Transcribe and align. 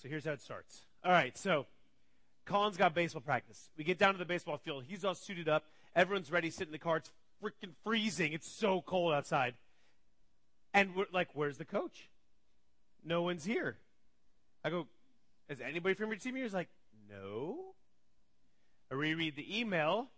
So 0.00 0.08
here's 0.08 0.24
how 0.24 0.32
it 0.32 0.40
starts. 0.40 0.80
All 1.04 1.12
right, 1.12 1.36
so 1.36 1.66
Colin's 2.46 2.78
got 2.78 2.94
baseball 2.94 3.20
practice. 3.20 3.68
We 3.76 3.84
get 3.84 3.98
down 3.98 4.14
to 4.14 4.18
the 4.18 4.24
baseball 4.24 4.56
field. 4.56 4.84
He's 4.88 5.04
all 5.04 5.14
suited 5.14 5.48
up. 5.48 5.64
Everyone's 5.94 6.30
ready, 6.30 6.50
sitting 6.50 6.68
in 6.68 6.72
the 6.72 6.78
car. 6.78 6.96
It's 6.96 7.10
freaking 7.42 7.72
freezing. 7.84 8.32
It's 8.32 8.50
so 8.50 8.80
cold 8.80 9.12
outside. 9.12 9.54
And 10.72 10.94
we're 10.94 11.06
like, 11.12 11.28
where's 11.34 11.58
the 11.58 11.64
coach? 11.66 12.08
No 13.04 13.22
one's 13.22 13.44
here. 13.44 13.76
I 14.64 14.70
go, 14.70 14.86
is 15.48 15.60
anybody 15.60 15.94
from 15.94 16.08
your 16.08 16.18
team 16.18 16.34
here? 16.34 16.44
He's 16.44 16.54
like, 16.54 16.68
no. 17.10 17.58
I 18.90 18.94
reread 18.94 19.36
the 19.36 19.58
email. 19.58 20.08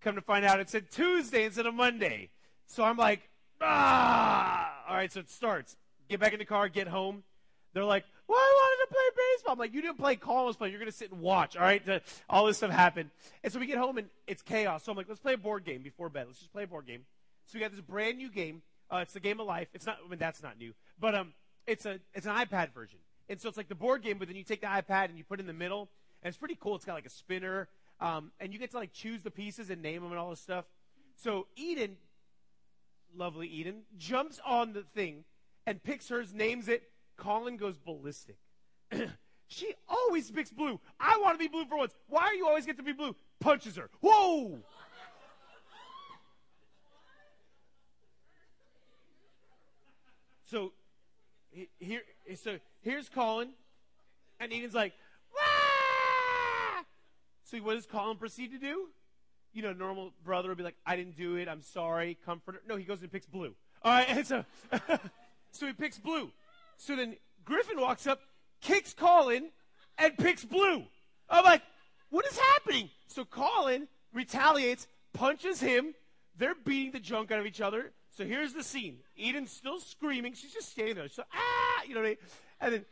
Come 0.00 0.14
to 0.14 0.22
find 0.22 0.44
out 0.44 0.60
it 0.60 0.70
said 0.70 0.90
Tuesday 0.90 1.44
instead 1.44 1.66
of 1.66 1.74
Monday. 1.74 2.30
So 2.66 2.82
I'm 2.82 2.96
like, 2.96 3.28
ah! 3.60 4.84
All 4.88 4.96
right, 4.96 5.12
so 5.12 5.20
it 5.20 5.30
starts. 5.30 5.76
Get 6.08 6.20
back 6.20 6.32
in 6.32 6.38
the 6.38 6.44
car, 6.44 6.68
get 6.68 6.88
home. 6.88 7.24
They're 7.74 7.84
like, 7.84 8.04
well, 8.28 8.38
I 8.38 8.52
wanted 8.56 8.86
to 8.86 8.94
I'm 9.48 9.58
like, 9.58 9.74
you 9.74 9.82
didn't 9.82 9.98
play 9.98 10.18
was 10.24 10.56
playing. 10.56 10.72
You're 10.72 10.80
going 10.80 10.90
to 10.90 10.96
sit 10.96 11.12
and 11.12 11.20
watch, 11.20 11.56
all 11.56 11.62
right? 11.62 11.82
All 12.28 12.46
this 12.46 12.58
stuff 12.58 12.70
happened. 12.70 13.10
And 13.42 13.52
so 13.52 13.58
we 13.58 13.66
get 13.66 13.78
home 13.78 13.98
and 13.98 14.08
it's 14.26 14.42
chaos. 14.42 14.84
So 14.84 14.92
I'm 14.92 14.96
like, 14.96 15.08
let's 15.08 15.20
play 15.20 15.34
a 15.34 15.38
board 15.38 15.64
game 15.64 15.82
before 15.82 16.08
bed. 16.08 16.26
Let's 16.26 16.38
just 16.38 16.52
play 16.52 16.64
a 16.64 16.66
board 16.66 16.86
game. 16.86 17.02
So 17.46 17.58
we 17.58 17.60
got 17.60 17.70
this 17.70 17.80
brand 17.80 18.18
new 18.18 18.30
game. 18.30 18.62
Uh, 18.90 18.98
it's 18.98 19.12
the 19.12 19.20
game 19.20 19.40
of 19.40 19.46
life. 19.46 19.68
It's 19.74 19.86
not, 19.86 19.98
I 20.04 20.08
mean, 20.08 20.18
that's 20.18 20.42
not 20.42 20.58
new. 20.58 20.74
But 20.98 21.14
um, 21.14 21.32
it's, 21.66 21.86
a, 21.86 21.98
it's 22.14 22.26
an 22.26 22.34
iPad 22.34 22.72
version. 22.72 22.98
And 23.28 23.40
so 23.40 23.48
it's 23.48 23.56
like 23.56 23.68
the 23.68 23.74
board 23.74 24.02
game, 24.02 24.18
but 24.18 24.28
then 24.28 24.36
you 24.36 24.44
take 24.44 24.60
the 24.60 24.68
iPad 24.68 25.06
and 25.06 25.18
you 25.18 25.24
put 25.24 25.40
it 25.40 25.42
in 25.42 25.46
the 25.46 25.52
middle. 25.52 25.88
And 26.22 26.28
it's 26.28 26.38
pretty 26.38 26.56
cool. 26.60 26.76
It's 26.76 26.84
got 26.84 26.94
like 26.94 27.06
a 27.06 27.10
spinner. 27.10 27.68
Um, 28.00 28.32
and 28.40 28.52
you 28.52 28.58
get 28.58 28.70
to 28.72 28.76
like 28.76 28.92
choose 28.92 29.22
the 29.22 29.30
pieces 29.30 29.70
and 29.70 29.82
name 29.82 30.02
them 30.02 30.10
and 30.10 30.18
all 30.18 30.30
this 30.30 30.40
stuff. 30.40 30.64
So 31.16 31.46
Eden, 31.56 31.96
lovely 33.14 33.48
Eden, 33.48 33.82
jumps 33.96 34.40
on 34.44 34.72
the 34.72 34.82
thing 34.82 35.24
and 35.66 35.82
picks 35.82 36.08
hers, 36.08 36.34
names 36.34 36.68
it. 36.68 36.82
Colin 37.16 37.56
goes 37.56 37.76
ballistic. 37.78 38.36
she 39.48 39.74
always 39.88 40.30
picks 40.30 40.50
blue. 40.50 40.80
I 40.98 41.18
want 41.22 41.34
to 41.34 41.38
be 41.38 41.48
blue 41.48 41.66
for 41.66 41.78
once. 41.78 41.94
Why 42.08 42.22
are 42.24 42.34
you 42.34 42.46
always 42.46 42.66
get 42.66 42.76
to 42.78 42.82
be 42.82 42.92
blue? 42.92 43.14
Punches 43.40 43.76
her. 43.76 43.90
Whoa! 44.00 44.58
So 50.44 50.72
here, 51.78 52.02
so 52.36 52.58
here's 52.82 53.08
Colin, 53.08 53.50
and 54.38 54.52
Eden's 54.52 54.74
like, 54.74 54.92
Wah! 55.34 56.82
so 57.44 57.58
what 57.58 57.74
does 57.74 57.86
Colin 57.86 58.16
proceed 58.16 58.52
to 58.52 58.58
do? 58.58 58.88
You 59.52 59.62
know, 59.62 59.72
normal 59.72 60.12
brother 60.24 60.48
would 60.48 60.58
be 60.58 60.64
like, 60.64 60.76
I 60.84 60.96
didn't 60.96 61.16
do 61.16 61.36
it. 61.36 61.48
I'm 61.48 61.62
sorry. 61.62 62.16
Comforter. 62.24 62.60
No, 62.68 62.76
he 62.76 62.84
goes 62.84 63.00
and 63.00 63.10
picks 63.10 63.26
blue. 63.26 63.54
All 63.82 63.92
right, 63.92 64.06
and 64.08 64.26
so, 64.26 64.44
so 65.50 65.66
he 65.66 65.72
picks 65.72 65.98
blue. 65.98 66.30
So 66.76 66.94
then 66.94 67.16
Griffin 67.44 67.80
walks 67.80 68.06
up, 68.06 68.20
kicks 68.66 68.92
Colin, 68.92 69.50
and 69.96 70.18
picks 70.18 70.44
blue. 70.44 70.82
I'm 71.30 71.44
like, 71.44 71.62
what 72.10 72.26
is 72.26 72.38
happening? 72.38 72.90
So 73.06 73.24
Colin 73.24 73.86
retaliates, 74.12 74.88
punches 75.12 75.60
him. 75.60 75.94
They're 76.36 76.54
beating 76.54 76.92
the 76.92 77.00
junk 77.00 77.30
out 77.30 77.38
of 77.38 77.46
each 77.46 77.60
other. 77.60 77.92
So 78.10 78.24
here's 78.24 78.52
the 78.52 78.62
scene. 78.62 78.98
Eden's 79.18 79.52
still 79.52 79.78
screaming. 79.78 80.34
She's 80.34 80.52
just 80.52 80.70
standing 80.70 80.96
there. 80.96 81.08
So, 81.08 81.22
ah, 81.32 81.82
you 81.86 81.94
know 81.94 82.00
what 82.00 82.06
I 82.06 82.10
mean? 82.10 82.18
And 82.60 82.74
then 82.74 82.84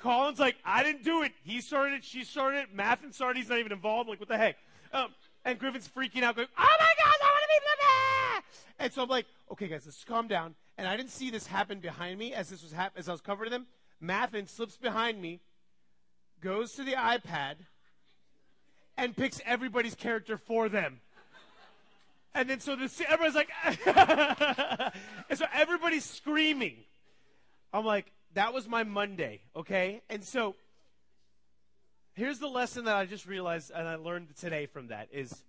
Colin's 0.00 0.38
like, 0.38 0.56
I 0.64 0.82
didn't 0.82 1.04
do 1.04 1.22
it. 1.22 1.32
He 1.44 1.60
started 1.60 1.96
it. 1.96 2.04
She 2.04 2.24
started 2.24 2.60
it. 2.60 2.76
Mathen 2.76 3.12
started. 3.12 3.38
He's 3.38 3.48
not 3.48 3.58
even 3.58 3.72
involved. 3.72 4.08
Like, 4.08 4.20
what 4.20 4.28
the 4.28 4.38
heck? 4.38 4.56
Um, 4.92 5.14
and 5.44 5.58
Griffin's 5.58 5.88
freaking 5.88 6.22
out, 6.22 6.36
going, 6.36 6.48
oh 6.58 6.76
my 6.80 6.92
God, 7.04 7.14
I 7.22 7.30
want 7.30 7.42
to 7.42 7.48
be 7.48 7.60
blah, 7.62 8.84
And 8.84 8.92
so 8.92 9.02
I'm 9.02 9.08
like, 9.08 9.26
okay, 9.52 9.68
guys, 9.68 9.82
let's 9.84 10.02
calm 10.04 10.26
down. 10.28 10.54
And 10.78 10.88
I 10.88 10.96
didn't 10.96 11.10
see 11.10 11.30
this 11.30 11.46
happen 11.46 11.78
behind 11.80 12.18
me 12.18 12.32
as 12.32 12.48
this 12.48 12.62
was 12.62 12.72
hap- 12.72 12.96
as 12.96 13.08
I 13.08 13.12
was 13.12 13.20
covering 13.20 13.50
them. 13.50 13.66
Mathen 14.02 14.48
slips 14.48 14.76
behind 14.76 15.20
me, 15.20 15.40
goes 16.40 16.72
to 16.74 16.84
the 16.84 16.92
iPad, 16.92 17.56
and 18.96 19.16
picks 19.16 19.40
everybody's 19.44 19.94
character 19.94 20.36
for 20.36 20.68
them. 20.68 21.00
And 22.34 22.48
then 22.48 22.60
so 22.60 22.76
this, 22.76 23.00
everyone's 23.08 23.34
like, 23.34 23.50
and 23.86 25.38
so 25.38 25.44
everybody's 25.52 26.04
screaming. 26.04 26.76
I'm 27.72 27.84
like, 27.84 28.12
that 28.34 28.54
was 28.54 28.68
my 28.68 28.84
Monday, 28.84 29.40
okay? 29.56 30.02
And 30.08 30.22
so 30.22 30.54
here's 32.14 32.38
the 32.38 32.46
lesson 32.46 32.84
that 32.84 32.96
I 32.96 33.06
just 33.06 33.26
realized 33.26 33.72
and 33.74 33.88
I 33.88 33.96
learned 33.96 34.36
today 34.36 34.66
from 34.66 34.88
that 34.88 35.08
is 35.12 35.42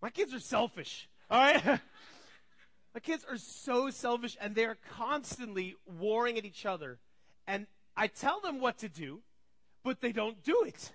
my 0.00 0.10
kids 0.10 0.32
are 0.32 0.40
selfish, 0.40 1.08
all 1.30 1.38
right? 1.38 1.64
my 2.94 3.00
kids 3.02 3.24
are 3.28 3.38
so 3.38 3.90
selfish 3.90 4.36
and 4.40 4.54
they're 4.54 4.78
constantly 4.96 5.76
warring 5.98 6.38
at 6.38 6.44
each 6.44 6.64
other. 6.64 6.98
And 7.46 7.66
I 7.96 8.06
tell 8.06 8.40
them 8.40 8.60
what 8.60 8.78
to 8.78 8.88
do, 8.88 9.20
but 9.84 10.00
they 10.00 10.12
don't 10.12 10.42
do 10.42 10.64
it. 10.66 10.92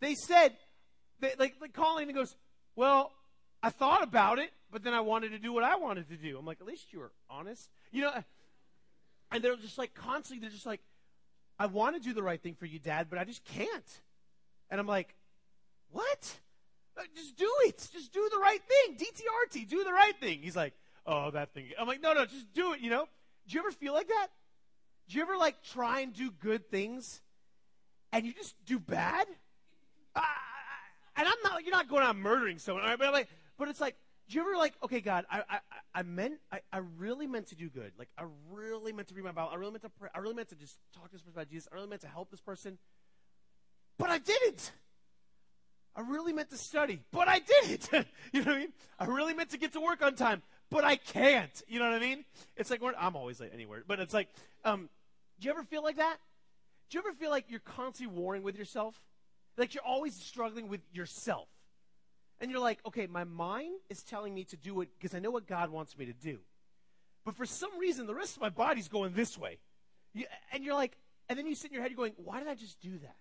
They 0.00 0.14
said, 0.14 0.56
they, 1.20 1.32
like, 1.38 1.54
like 1.60 1.72
Colleen 1.72 2.12
goes, 2.12 2.36
well, 2.74 3.12
I 3.62 3.70
thought 3.70 4.02
about 4.02 4.38
it, 4.38 4.50
but 4.70 4.84
then 4.84 4.94
I 4.94 5.00
wanted 5.00 5.30
to 5.30 5.38
do 5.38 5.52
what 5.52 5.64
I 5.64 5.76
wanted 5.76 6.08
to 6.10 6.16
do. 6.16 6.38
I'm 6.38 6.44
like, 6.44 6.60
at 6.60 6.66
least 6.66 6.92
you 6.92 7.00
were 7.00 7.12
honest. 7.30 7.70
You 7.90 8.02
know, 8.02 8.12
and 9.32 9.42
they're 9.42 9.56
just 9.56 9.78
like 9.78 9.94
constantly, 9.94 10.40
they're 10.40 10.50
just 10.50 10.66
like, 10.66 10.80
I 11.58 11.66
want 11.66 11.96
to 11.96 12.02
do 12.02 12.12
the 12.12 12.22
right 12.22 12.40
thing 12.40 12.54
for 12.54 12.66
you, 12.66 12.78
Dad, 12.78 13.06
but 13.08 13.18
I 13.18 13.24
just 13.24 13.44
can't. 13.44 14.00
And 14.70 14.78
I'm 14.78 14.86
like, 14.86 15.14
what? 15.90 16.36
Uh, 16.98 17.02
just 17.14 17.36
do 17.36 17.50
it. 17.64 17.88
Just 17.92 18.12
do 18.12 18.28
the 18.30 18.38
right 18.38 18.60
thing. 18.62 18.96
DTRT, 18.96 19.68
do 19.68 19.84
the 19.84 19.92
right 19.92 20.14
thing. 20.20 20.40
He's 20.42 20.56
like, 20.56 20.74
oh, 21.06 21.30
that 21.30 21.54
thing. 21.54 21.66
I'm 21.78 21.86
like, 21.86 22.02
no, 22.02 22.12
no, 22.12 22.26
just 22.26 22.52
do 22.52 22.72
it, 22.72 22.80
you 22.80 22.90
know? 22.90 23.06
Do 23.48 23.54
you 23.54 23.60
ever 23.60 23.70
feel 23.70 23.94
like 23.94 24.08
that? 24.08 24.28
Do 25.08 25.16
you 25.16 25.22
ever 25.22 25.36
like 25.36 25.62
try 25.62 26.00
and 26.00 26.12
do 26.12 26.30
good 26.30 26.68
things 26.70 27.20
and 28.12 28.26
you 28.26 28.32
just 28.32 28.54
do 28.64 28.78
bad? 28.78 29.26
Uh, 30.14 30.22
and 31.16 31.26
I'm 31.26 31.34
not, 31.44 31.62
you're 31.62 31.72
not 31.72 31.88
going 31.88 32.02
out 32.02 32.16
murdering 32.16 32.58
someone, 32.58 32.82
all 32.84 32.90
right? 32.90 32.98
But 32.98 33.08
I'm 33.08 33.12
like, 33.12 33.28
but 33.58 33.68
it's 33.68 33.80
like, 33.80 33.96
do 34.28 34.34
you 34.36 34.40
ever 34.40 34.56
like, 34.56 34.74
okay, 34.82 35.00
God, 35.00 35.24
I, 35.30 35.42
I, 35.48 35.58
I 35.94 36.02
meant, 36.02 36.40
I, 36.50 36.60
I 36.72 36.80
really 36.98 37.28
meant 37.28 37.48
to 37.48 37.54
do 37.54 37.68
good. 37.68 37.92
Like, 37.96 38.08
I 38.18 38.24
really 38.50 38.92
meant 38.92 39.08
to 39.08 39.14
read 39.14 39.24
my 39.24 39.32
Bible. 39.32 39.50
I 39.52 39.56
really 39.56 39.72
meant 39.72 39.82
to 39.82 39.90
pray. 39.90 40.08
I 40.14 40.18
really 40.18 40.34
meant 40.34 40.48
to 40.48 40.56
just 40.56 40.78
talk 40.92 41.06
to 41.06 41.12
this 41.12 41.22
person 41.22 41.36
about 41.36 41.48
Jesus. 41.48 41.68
I 41.70 41.76
really 41.76 41.88
meant 41.88 42.02
to 42.02 42.08
help 42.08 42.30
this 42.30 42.40
person. 42.40 42.78
But 43.98 44.10
I 44.10 44.18
didn't. 44.18 44.72
I 45.94 46.00
really 46.02 46.32
meant 46.32 46.50
to 46.50 46.58
study, 46.58 47.00
but 47.10 47.28
I 47.28 47.38
didn't. 47.38 47.88
you 48.32 48.42
know 48.42 48.50
what 48.50 48.56
I 48.56 48.58
mean? 48.58 48.72
I 48.98 49.04
really 49.06 49.32
meant 49.32 49.50
to 49.50 49.58
get 49.58 49.72
to 49.72 49.80
work 49.80 50.02
on 50.02 50.14
time, 50.14 50.42
but 50.70 50.84
I 50.84 50.96
can't. 50.96 51.62
You 51.68 51.78
know 51.78 51.90
what 51.90 51.94
I 51.94 52.00
mean? 52.00 52.24
It's 52.56 52.70
like, 52.70 52.80
I'm 52.98 53.16
always 53.16 53.40
late 53.40 53.52
anywhere, 53.54 53.82
but 53.86 54.00
it's 54.00 54.14
like, 54.14 54.28
um, 54.64 54.88
do 55.40 55.46
you 55.46 55.52
ever 55.52 55.62
feel 55.62 55.82
like 55.82 55.96
that? 55.96 56.16
Do 56.88 56.98
you 56.98 57.04
ever 57.04 57.12
feel 57.12 57.30
like 57.30 57.46
you're 57.48 57.60
constantly 57.60 58.16
warring 58.16 58.42
with 58.42 58.56
yourself? 58.56 59.00
Like 59.56 59.74
you're 59.74 59.84
always 59.84 60.14
struggling 60.14 60.68
with 60.68 60.80
yourself. 60.92 61.48
And 62.40 62.50
you're 62.50 62.60
like, 62.60 62.78
okay, 62.86 63.06
my 63.06 63.24
mind 63.24 63.80
is 63.88 64.02
telling 64.02 64.34
me 64.34 64.44
to 64.44 64.56
do 64.56 64.80
it 64.82 64.90
because 64.98 65.14
I 65.14 65.18
know 65.18 65.30
what 65.30 65.46
God 65.46 65.70
wants 65.70 65.96
me 65.96 66.06
to 66.06 66.12
do. 66.12 66.38
But 67.24 67.34
for 67.34 67.46
some 67.46 67.76
reason, 67.78 68.06
the 68.06 68.14
rest 68.14 68.36
of 68.36 68.42
my 68.42 68.50
body's 68.50 68.88
going 68.88 69.14
this 69.14 69.38
way. 69.38 69.58
You, 70.12 70.26
and 70.52 70.62
you're 70.62 70.74
like, 70.74 70.96
and 71.28 71.38
then 71.38 71.46
you 71.46 71.54
sit 71.54 71.70
in 71.70 71.74
your 71.74 71.82
head, 71.82 71.90
you're 71.90 71.96
going, 71.96 72.12
why 72.16 72.38
did 72.38 72.48
I 72.48 72.54
just 72.54 72.80
do 72.80 72.98
that? 72.98 73.16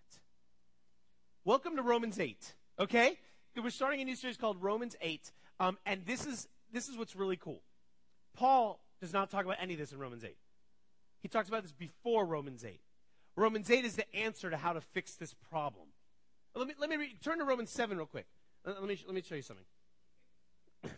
Welcome 1.43 1.75
to 1.77 1.81
Romans 1.81 2.19
8, 2.19 2.37
okay? 2.79 3.17
We're 3.55 3.69
starting 3.69 4.01
a 4.01 4.05
new 4.05 4.15
series 4.15 4.37
called 4.37 4.61
Romans 4.61 4.95
8. 5.01 5.31
Um, 5.59 5.77
and 5.85 6.05
this 6.05 6.25
is, 6.25 6.47
this 6.75 6.89
is 6.89 6.97
what's 6.97 7.15
really 7.15 7.37
cool. 7.37 7.61
Paul 8.35 8.81
does 8.99 9.13
not 9.13 9.29
talk 9.29 9.45
about 9.45 9.57
any 9.61 9.73
of 9.73 9.79
this 9.79 9.93
in 9.93 9.97
Romans 9.97 10.25
8. 10.25 10.35
He 11.21 11.29
talks 11.29 11.47
about 11.47 11.63
this 11.63 11.71
before 11.71 12.25
Romans 12.25 12.65
8. 12.65 12.81
Romans 13.37 13.71
8 13.71 13.85
is 13.85 13.95
the 13.95 14.15
answer 14.15 14.49
to 14.49 14.57
how 14.57 14.73
to 14.73 14.81
fix 14.81 15.15
this 15.15 15.33
problem. 15.49 15.87
Let 16.53 16.67
me, 16.67 16.73
let 16.77 16.89
me 16.89 17.15
turn 17.23 17.39
to 17.39 17.45
Romans 17.45 17.69
7 17.69 17.95
real 17.97 18.05
quick. 18.05 18.27
Let 18.65 18.83
me, 18.83 18.99
let 19.05 19.15
me 19.15 19.21
show 19.21 19.35
you 19.35 19.41
something. 19.41 19.65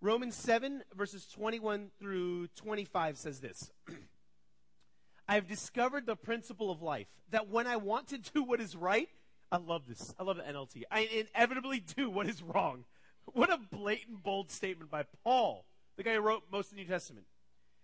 Romans 0.00 0.34
7, 0.34 0.82
verses 0.96 1.26
21 1.32 1.90
through 2.00 2.48
25 2.48 3.18
says 3.18 3.40
this 3.40 3.70
I 5.28 5.34
have 5.34 5.46
discovered 5.46 6.06
the 6.06 6.16
principle 6.16 6.72
of 6.72 6.82
life 6.82 7.06
that 7.30 7.48
when 7.50 7.68
I 7.68 7.76
want 7.76 8.08
to 8.08 8.18
do 8.18 8.42
what 8.42 8.60
is 8.60 8.74
right, 8.74 9.08
I 9.52 9.58
love 9.58 9.82
this. 9.86 10.12
I 10.18 10.24
love 10.24 10.38
the 10.38 10.42
NLT. 10.42 10.82
I 10.90 11.26
inevitably 11.34 11.80
do 11.80 12.10
what 12.10 12.28
is 12.28 12.42
wrong. 12.42 12.84
What 13.32 13.50
a 13.50 13.58
blatant, 13.58 14.22
bold 14.22 14.50
statement 14.50 14.90
by 14.90 15.04
Paul, 15.24 15.64
the 15.96 16.02
guy 16.02 16.14
who 16.14 16.20
wrote 16.20 16.44
most 16.50 16.70
of 16.70 16.76
the 16.76 16.82
New 16.82 16.88
Testament. 16.88 17.26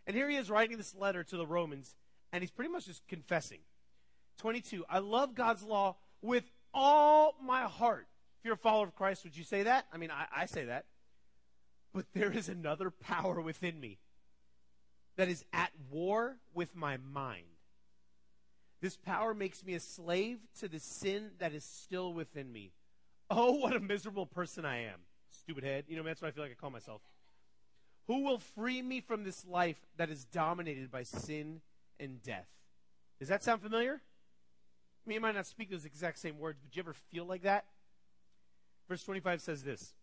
And 0.06 0.16
here 0.16 0.28
he 0.28 0.36
is 0.36 0.50
writing 0.50 0.76
this 0.76 0.94
letter 0.94 1.24
to 1.24 1.36
the 1.36 1.46
Romans, 1.46 1.94
and 2.32 2.42
he's 2.42 2.50
pretty 2.50 2.70
much 2.70 2.86
just 2.86 3.06
confessing. 3.08 3.60
22. 4.38 4.84
I 4.88 4.98
love 4.98 5.34
God's 5.34 5.62
law 5.62 5.96
with 6.20 6.50
all 6.72 7.34
my 7.42 7.62
heart. 7.62 8.06
If 8.40 8.44
you're 8.44 8.54
a 8.54 8.58
follower 8.58 8.86
of 8.86 8.94
Christ, 8.94 9.24
would 9.24 9.36
you 9.36 9.44
say 9.44 9.62
that? 9.62 9.86
I 9.92 9.96
mean, 9.96 10.10
I, 10.10 10.26
I 10.42 10.46
say 10.46 10.64
that. 10.64 10.86
But 11.94 12.06
there 12.12 12.32
is 12.32 12.48
another 12.48 12.90
power 12.90 13.40
within 13.40 13.78
me 13.78 13.98
that 15.16 15.28
is 15.28 15.44
at 15.52 15.70
war 15.90 16.36
with 16.52 16.74
my 16.74 16.96
mind. 16.96 17.46
This 18.80 18.96
power 18.96 19.32
makes 19.32 19.64
me 19.64 19.74
a 19.74 19.80
slave 19.80 20.40
to 20.58 20.68
the 20.68 20.80
sin 20.80 21.30
that 21.38 21.54
is 21.54 21.64
still 21.64 22.12
within 22.12 22.52
me. 22.52 22.72
Oh, 23.30 23.52
what 23.52 23.74
a 23.74 23.80
miserable 23.80 24.26
person 24.26 24.64
I 24.64 24.82
am. 24.84 25.00
Stupid 25.40 25.64
head. 25.64 25.84
You 25.88 25.96
know, 25.96 26.02
that's 26.02 26.22
what 26.22 26.28
I 26.28 26.30
feel 26.30 26.44
like 26.44 26.52
I 26.52 26.60
call 26.60 26.70
myself. 26.70 27.00
Who 28.06 28.24
will 28.24 28.38
free 28.38 28.82
me 28.82 29.00
from 29.00 29.24
this 29.24 29.46
life 29.46 29.78
that 29.96 30.10
is 30.10 30.24
dominated 30.24 30.90
by 30.90 31.04
sin 31.04 31.60
and 31.98 32.22
death? 32.22 32.48
Does 33.18 33.28
that 33.28 33.42
sound 33.42 33.62
familiar? 33.62 33.94
I 33.94 35.08
mean, 35.08 35.14
you 35.14 35.20
might 35.20 35.34
not 35.34 35.46
speak 35.46 35.70
those 35.70 35.84
exact 35.84 36.18
same 36.18 36.38
words, 36.38 36.58
but 36.62 36.70
do 36.70 36.78
you 36.78 36.82
ever 36.82 36.94
feel 37.10 37.24
like 37.24 37.42
that? 37.42 37.64
Verse 38.88 39.02
25 39.02 39.40
says 39.40 39.62
this 39.62 39.94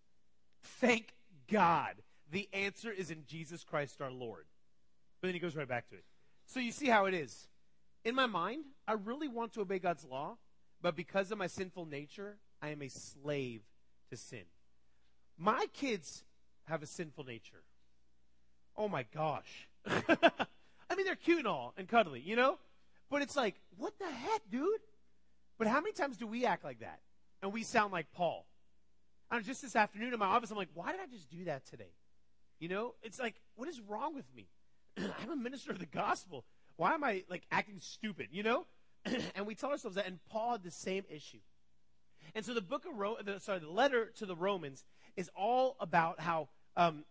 Thank 0.63 1.13
God 1.51 1.95
the 2.31 2.49
answer 2.53 2.91
is 2.91 3.11
in 3.11 3.25
Jesus 3.27 3.63
Christ 3.63 4.01
our 4.01 4.11
Lord. 4.11 4.45
But 5.21 5.27
then 5.27 5.33
he 5.33 5.39
goes 5.39 5.55
right 5.55 5.67
back 5.67 5.89
to 5.89 5.95
it. 5.95 6.05
So 6.47 6.59
you 6.59 6.71
see 6.71 6.87
how 6.87 7.05
it 7.05 7.13
is. 7.13 7.47
In 8.03 8.15
my 8.15 8.25
mind, 8.25 8.65
I 8.87 8.93
really 8.93 9.27
want 9.27 9.53
to 9.53 9.61
obey 9.61 9.77
God's 9.77 10.05
law, 10.05 10.37
but 10.81 10.95
because 10.95 11.31
of 11.31 11.37
my 11.37 11.47
sinful 11.47 11.85
nature, 11.85 12.37
I 12.61 12.69
am 12.69 12.81
a 12.81 12.89
slave 12.89 13.61
to 14.09 14.17
sin. 14.17 14.45
My 15.37 15.65
kids 15.73 16.23
have 16.65 16.83
a 16.83 16.87
sinful 16.87 17.25
nature. 17.25 17.63
Oh 18.77 18.87
my 18.87 19.05
gosh. 19.13 19.67
I 19.87 20.95
mean, 20.95 21.05
they're 21.05 21.15
cute 21.15 21.39
and 21.39 21.47
all 21.47 21.73
and 21.77 21.87
cuddly, 21.87 22.19
you 22.19 22.35
know? 22.35 22.57
But 23.09 23.21
it's 23.21 23.35
like, 23.35 23.55
what 23.77 23.97
the 23.99 24.09
heck, 24.09 24.41
dude? 24.49 24.79
But 25.57 25.67
how 25.67 25.81
many 25.81 25.91
times 25.91 26.17
do 26.17 26.25
we 26.25 26.45
act 26.45 26.63
like 26.63 26.79
that? 26.79 26.99
And 27.41 27.51
we 27.51 27.63
sound 27.63 27.91
like 27.91 28.11
Paul. 28.13 28.45
And 29.29 29.43
just 29.45 29.61
this 29.61 29.75
afternoon 29.75 30.13
in 30.13 30.19
my 30.19 30.25
office, 30.25 30.51
I'm 30.51 30.57
like, 30.57 30.69
why 30.73 30.91
did 30.91 31.01
I 31.01 31.05
just 31.11 31.29
do 31.29 31.45
that 31.45 31.65
today? 31.65 31.93
You 32.59 32.69
know, 32.69 32.93
it's 33.01 33.19
like, 33.19 33.35
what 33.55 33.67
is 33.67 33.79
wrong 33.81 34.13
with 34.15 34.25
me? 34.35 34.47
I'm 34.97 35.31
a 35.31 35.35
minister 35.35 35.71
of 35.71 35.79
the 35.79 35.85
gospel. 35.85 36.45
Why 36.75 36.93
am 36.93 37.03
I 37.03 37.23
like 37.29 37.43
acting 37.51 37.79
stupid? 37.79 38.27
You 38.31 38.43
know? 38.43 38.65
and 39.35 39.47
we 39.47 39.55
tell 39.55 39.71
ourselves 39.71 39.95
that, 39.95 40.07
and 40.07 40.19
Paul 40.29 40.53
had 40.53 40.63
the 40.63 40.71
same 40.71 41.03
issue. 41.09 41.39
And 42.35 42.45
so 42.45 42.53
the 42.53 42.61
book 42.61 42.85
of 42.85 42.97
Ro- 42.97 43.17
the, 43.23 43.39
sorry, 43.39 43.59
the 43.59 43.69
letter 43.69 44.11
to 44.17 44.25
the 44.25 44.35
Romans 44.35 44.83
is 45.15 45.29
all 45.35 45.75
about 45.79 46.19
how 46.19 46.49
um, 46.75 47.03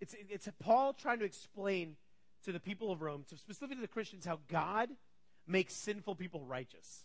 it's 0.00 0.14
it's 0.28 0.48
Paul 0.60 0.92
trying 0.92 1.18
to 1.20 1.24
explain 1.24 1.96
to 2.44 2.52
the 2.52 2.60
people 2.60 2.90
of 2.92 3.02
Rome, 3.02 3.24
to 3.28 3.36
specifically 3.36 3.76
to 3.76 3.82
the 3.82 3.88
Christians, 3.88 4.24
how 4.24 4.38
God 4.48 4.90
makes 5.46 5.74
sinful 5.74 6.14
people 6.16 6.44
righteous. 6.44 7.04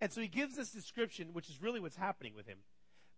And 0.00 0.12
so 0.12 0.20
he 0.20 0.28
gives 0.28 0.56
this 0.56 0.70
description, 0.70 1.28
which 1.32 1.48
is 1.48 1.62
really 1.62 1.80
what's 1.80 1.96
happening 1.96 2.34
with 2.36 2.46
him. 2.46 2.58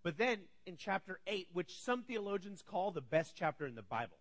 But 0.05 0.17
then 0.17 0.39
in 0.65 0.77
chapter 0.77 1.19
8, 1.27 1.49
which 1.53 1.81
some 1.81 2.03
theologians 2.03 2.63
call 2.63 2.93
the 2.93 3.01
best 3.01 3.35
chapter 3.37 3.67
in 3.67 3.75
the 3.75 3.83
Bible, 3.83 4.17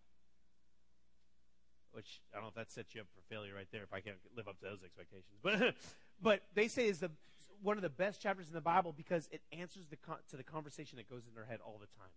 which 1.91 2.19
I 2.33 2.37
don't 2.37 2.45
know 2.45 2.49
if 2.49 2.55
that 2.55 2.71
sets 2.71 2.95
you 2.95 3.01
up 3.01 3.07
for 3.15 3.21
failure 3.33 3.53
right 3.55 3.67
there 3.71 3.83
if 3.83 3.93
I 3.93 3.99
can't 3.99 4.17
live 4.35 4.47
up 4.47 4.59
to 4.59 4.65
those 4.65 4.83
expectations. 4.83 5.37
But, 5.43 5.75
but 6.21 6.41
they 6.55 6.67
say 6.67 6.87
is 6.87 6.99
the, 6.99 7.11
one 7.61 7.77
of 7.77 7.83
the 7.83 7.89
best 7.89 8.21
chapters 8.21 8.47
in 8.47 8.53
the 8.53 8.61
Bible 8.61 8.93
because 8.95 9.27
it 9.31 9.41
answers 9.51 9.85
the, 9.87 9.97
to 10.29 10.37
the 10.37 10.43
conversation 10.43 10.97
that 10.97 11.09
goes 11.09 11.23
in 11.31 11.37
our 11.37 11.45
head 11.45 11.59
all 11.65 11.79
the 11.79 11.87
time. 11.97 12.11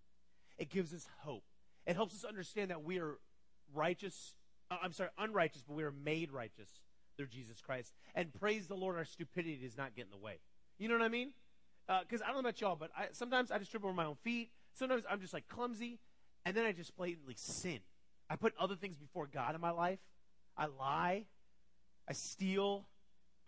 It 0.58 0.68
gives 0.70 0.92
us 0.92 1.06
hope. 1.20 1.44
It 1.86 1.96
helps 1.96 2.14
us 2.14 2.24
understand 2.24 2.70
that 2.70 2.84
we 2.84 2.98
are 2.98 3.18
righteous. 3.74 4.34
Uh, 4.70 4.76
I'm 4.82 4.92
sorry, 4.92 5.10
unrighteous, 5.18 5.62
but 5.66 5.74
we 5.74 5.82
are 5.82 5.92
made 5.92 6.30
righteous 6.30 6.68
through 7.16 7.28
Jesus 7.28 7.60
Christ. 7.60 7.92
And 8.14 8.32
praise 8.32 8.66
the 8.66 8.74
Lord, 8.74 8.96
our 8.96 9.04
stupidity 9.04 9.56
does 9.62 9.76
not 9.76 9.94
get 9.94 10.04
in 10.06 10.10
the 10.10 10.18
way. 10.24 10.38
You 10.78 10.88
know 10.88 10.94
what 10.94 11.04
I 11.04 11.08
mean? 11.08 11.32
Because 11.86 12.20
uh, 12.20 12.24
I 12.24 12.26
don't 12.28 12.36
know 12.36 12.48
about 12.48 12.60
y'all, 12.60 12.76
but 12.76 12.90
I, 12.96 13.06
sometimes 13.12 13.50
I 13.50 13.58
just 13.58 13.70
trip 13.70 13.84
over 13.84 13.92
my 13.92 14.04
own 14.04 14.16
feet. 14.22 14.50
Sometimes 14.74 15.02
I'm 15.10 15.20
just 15.20 15.34
like 15.34 15.48
clumsy, 15.48 15.98
and 16.44 16.56
then 16.56 16.64
I 16.64 16.72
just 16.72 16.96
blatantly 16.96 17.34
sin. 17.36 17.80
I 18.28 18.36
put 18.36 18.54
other 18.58 18.76
things 18.76 18.96
before 18.96 19.26
God 19.26 19.54
in 19.54 19.60
my 19.60 19.70
life. 19.70 19.98
I 20.56 20.66
lie. 20.66 21.24
I 22.08 22.12
steal. 22.12 22.86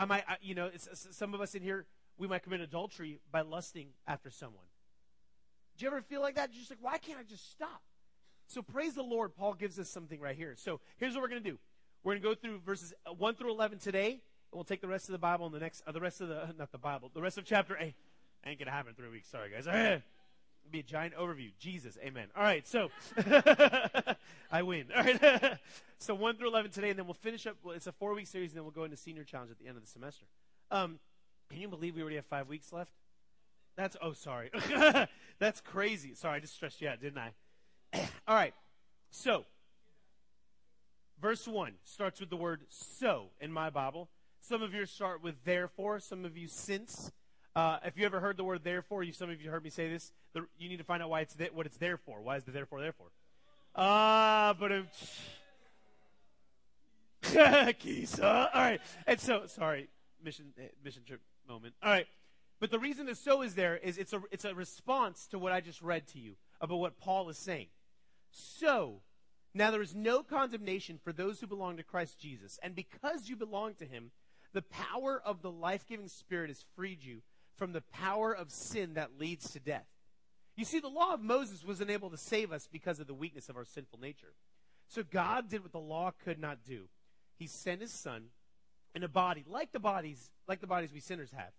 I 0.03 0.05
might, 0.05 0.25
I, 0.27 0.37
you 0.43 0.57
know, 0.57 0.69
some 0.95 1.33
of 1.33 1.41
us 1.41 1.55
in 1.55 1.63
here, 1.63 1.87
we 2.19 2.27
might 2.27 2.43
commit 2.43 2.61
adultery 2.61 3.21
by 3.31 3.43
lusting 3.43 3.91
after 4.05 4.31
someone. 4.31 4.65
Do 5.79 5.85
you 5.85 5.91
ever 5.93 6.03
feel 6.03 6.21
like 6.21 6.35
that? 6.35 6.51
You're 6.53 6.59
just 6.59 6.71
like, 6.73 6.83
why 6.83 6.99
can't 6.99 7.21
I 7.21 7.23
just 7.23 7.53
stop? 7.53 7.83
So 8.49 8.63
praise 8.63 8.95
the 8.95 9.05
Lord. 9.05 9.37
Paul 9.37 9.55
gives 9.55 9.79
us 9.79 9.89
something 9.89 10.19
right 10.21 10.35
here. 10.35 10.55
So 10.57 10.81
here's 10.97 11.15
what 11.15 11.23
we're 11.23 11.29
going 11.29 11.45
to 11.45 11.51
do. 11.51 11.59
We're 12.03 12.15
going 12.19 12.23
to 12.23 12.29
go 12.31 12.35
through 12.35 12.59
verses 12.67 12.93
1 13.17 13.37
through 13.37 13.53
11 13.53 13.79
today, 13.79 14.11
and 14.11 14.21
we'll 14.53 14.65
take 14.65 14.81
the 14.81 14.89
rest 14.89 15.09
of 15.09 15.13
the 15.13 15.19
Bible 15.19 15.47
and 15.47 15.55
the 15.55 15.61
next, 15.61 15.85
uh, 15.87 15.93
the 15.93 16.01
rest 16.01 16.21
of 16.21 16.29
the, 16.29 16.53
not 16.59 16.73
the 16.73 16.79
Bible, 16.79 17.13
the 17.15 17.23
rest 17.23 17.39
of 17.39 17.45
chapter 17.45 17.77
8. 17.79 17.95
Ain't 18.45 18.59
going 18.59 18.67
to 18.67 18.73
happen 18.73 18.89
in 18.89 18.95
three 18.97 19.09
weeks. 19.09 19.31
Sorry, 19.31 19.51
guys. 19.51 20.03
Be 20.73 20.81
a 20.81 20.83
giant 20.83 21.15
overview. 21.15 21.51
Jesus. 21.59 21.99
Amen. 22.03 22.29
All 22.35 22.43
right. 22.43 22.67
So 22.67 22.89
I 24.51 24.63
win. 24.63 24.87
All 24.97 25.05
right. 25.05 25.59
so 25.99 26.15
1 26.15 26.37
through 26.37 26.49
11 26.49 26.71
today, 26.71 26.91
and 26.91 26.99
then 26.99 27.07
we'll 27.07 27.15
finish 27.15 27.47
up. 27.47 27.57
Well, 27.63 27.75
it's 27.75 27.87
a 27.87 27.93
four 27.93 28.15
week 28.15 28.27
series, 28.27 28.51
and 28.51 28.57
then 28.57 28.65
we'll 28.65 28.73
go 28.73 28.85
into 28.85 28.97
senior 28.97 29.23
challenge 29.23 29.51
at 29.51 29.59
the 29.59 29.69
end 29.69 29.77
of 29.77 29.85
the 29.85 29.91
semester. 29.91 30.25
Um, 30.71 30.99
can 31.51 31.61
you 31.61 31.69
believe 31.69 31.95
we 31.95 32.01
already 32.01 32.17
have 32.17 32.25
five 32.25 32.49
weeks 32.49 32.73
left? 32.73 32.91
That's, 33.77 33.97
oh, 34.01 34.15
sorry. 34.15 34.51
That's 35.39 35.61
crazy. 35.61 36.15
Sorry, 36.15 36.37
I 36.37 36.41
just 36.41 36.55
stressed 36.55 36.81
you 36.81 36.89
out, 36.89 37.01
didn't 37.01 37.19
I? 37.19 37.33
All 38.27 38.35
right. 38.35 38.55
So, 39.11 39.45
verse 41.21 41.47
1 41.47 41.75
starts 41.85 42.21
with 42.21 42.31
the 42.31 42.37
word 42.37 42.63
so 42.71 43.27
in 43.41 43.53
my 43.53 43.69
Bible. 43.69 44.09
Some 44.41 44.63
of 44.63 44.73
you 44.73 44.87
start 44.87 45.23
with 45.23 45.45
therefore, 45.45 46.01
some 46.01 46.25
of 46.25 46.37
you 46.37 46.49
since. 46.49 47.13
Uh, 47.55 47.79
if 47.85 47.99
you 47.99 48.07
ever 48.07 48.21
heard 48.21 48.37
the 48.37 48.45
word 48.45 48.65
therefore, 48.65 49.03
you, 49.03 49.13
some 49.13 49.29
of 49.31 49.41
you 49.41 49.51
heard 49.51 49.63
me 49.63 49.71
say 49.71 49.89
this, 49.89 50.13
the, 50.33 50.47
you 50.59 50.69
need 50.69 50.79
to 50.79 50.85
find 50.85 51.03
out 51.03 51.11
why 51.11 51.21
it's 51.21 51.37
what 51.53 51.67
it's 51.67 51.77
there 51.77 51.99
for. 51.99 52.21
Why 52.23 52.37
is 52.37 52.45
the 52.45 52.51
therefore 52.51 52.81
there 52.81 52.93
for? 52.93 53.07
Ah, 53.77 54.55
but 54.59 54.73
Kisa. 57.79 58.51
All 58.53 58.61
right. 58.61 58.81
And 59.07 59.21
so, 59.21 59.47
sorry, 59.47 59.89
mission 60.25 60.47
eh, 60.59 60.69
mission 60.85 61.03
trip 61.07 61.21
moment. 61.49 61.75
All 61.83 61.91
right. 61.91 62.07
But 62.61 62.71
the 62.71 62.79
reason 62.79 63.07
the 63.07 63.15
so 63.15 63.43
is 63.43 63.55
there 63.55 63.77
is 63.77 63.99
it's 63.99 64.13
a 64.13 64.23
it's 64.31 64.45
a 64.45 64.55
response 64.55 65.27
to 65.29 65.39
what 65.39 65.53
I 65.53 65.61
just 65.61 65.83
read 65.83 66.07
to 66.09 66.19
you 66.19 66.35
about 66.61 66.79
what 66.79 66.99
Paul 66.99 67.29
is 67.29 67.39
saying. 67.39 67.67
So, 68.31 69.03
now 69.53 69.71
there 69.71 69.83
is 69.83 69.95
no 69.95 70.23
condemnation 70.23 70.99
for 71.03 71.13
those 71.13 71.41
who 71.41 71.47
belong 71.47 71.77
to 71.77 71.83
Christ 71.83 72.19
Jesus. 72.19 72.59
And 72.63 72.75
because 72.75 73.29
you 73.29 73.37
belong 73.37 73.75
to 73.75 73.85
him, 73.85 74.11
the 74.55 74.63
power 74.63 75.21
of 75.25 75.43
the 75.43 75.51
life 75.51 75.87
giving 75.87 76.09
Spirit 76.09 76.49
has 76.49 76.65
freed 76.77 77.03
you 77.03 77.23
from 77.57 77.73
the 77.73 77.83
power 77.93 78.33
of 78.33 78.51
sin 78.51 78.95
that 78.95 79.19
leads 79.19 79.51
to 79.53 79.61
death. 79.61 79.87
You 80.57 80.65
see, 80.65 80.81
the 80.81 80.89
law 80.89 81.15
of 81.15 81.21
Moses 81.21 81.65
was 81.65 81.81
unable 81.81 82.11
to 82.11 82.19
save 82.19 82.53
us 82.53 82.69
because 82.71 83.01
of 83.01 83.07
the 83.07 83.15
weakness 83.15 83.49
of 83.49 83.57
our 83.57 83.65
sinful 83.65 84.01
nature. 84.01 84.35
So 84.89 85.03
God 85.03 85.49
did 85.49 85.63
what 85.63 85.73
the 85.73 85.79
law 85.79 86.13
could 86.25 86.39
not 86.39 86.59
do. 86.67 86.89
He 87.39 87.47
sent 87.47 87.81
his 87.81 87.93
son 87.93 88.25
in 88.95 89.03
a 89.03 89.09
body, 89.09 89.45
like 89.49 89.73
the 89.73 89.81
bodies, 89.81 90.31
like 90.47 90.61
the 90.61 90.67
bodies 90.67 90.93
we 90.93 91.01
sinners 91.01 91.31
have. 91.35 91.53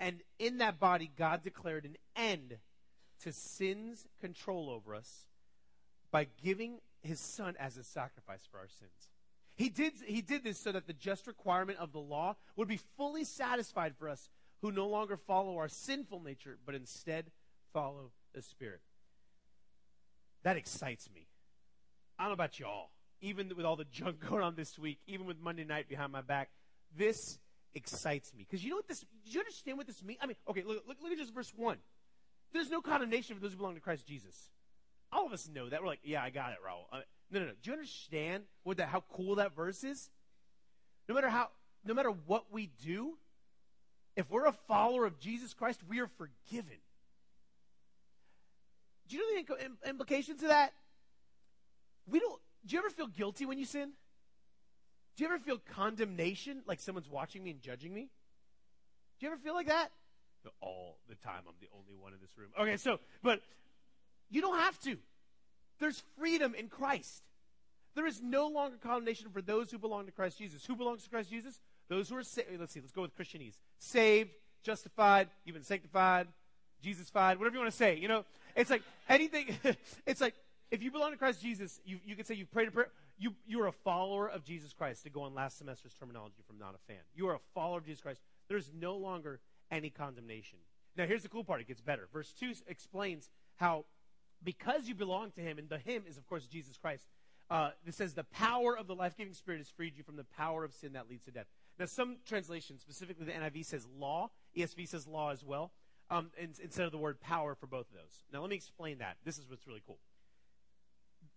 And 0.00 0.22
in 0.38 0.58
that 0.58 0.78
body, 0.78 1.10
God 1.16 1.42
declared 1.42 1.84
an 1.84 1.96
end 2.16 2.56
to 3.22 3.32
sin's 3.32 4.06
control 4.20 4.70
over 4.70 4.94
us 4.94 5.26
by 6.10 6.28
giving 6.42 6.78
his 7.02 7.20
son 7.20 7.54
as 7.58 7.76
a 7.76 7.84
sacrifice 7.84 8.46
for 8.50 8.58
our 8.58 8.68
sins. 8.68 9.10
He 9.56 9.68
did, 9.68 9.92
he 10.06 10.22
did 10.22 10.44
this 10.44 10.58
so 10.58 10.70
that 10.72 10.86
the 10.86 10.92
just 10.92 11.26
requirement 11.26 11.78
of 11.80 11.92
the 11.92 11.98
law 11.98 12.36
would 12.56 12.68
be 12.68 12.78
fully 12.96 13.24
satisfied 13.24 13.94
for 13.98 14.08
us 14.08 14.30
who 14.62 14.72
no 14.72 14.88
longer 14.88 15.16
follow 15.16 15.56
our 15.58 15.68
sinful 15.68 16.20
nature, 16.22 16.58
but 16.64 16.74
instead 16.74 17.26
follow 17.72 18.10
the 18.34 18.42
Spirit. 18.42 18.80
That 20.42 20.56
excites 20.56 21.08
me. 21.14 21.26
I 22.18 22.24
don't 22.24 22.30
know 22.30 22.34
about 22.34 22.58
y'all. 22.58 22.90
Even 23.20 23.52
with 23.56 23.66
all 23.66 23.76
the 23.76 23.84
junk 23.84 24.20
going 24.28 24.42
on 24.42 24.54
this 24.54 24.78
week, 24.78 24.98
even 25.06 25.26
with 25.26 25.40
Monday 25.40 25.64
night 25.64 25.88
behind 25.88 26.12
my 26.12 26.20
back, 26.20 26.50
this 26.96 27.38
excites 27.74 28.32
me. 28.34 28.46
Because 28.48 28.64
you 28.64 28.70
know 28.70 28.76
what 28.76 28.88
this, 28.88 29.00
do 29.00 29.30
you 29.30 29.40
understand 29.40 29.78
what 29.78 29.86
this 29.86 30.02
means? 30.02 30.18
I 30.22 30.26
mean, 30.26 30.36
okay, 30.48 30.62
look, 30.64 30.84
look, 30.86 30.98
look 31.02 31.12
at 31.12 31.18
just 31.18 31.34
verse 31.34 31.52
1. 31.56 31.76
There's 32.52 32.70
no 32.70 32.80
condemnation 32.80 33.36
for 33.36 33.42
those 33.42 33.52
who 33.52 33.58
belong 33.58 33.74
to 33.74 33.80
Christ 33.80 34.06
Jesus. 34.06 34.50
All 35.12 35.26
of 35.26 35.32
us 35.32 35.48
know 35.52 35.68
that. 35.68 35.80
We're 35.80 35.88
like, 35.88 36.00
yeah, 36.02 36.22
I 36.22 36.30
got 36.30 36.52
it, 36.52 36.58
Rahul. 36.66 36.84
Uh, 36.92 37.02
no, 37.30 37.40
no, 37.40 37.46
no. 37.46 37.52
Do 37.62 37.70
you 37.70 37.72
understand 37.72 38.44
what 38.62 38.78
that, 38.78 38.88
how 38.88 39.04
cool 39.12 39.36
that 39.36 39.54
verse 39.54 39.84
is? 39.84 40.10
No 41.08 41.14
matter 41.14 41.28
how, 41.28 41.48
no 41.84 41.94
matter 41.94 42.10
what 42.10 42.46
we 42.50 42.70
do, 42.84 43.16
if 44.18 44.28
we're 44.32 44.46
a 44.46 44.52
follower 44.66 45.06
of 45.06 45.20
Jesus 45.20 45.54
Christ, 45.54 45.80
we 45.88 46.00
are 46.00 46.08
forgiven. 46.18 46.76
Do 49.08 49.16
you 49.16 49.22
know 49.22 49.56
the 49.56 49.88
implications 49.88 50.42
of 50.42 50.48
that? 50.48 50.72
We 52.10 52.18
don't. 52.18 52.40
Do 52.66 52.74
you 52.74 52.80
ever 52.80 52.90
feel 52.90 53.06
guilty 53.06 53.46
when 53.46 53.58
you 53.58 53.64
sin? 53.64 53.92
Do 55.16 55.22
you 55.22 55.30
ever 55.30 55.38
feel 55.38 55.58
condemnation, 55.72 56.62
like 56.66 56.80
someone's 56.80 57.08
watching 57.08 57.44
me 57.44 57.52
and 57.52 57.60
judging 57.62 57.94
me? 57.94 58.08
Do 59.20 59.26
you 59.26 59.32
ever 59.32 59.40
feel 59.40 59.54
like 59.54 59.68
that? 59.68 59.92
All 60.60 60.98
the 61.08 61.14
time. 61.14 61.42
I'm 61.46 61.54
the 61.60 61.68
only 61.72 61.94
one 61.94 62.12
in 62.12 62.18
this 62.20 62.36
room. 62.36 62.48
Okay, 62.58 62.76
so, 62.76 62.98
but 63.22 63.40
you 64.30 64.40
don't 64.40 64.58
have 64.58 64.78
to. 64.80 64.96
There's 65.78 66.02
freedom 66.18 66.56
in 66.56 66.68
Christ. 66.68 67.22
There 67.94 68.06
is 68.06 68.20
no 68.20 68.48
longer 68.48 68.78
condemnation 68.82 69.28
for 69.30 69.42
those 69.42 69.70
who 69.70 69.78
belong 69.78 70.06
to 70.06 70.12
Christ 70.12 70.38
Jesus. 70.38 70.64
Who 70.66 70.74
belongs 70.74 71.04
to 71.04 71.10
Christ 71.10 71.30
Jesus? 71.30 71.60
Those 71.88 72.08
who 72.08 72.16
are 72.16 72.22
saved. 72.22 72.48
Let's 72.58 72.72
see, 72.72 72.80
let's 72.80 72.92
go 72.92 73.02
with 73.02 73.16
Christianese. 73.16 73.54
Saved, 73.78 74.30
justified, 74.62 75.28
you've 75.44 75.54
been 75.54 75.64
sanctified, 75.64 76.28
Jesus-fied, 76.82 77.38
whatever 77.38 77.54
you 77.54 77.60
want 77.60 77.72
to 77.72 77.76
say. 77.76 77.96
You 77.96 78.08
know, 78.08 78.24
it's 78.54 78.70
like 78.70 78.82
anything, 79.08 79.56
it's 80.06 80.20
like 80.20 80.34
if 80.70 80.82
you 80.82 80.90
belong 80.90 81.12
to 81.12 81.16
Christ 81.16 81.40
Jesus, 81.40 81.80
you, 81.84 81.98
you 82.04 82.14
can 82.14 82.24
say 82.24 82.34
you've 82.34 82.52
prayed 82.52 82.68
a 82.68 82.70
prayer. 82.70 82.90
You, 83.18 83.34
you 83.46 83.60
are 83.62 83.66
a 83.66 83.72
follower 83.72 84.28
of 84.28 84.44
Jesus 84.44 84.72
Christ, 84.72 85.02
to 85.02 85.10
go 85.10 85.22
on 85.22 85.34
last 85.34 85.58
semester's 85.58 85.94
terminology 85.94 86.42
from 86.46 86.58
not 86.58 86.74
a 86.74 86.92
fan. 86.92 87.02
You 87.16 87.28
are 87.28 87.34
a 87.34 87.40
follower 87.54 87.78
of 87.78 87.86
Jesus 87.86 88.00
Christ. 88.00 88.20
There's 88.48 88.70
no 88.78 88.96
longer 88.96 89.40
any 89.70 89.90
condemnation. 89.90 90.58
Now, 90.96 91.06
here's 91.06 91.22
the 91.22 91.28
cool 91.28 91.44
part. 91.44 91.60
It 91.60 91.68
gets 91.68 91.80
better. 91.80 92.08
Verse 92.12 92.32
2 92.38 92.52
explains 92.68 93.28
how 93.56 93.84
because 94.44 94.88
you 94.88 94.94
belong 94.94 95.32
to 95.32 95.40
him, 95.40 95.58
and 95.58 95.68
the 95.68 95.78
him 95.78 96.04
is, 96.08 96.16
of 96.16 96.26
course, 96.28 96.46
Jesus 96.46 96.76
Christ. 96.76 97.06
Uh, 97.50 97.70
it 97.86 97.94
says, 97.94 98.14
The 98.14 98.24
power 98.24 98.76
of 98.76 98.86
the 98.86 98.94
life 98.94 99.16
giving 99.16 99.32
Spirit 99.34 99.58
has 99.58 99.68
freed 99.68 99.96
you 99.96 100.04
from 100.04 100.16
the 100.16 100.24
power 100.24 100.64
of 100.64 100.72
sin 100.74 100.92
that 100.92 101.08
leads 101.08 101.24
to 101.24 101.30
death. 101.30 101.46
Now, 101.78 101.86
some 101.86 102.16
translations, 102.26 102.80
specifically 102.80 103.24
the 103.24 103.32
NIV 103.32 103.64
says 103.64 103.86
law, 103.98 104.30
ESV 104.56 104.88
says 104.88 105.06
law 105.06 105.30
as 105.30 105.44
well, 105.44 105.72
um, 106.10 106.30
instead 106.38 106.86
of 106.86 106.92
the 106.92 106.98
word 106.98 107.20
power 107.20 107.54
for 107.54 107.66
both 107.66 107.86
of 107.90 107.94
those. 107.94 108.24
Now, 108.32 108.40
let 108.40 108.50
me 108.50 108.56
explain 108.56 108.98
that. 108.98 109.16
This 109.24 109.38
is 109.38 109.48
what's 109.48 109.66
really 109.66 109.82
cool. 109.86 109.98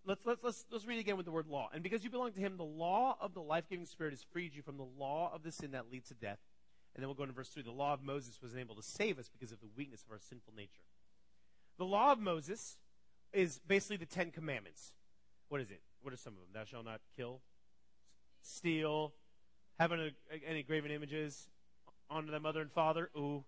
Let's, 0.05 0.25
let's, 0.25 0.43
let's, 0.43 0.65
let's 0.71 0.85
read 0.85 0.99
again 0.99 1.17
with 1.17 1.25
the 1.25 1.31
word 1.31 1.47
law. 1.47 1.69
And 1.73 1.83
because 1.83 2.03
you 2.03 2.09
belong 2.09 2.31
to 2.31 2.39
him, 2.39 2.57
the 2.57 2.63
law 2.63 3.17
of 3.21 3.35
the 3.35 3.41
life 3.41 3.65
giving 3.69 3.85
Spirit 3.85 4.13
has 4.13 4.23
freed 4.31 4.55
you 4.55 4.63
from 4.63 4.77
the 4.77 4.87
law 4.97 5.31
of 5.33 5.43
the 5.43 5.51
sin 5.51 5.71
that 5.71 5.91
leads 5.91 6.07
to 6.07 6.15
death. 6.15 6.39
And 6.95 7.01
then 7.01 7.07
we'll 7.07 7.15
go 7.15 7.23
into 7.23 7.35
verse 7.35 7.49
3. 7.49 7.63
The 7.63 7.71
law 7.71 7.93
of 7.93 8.01
Moses 8.01 8.41
was 8.41 8.53
unable 8.53 8.75
to 8.75 8.81
save 8.81 9.19
us 9.19 9.29
because 9.29 9.51
of 9.51 9.59
the 9.59 9.69
weakness 9.77 10.03
of 10.03 10.11
our 10.11 10.19
sinful 10.19 10.53
nature. 10.57 10.83
The 11.77 11.85
law 11.85 12.11
of 12.11 12.19
Moses 12.19 12.77
is 13.31 13.59
basically 13.67 13.97
the 13.97 14.05
Ten 14.05 14.31
Commandments. 14.31 14.93
What 15.49 15.61
is 15.61 15.69
it? 15.69 15.81
What 16.01 16.13
are 16.13 16.17
some 16.17 16.33
of 16.33 16.39
them? 16.39 16.49
Thou 16.53 16.63
shalt 16.65 16.85
not 16.85 17.01
kill, 17.15 17.41
steal, 18.41 19.13
have 19.79 19.91
any, 19.91 20.13
any 20.45 20.63
graven 20.63 20.91
images, 20.91 21.47
honor 22.09 22.31
thy 22.31 22.39
mother 22.39 22.61
and 22.61 22.71
father. 22.71 23.09
Ooh. 23.17 23.43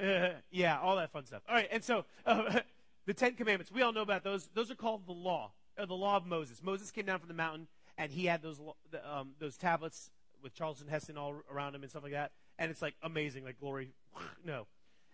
Uh, 0.00 0.30
yeah, 0.50 0.78
all 0.80 0.96
that 0.96 1.10
fun 1.12 1.26
stuff. 1.26 1.42
All 1.48 1.54
right, 1.54 1.68
and 1.70 1.82
so 1.82 2.04
uh, 2.26 2.60
the 3.06 3.14
Ten 3.14 3.34
Commandments, 3.34 3.72
we 3.72 3.82
all 3.82 3.92
know 3.92 4.02
about 4.02 4.24
those. 4.24 4.48
Those 4.54 4.70
are 4.70 4.76
called 4.76 5.06
the 5.06 5.12
law, 5.12 5.52
uh, 5.78 5.86
the 5.86 5.94
law 5.94 6.16
of 6.16 6.26
Moses. 6.26 6.62
Moses 6.62 6.90
came 6.90 7.06
down 7.06 7.18
from 7.18 7.28
the 7.28 7.34
mountain, 7.34 7.66
and 7.96 8.12
he 8.12 8.26
had 8.26 8.42
those 8.42 8.60
um, 9.10 9.30
those 9.38 9.56
tablets 9.56 10.10
with 10.42 10.54
Charlton 10.54 10.88
Heston 10.88 11.16
all 11.16 11.34
around 11.52 11.74
him 11.74 11.82
and 11.82 11.90
stuff 11.90 12.02
like 12.02 12.12
that. 12.12 12.32
And 12.58 12.70
it's 12.70 12.82
like 12.82 12.94
amazing, 13.02 13.44
like 13.44 13.58
glory. 13.58 13.90
no. 14.44 14.66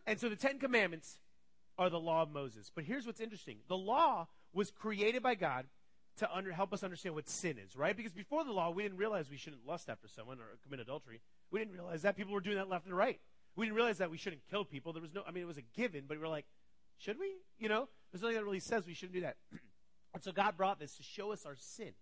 And 0.06 0.20
so 0.20 0.28
the 0.28 0.36
Ten 0.36 0.58
Commandments 0.58 1.18
are 1.78 1.90
the 1.90 1.98
law 1.98 2.22
of 2.22 2.30
Moses. 2.30 2.70
But 2.74 2.84
here's 2.84 3.06
what's 3.06 3.20
interesting 3.20 3.58
the 3.68 3.76
law 3.76 4.28
was 4.52 4.70
created 4.70 5.22
by 5.22 5.34
God 5.34 5.66
to 6.18 6.32
under, 6.32 6.52
help 6.52 6.72
us 6.72 6.84
understand 6.84 7.14
what 7.14 7.28
sin 7.28 7.58
is, 7.58 7.76
right? 7.76 7.96
Because 7.96 8.12
before 8.12 8.44
the 8.44 8.52
law, 8.52 8.70
we 8.70 8.82
didn't 8.82 8.98
realize 8.98 9.28
we 9.30 9.36
shouldn't 9.36 9.66
lust 9.66 9.88
after 9.88 10.08
someone 10.08 10.38
or 10.38 10.58
commit 10.62 10.80
adultery. 10.80 11.20
We 11.50 11.58
didn't 11.58 11.74
realize 11.74 12.02
that 12.02 12.16
people 12.16 12.32
were 12.32 12.40
doing 12.40 12.56
that 12.56 12.68
left 12.68 12.86
and 12.86 12.96
right. 12.96 13.20
We 13.56 13.66
didn't 13.66 13.76
realize 13.76 13.98
that 13.98 14.10
we 14.10 14.16
shouldn't 14.16 14.42
kill 14.50 14.64
people. 14.64 14.92
There 14.92 15.02
was 15.02 15.14
no, 15.14 15.22
I 15.26 15.30
mean, 15.30 15.42
it 15.42 15.46
was 15.46 15.58
a 15.58 15.62
given, 15.76 16.04
but 16.06 16.16
we 16.16 16.22
were 16.22 16.28
like, 16.28 16.46
should 16.98 17.18
we? 17.18 17.32
You 17.58 17.68
know, 17.68 17.88
there's 18.12 18.22
nothing 18.22 18.36
that 18.36 18.44
really 18.44 18.60
says 18.60 18.86
we 18.86 18.94
shouldn't 18.94 19.14
do 19.14 19.20
that. 19.22 19.36
and 20.14 20.22
so 20.22 20.32
God 20.32 20.56
brought 20.56 20.78
this 20.78 20.96
to 20.96 21.02
show 21.02 21.32
us 21.32 21.44
our 21.44 21.56
sin. 21.56 21.92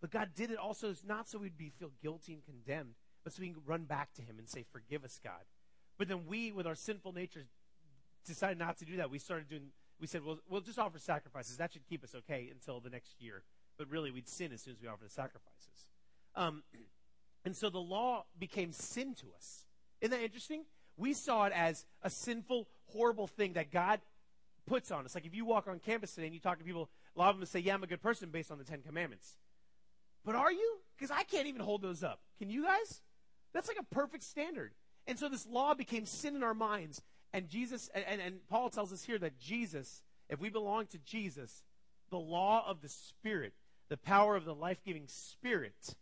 But 0.00 0.10
God 0.10 0.30
did 0.34 0.50
it 0.50 0.56
also 0.56 0.94
not 1.06 1.28
so 1.28 1.38
we'd 1.38 1.58
be 1.58 1.70
feel 1.70 1.90
guilty 2.02 2.32
and 2.32 2.44
condemned, 2.44 2.94
but 3.22 3.32
so 3.32 3.42
we 3.42 3.50
can 3.50 3.62
run 3.66 3.84
back 3.84 4.14
to 4.14 4.22
Him 4.22 4.38
and 4.38 4.48
say, 4.48 4.64
"Forgive 4.72 5.04
us, 5.04 5.20
God." 5.22 5.44
But 5.98 6.08
then 6.08 6.26
we, 6.26 6.52
with 6.52 6.66
our 6.66 6.74
sinful 6.74 7.12
nature, 7.12 7.44
decided 8.26 8.58
not 8.58 8.78
to 8.78 8.84
do 8.86 8.96
that. 8.96 9.10
We 9.10 9.18
started 9.18 9.48
doing. 9.48 9.72
We 10.00 10.06
said, 10.06 10.24
"Well, 10.24 10.38
we'll 10.48 10.60
just 10.60 10.78
offer 10.78 10.98
sacrifices. 10.98 11.58
That 11.58 11.72
should 11.72 11.86
keep 11.86 12.02
us 12.02 12.14
okay 12.14 12.48
until 12.50 12.80
the 12.80 12.90
next 12.90 13.20
year." 13.20 13.42
But 13.76 13.90
really, 13.90 14.10
we'd 14.10 14.28
sin 14.28 14.52
as 14.52 14.62
soon 14.62 14.74
as 14.74 14.80
we 14.80 14.88
offer 14.88 15.04
the 15.04 15.10
sacrifices. 15.10 15.86
Um, 16.34 16.62
and 17.44 17.56
so 17.56 17.70
the 17.70 17.78
law 17.78 18.24
became 18.38 18.72
sin 18.72 19.14
to 19.16 19.26
us. 19.36 19.64
Isn't 20.00 20.10
that 20.10 20.22
interesting? 20.22 20.64
We 20.96 21.14
saw 21.14 21.44
it 21.44 21.52
as 21.54 21.86
a 22.02 22.10
sinful, 22.10 22.68
horrible 22.92 23.26
thing 23.26 23.54
that 23.54 23.70
God 23.70 24.00
puts 24.66 24.90
on 24.90 25.04
us. 25.04 25.14
Like 25.14 25.26
if 25.26 25.34
you 25.34 25.44
walk 25.44 25.66
on 25.68 25.78
campus 25.78 26.14
today 26.14 26.26
and 26.26 26.34
you 26.34 26.40
talk 26.40 26.58
to 26.58 26.64
people, 26.64 26.90
a 27.16 27.18
lot 27.18 27.30
of 27.30 27.38
them 27.38 27.46
say, 27.46 27.60
"Yeah, 27.60 27.74
I'm 27.74 27.82
a 27.82 27.86
good 27.86 28.02
person 28.02 28.30
based 28.30 28.50
on 28.50 28.58
the 28.58 28.64
Ten 28.64 28.82
Commandments." 28.82 29.36
But 30.24 30.34
are 30.34 30.52
you? 30.52 30.78
Because 30.96 31.10
I 31.10 31.22
can't 31.24 31.46
even 31.46 31.62
hold 31.62 31.82
those 31.82 32.02
up. 32.02 32.20
Can 32.38 32.50
you 32.50 32.64
guys? 32.64 33.00
That's 33.52 33.68
like 33.68 33.78
a 33.78 33.94
perfect 33.94 34.22
standard. 34.22 34.72
And 35.06 35.18
so 35.18 35.28
this 35.28 35.46
law 35.46 35.74
became 35.74 36.06
sin 36.06 36.36
in 36.36 36.42
our 36.42 36.54
minds. 36.54 37.02
And 37.32 37.48
Jesus, 37.48 37.88
and, 37.94 38.20
and 38.20 38.48
Paul 38.48 38.70
tells 38.70 38.92
us 38.92 39.04
here 39.04 39.18
that 39.18 39.38
Jesus, 39.38 40.02
if 40.28 40.40
we 40.40 40.48
belong 40.48 40.86
to 40.86 40.98
Jesus, 40.98 41.62
the 42.10 42.18
law 42.18 42.64
of 42.66 42.80
the 42.82 42.88
Spirit, 42.88 43.52
the 43.88 43.96
power 43.96 44.36
of 44.36 44.44
the 44.44 44.54
life 44.54 44.78
giving 44.84 45.04
Spirit, 45.06 45.94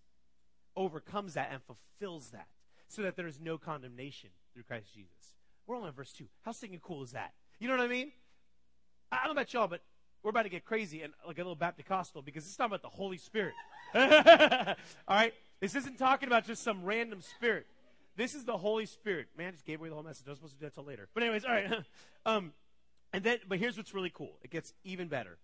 overcomes 0.76 1.34
that 1.34 1.50
and 1.52 1.60
fulfills 1.62 2.30
that 2.30 2.46
so 2.88 3.02
that 3.02 3.16
there 3.16 3.26
is 3.26 3.38
no 3.40 3.58
condemnation 3.58 4.30
through 4.54 4.62
Christ 4.62 4.94
Jesus. 4.94 5.34
We're 5.66 5.76
only 5.76 5.88
on 5.88 5.94
verse 5.94 6.12
2. 6.12 6.24
How 6.42 6.52
stinking 6.52 6.80
cool 6.82 7.02
is 7.02 7.12
that? 7.12 7.34
You 7.58 7.68
know 7.68 7.76
what 7.76 7.84
I 7.84 7.88
mean? 7.88 8.12
I 9.12 9.18
don't 9.18 9.26
know 9.26 9.32
about 9.32 9.52
y'all, 9.52 9.68
but 9.68 9.82
we're 10.22 10.30
about 10.30 10.42
to 10.42 10.48
get 10.48 10.64
crazy 10.64 11.02
and 11.02 11.12
like 11.26 11.36
a 11.36 11.40
little 11.40 11.54
Baptist 11.54 11.88
because 12.24 12.44
it's 12.44 12.56
talking 12.56 12.72
about 12.72 12.82
the 12.82 12.88
Holy 12.88 13.18
Spirit. 13.18 13.54
All 13.94 14.74
right? 15.08 15.34
This 15.60 15.74
isn't 15.74 15.98
talking 15.98 16.28
about 16.28 16.46
just 16.46 16.62
some 16.62 16.84
random 16.84 17.20
spirit. 17.20 17.66
This 18.18 18.34
is 18.34 18.44
the 18.44 18.58
Holy 18.58 18.84
Spirit. 18.84 19.28
Man, 19.38 19.46
I 19.46 19.50
just 19.52 19.64
gave 19.64 19.78
away 19.78 19.90
the 19.90 19.94
whole 19.94 20.02
message. 20.02 20.26
I 20.26 20.30
was 20.30 20.38
supposed 20.38 20.54
to 20.54 20.58
do 20.58 20.66
that 20.66 20.74
till 20.74 20.82
later. 20.82 21.08
But 21.14 21.22
anyways, 21.22 21.44
all 21.44 21.52
right. 21.52 21.70
um, 22.26 22.52
and 23.12 23.22
then, 23.22 23.38
but 23.48 23.58
here's 23.58 23.76
what's 23.76 23.94
really 23.94 24.10
cool. 24.12 24.32
It 24.42 24.50
gets 24.50 24.74
even 24.82 25.06
better. 25.06 25.38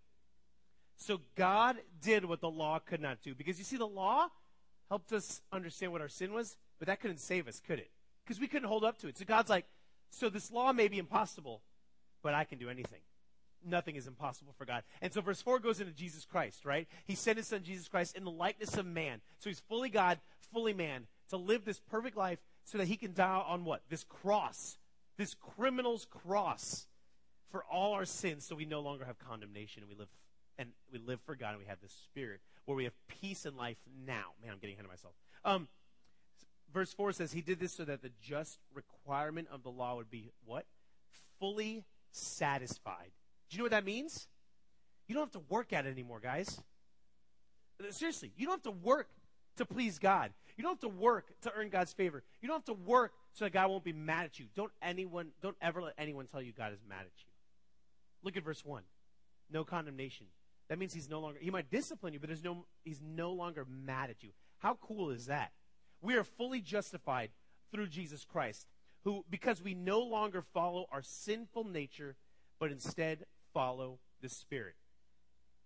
So 0.96 1.20
God 1.36 1.76
did 2.02 2.24
what 2.24 2.40
the 2.40 2.50
law 2.50 2.80
could 2.80 3.00
not 3.00 3.22
do. 3.22 3.32
Because 3.32 3.58
you 3.58 3.64
see, 3.64 3.76
the 3.76 3.86
law 3.86 4.26
helped 4.88 5.12
us 5.12 5.40
understand 5.52 5.92
what 5.92 6.00
our 6.00 6.08
sin 6.08 6.32
was, 6.32 6.56
but 6.80 6.88
that 6.88 6.98
couldn't 6.98 7.18
save 7.18 7.46
us, 7.46 7.60
could 7.64 7.78
it? 7.78 7.92
Because 8.24 8.40
we 8.40 8.48
couldn't 8.48 8.66
hold 8.66 8.82
up 8.82 8.98
to 8.98 9.06
it. 9.06 9.16
So 9.16 9.24
God's 9.24 9.50
like, 9.50 9.66
so 10.10 10.28
this 10.28 10.50
law 10.50 10.72
may 10.72 10.88
be 10.88 10.98
impossible, 10.98 11.62
but 12.24 12.34
I 12.34 12.42
can 12.42 12.58
do 12.58 12.68
anything 12.68 13.00
nothing 13.66 13.96
is 13.96 14.06
impossible 14.06 14.52
for 14.58 14.66
God. 14.66 14.82
And 15.00 15.10
so 15.10 15.22
verse 15.22 15.40
4 15.40 15.58
goes 15.58 15.80
into 15.80 15.94
Jesus 15.94 16.26
Christ, 16.26 16.66
right? 16.66 16.86
He 17.06 17.14
sent 17.14 17.38
his 17.38 17.46
son 17.46 17.62
Jesus 17.62 17.88
Christ 17.88 18.14
in 18.14 18.22
the 18.22 18.30
likeness 18.30 18.76
of 18.76 18.84
man. 18.84 19.22
So 19.38 19.48
he's 19.48 19.60
fully 19.60 19.88
God, 19.88 20.18
fully 20.52 20.74
man, 20.74 21.06
to 21.30 21.38
live 21.38 21.64
this 21.64 21.80
perfect 21.80 22.14
life 22.14 22.40
so 22.64 22.78
that 22.78 22.88
he 22.88 22.96
can 22.96 23.12
die 23.12 23.42
on 23.46 23.64
what? 23.64 23.82
This 23.88 24.04
cross, 24.04 24.78
this 25.16 25.34
criminal's 25.34 26.06
cross 26.06 26.86
for 27.50 27.64
all 27.64 27.92
our 27.92 28.04
sins 28.04 28.44
so 28.44 28.56
we 28.56 28.64
no 28.64 28.80
longer 28.80 29.04
have 29.04 29.18
condemnation 29.18 29.82
and 29.82 29.90
we 29.90 29.96
live 29.96 30.08
and 30.58 30.70
we 30.92 30.98
live 30.98 31.20
for 31.26 31.34
God 31.34 31.50
and 31.50 31.58
we 31.58 31.66
have 31.66 31.80
this 31.80 31.92
spirit 32.04 32.40
where 32.64 32.76
we 32.76 32.84
have 32.84 32.94
peace 33.08 33.44
in 33.44 33.56
life 33.56 33.76
now. 34.06 34.32
Man, 34.42 34.52
I'm 34.52 34.58
getting 34.58 34.74
ahead 34.74 34.84
of 34.84 34.90
myself. 34.90 35.14
Um, 35.44 35.68
verse 36.72 36.92
4 36.92 37.12
says 37.12 37.32
he 37.32 37.42
did 37.42 37.58
this 37.58 37.72
so 37.72 37.84
that 37.84 38.02
the 38.02 38.10
just 38.22 38.58
requirement 38.72 39.48
of 39.52 39.62
the 39.62 39.70
law 39.70 39.96
would 39.96 40.10
be 40.10 40.30
what? 40.44 40.64
Fully 41.40 41.84
satisfied 42.12 43.10
do 43.54 43.56
you 43.56 43.58
know 43.58 43.64
what 43.66 43.70
that 43.72 43.84
means? 43.84 44.26
You 45.06 45.14
don't 45.14 45.24
have 45.24 45.42
to 45.42 45.48
work 45.48 45.72
at 45.72 45.86
it 45.86 45.90
anymore, 45.90 46.18
guys. 46.20 46.60
Seriously, 47.90 48.32
you 48.36 48.46
don't 48.46 48.54
have 48.54 48.74
to 48.74 48.80
work 48.82 49.08
to 49.56 49.64
please 49.64 49.98
God. 49.98 50.32
You 50.56 50.62
don't 50.62 50.72
have 50.72 50.80
to 50.80 50.88
work 50.88 51.26
to 51.42 51.52
earn 51.56 51.68
God's 51.68 51.92
favor. 51.92 52.22
You 52.40 52.48
don't 52.48 52.56
have 52.56 52.76
to 52.76 52.82
work 52.84 53.12
so 53.32 53.44
that 53.44 53.52
God 53.52 53.70
won't 53.70 53.84
be 53.84 53.92
mad 53.92 54.24
at 54.24 54.38
you. 54.38 54.46
Don't 54.54 54.72
anyone 54.82 55.32
don't 55.42 55.56
ever 55.60 55.82
let 55.82 55.94
anyone 55.98 56.26
tell 56.26 56.42
you 56.42 56.52
God 56.52 56.72
is 56.72 56.80
mad 56.88 57.00
at 57.00 57.12
you. 57.18 57.26
Look 58.22 58.36
at 58.36 58.44
verse 58.44 58.64
1. 58.64 58.82
No 59.50 59.64
condemnation. 59.64 60.26
That 60.68 60.78
means 60.78 60.94
he's 60.94 61.10
no 61.10 61.20
longer 61.20 61.38
he 61.40 61.50
might 61.50 61.70
discipline 61.70 62.12
you, 62.12 62.20
but 62.20 62.28
there's 62.28 62.44
no 62.44 62.66
he's 62.84 63.00
no 63.02 63.32
longer 63.32 63.66
mad 63.68 64.10
at 64.10 64.22
you. 64.22 64.30
How 64.58 64.78
cool 64.80 65.10
is 65.10 65.26
that? 65.26 65.52
We 66.00 66.16
are 66.16 66.24
fully 66.24 66.60
justified 66.60 67.30
through 67.70 67.88
Jesus 67.88 68.24
Christ, 68.24 68.66
who 69.02 69.24
because 69.28 69.62
we 69.62 69.74
no 69.74 70.00
longer 70.00 70.42
follow 70.42 70.86
our 70.92 71.02
sinful 71.02 71.64
nature 71.64 72.16
but 72.60 72.70
instead 72.70 73.26
follow 73.52 73.98
the 74.22 74.28
Spirit. 74.28 74.74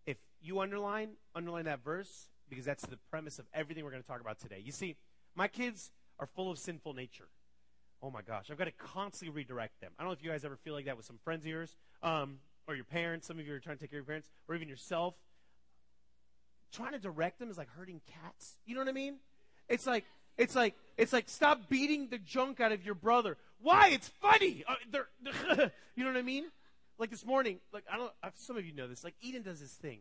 If 0.07 0.17
you 0.41 0.61
underline, 0.61 1.11
underline 1.35 1.67
that 1.67 1.85
verse 1.85 2.29
because 2.49 2.65
that's 2.65 2.85
the 2.87 2.99
premise 3.11 3.39
of 3.39 3.47
everything 3.53 3.85
we're 3.85 3.91
going 3.91 4.03
to 4.03 4.09
talk 4.09 4.21
about 4.21 4.39
today. 4.39 4.63
You 4.65 4.73
see, 4.73 4.97
my 5.35 5.49
kids 5.49 5.91
are 6.19 6.27
full 6.27 6.51
of 6.51 6.59
sinful 6.59 6.95
nature. 6.95 7.29
Oh 8.03 8.11
my 8.11 8.23
gosh, 8.23 8.51
I've 8.51 8.59
got 8.59 8.67
to 8.67 8.73
constantly 8.73 9.35
redirect 9.35 9.81
them. 9.81 9.93
I 9.99 10.03
don't 10.03 10.11
know 10.11 10.13
if 10.13 10.23
you 10.23 10.31
guys 10.31 10.45
ever 10.45 10.57
feel 10.57 10.75
like 10.75 10.85
that 10.85 10.97
with 10.97 11.07
some 11.07 11.19
friends 11.25 11.45
of 11.45 11.51
yours, 11.51 11.77
um, 12.03 12.39
or 12.67 12.75
your 12.75 12.85
parents. 12.85 13.27
Some 13.27 13.39
of 13.39 13.47
you 13.47 13.55
are 13.55 13.59
trying 13.59 13.77
to 13.77 13.81
take 13.81 13.91
care 13.91 13.99
of 13.99 14.07
your 14.07 14.11
parents, 14.11 14.29
or 14.49 14.55
even 14.55 14.69
yourself. 14.69 15.15
Trying 16.73 16.93
to 16.93 16.99
direct 16.99 17.39
them 17.39 17.51
is 17.51 17.59
like 17.59 17.69
hurting 17.71 18.01
cats. 18.23 18.59
You 18.67 18.75
know 18.75 18.83
what 18.83 18.89
I 18.89 18.93
mean? 18.93 19.17
It's 19.69 19.87
like 19.87 20.05
it's 20.37 20.55
like 20.55 20.75
it's 20.97 21.13
like 21.13 21.29
stop 21.29 21.69
beating 21.69 22.09
the 22.09 22.19
junk 22.19 22.61
out 22.61 22.71
of 22.71 22.85
your 22.85 22.95
brother. 22.95 23.37
Why? 23.61 23.89
It's 23.89 24.09
funny. 24.09 24.65
Uh, 24.69 24.75
you 25.97 26.05
know 26.05 26.11
what 26.11 26.19
I 26.19 26.23
mean? 26.23 26.45
Like 26.99 27.11
this 27.11 27.27
morning, 27.27 27.59
like 27.73 27.85
I 27.93 27.97
don't. 27.97 28.13
Some 28.37 28.57
of 28.57 28.65
you 28.65 28.73
know 28.73 28.87
this. 28.87 29.03
Like 29.03 29.15
Eden 29.21 29.43
does 29.43 29.61
this 29.61 29.73
thing. 29.73 30.01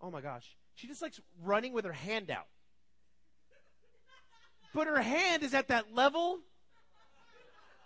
Oh 0.00 0.10
my 0.10 0.20
gosh, 0.20 0.56
she 0.74 0.86
just 0.86 1.02
likes 1.02 1.20
running 1.42 1.72
with 1.72 1.84
her 1.84 1.92
hand 1.92 2.30
out. 2.30 2.46
But 4.74 4.86
her 4.86 5.00
hand 5.00 5.42
is 5.42 5.54
at 5.54 5.68
that 5.68 5.94
level 5.94 6.40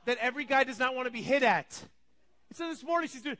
that 0.07 0.17
every 0.19 0.45
guy 0.45 0.65
does 0.65 0.79
not 0.79 0.95
want 0.95 1.07
to 1.07 1.13
be 1.13 1.21
hit 1.21 1.43
at. 1.43 1.83
so 2.53 2.69
this 2.69 2.83
morning 2.83 3.09
she's 3.09 3.23
doing 3.23 3.37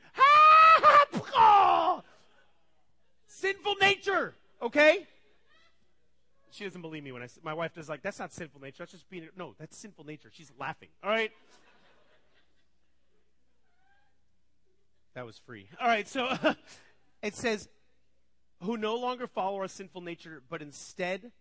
sinful 3.27 3.75
nature. 3.81 4.35
Okay. 4.61 5.07
She 6.51 6.63
doesn't 6.63 6.81
believe 6.81 7.03
me 7.03 7.11
when 7.11 7.23
I. 7.23 7.27
Say 7.27 7.41
my 7.43 7.53
wife 7.53 7.73
does 7.73 7.89
like 7.89 8.01
that's 8.01 8.19
not 8.19 8.33
sinful 8.33 8.61
nature. 8.61 8.77
That's 8.79 8.91
just 8.91 9.09
being 9.09 9.29
no. 9.37 9.55
That's 9.59 9.77
sinful 9.77 10.05
nature. 10.05 10.29
She's 10.31 10.51
laughing. 10.59 10.89
All 11.03 11.09
right. 11.09 11.31
That 15.15 15.25
was 15.25 15.37
free. 15.37 15.67
All 15.81 15.87
right, 15.87 16.07
so 16.07 16.37
it 17.21 17.35
says, 17.35 17.67
who 18.61 18.77
no 18.77 18.95
longer 18.95 19.27
follow 19.27 19.57
our 19.57 19.67
sinful 19.67 20.01
nature, 20.01 20.41
but 20.49 20.61
instead 20.61 21.31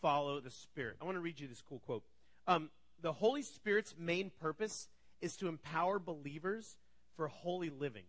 follow 0.00 0.40
the 0.40 0.50
Spirit. 0.50 0.96
I 1.00 1.04
want 1.04 1.16
to 1.16 1.20
read 1.20 1.40
you 1.40 1.48
this 1.48 1.62
cool 1.62 1.80
quote. 1.80 2.04
Um, 2.46 2.70
the 3.02 3.12
Holy 3.12 3.42
Spirit's 3.42 3.94
main 3.98 4.30
purpose 4.40 4.88
is 5.20 5.36
to 5.36 5.48
empower 5.48 5.98
believers 5.98 6.76
for 7.16 7.28
holy 7.28 7.70
living, 7.70 8.04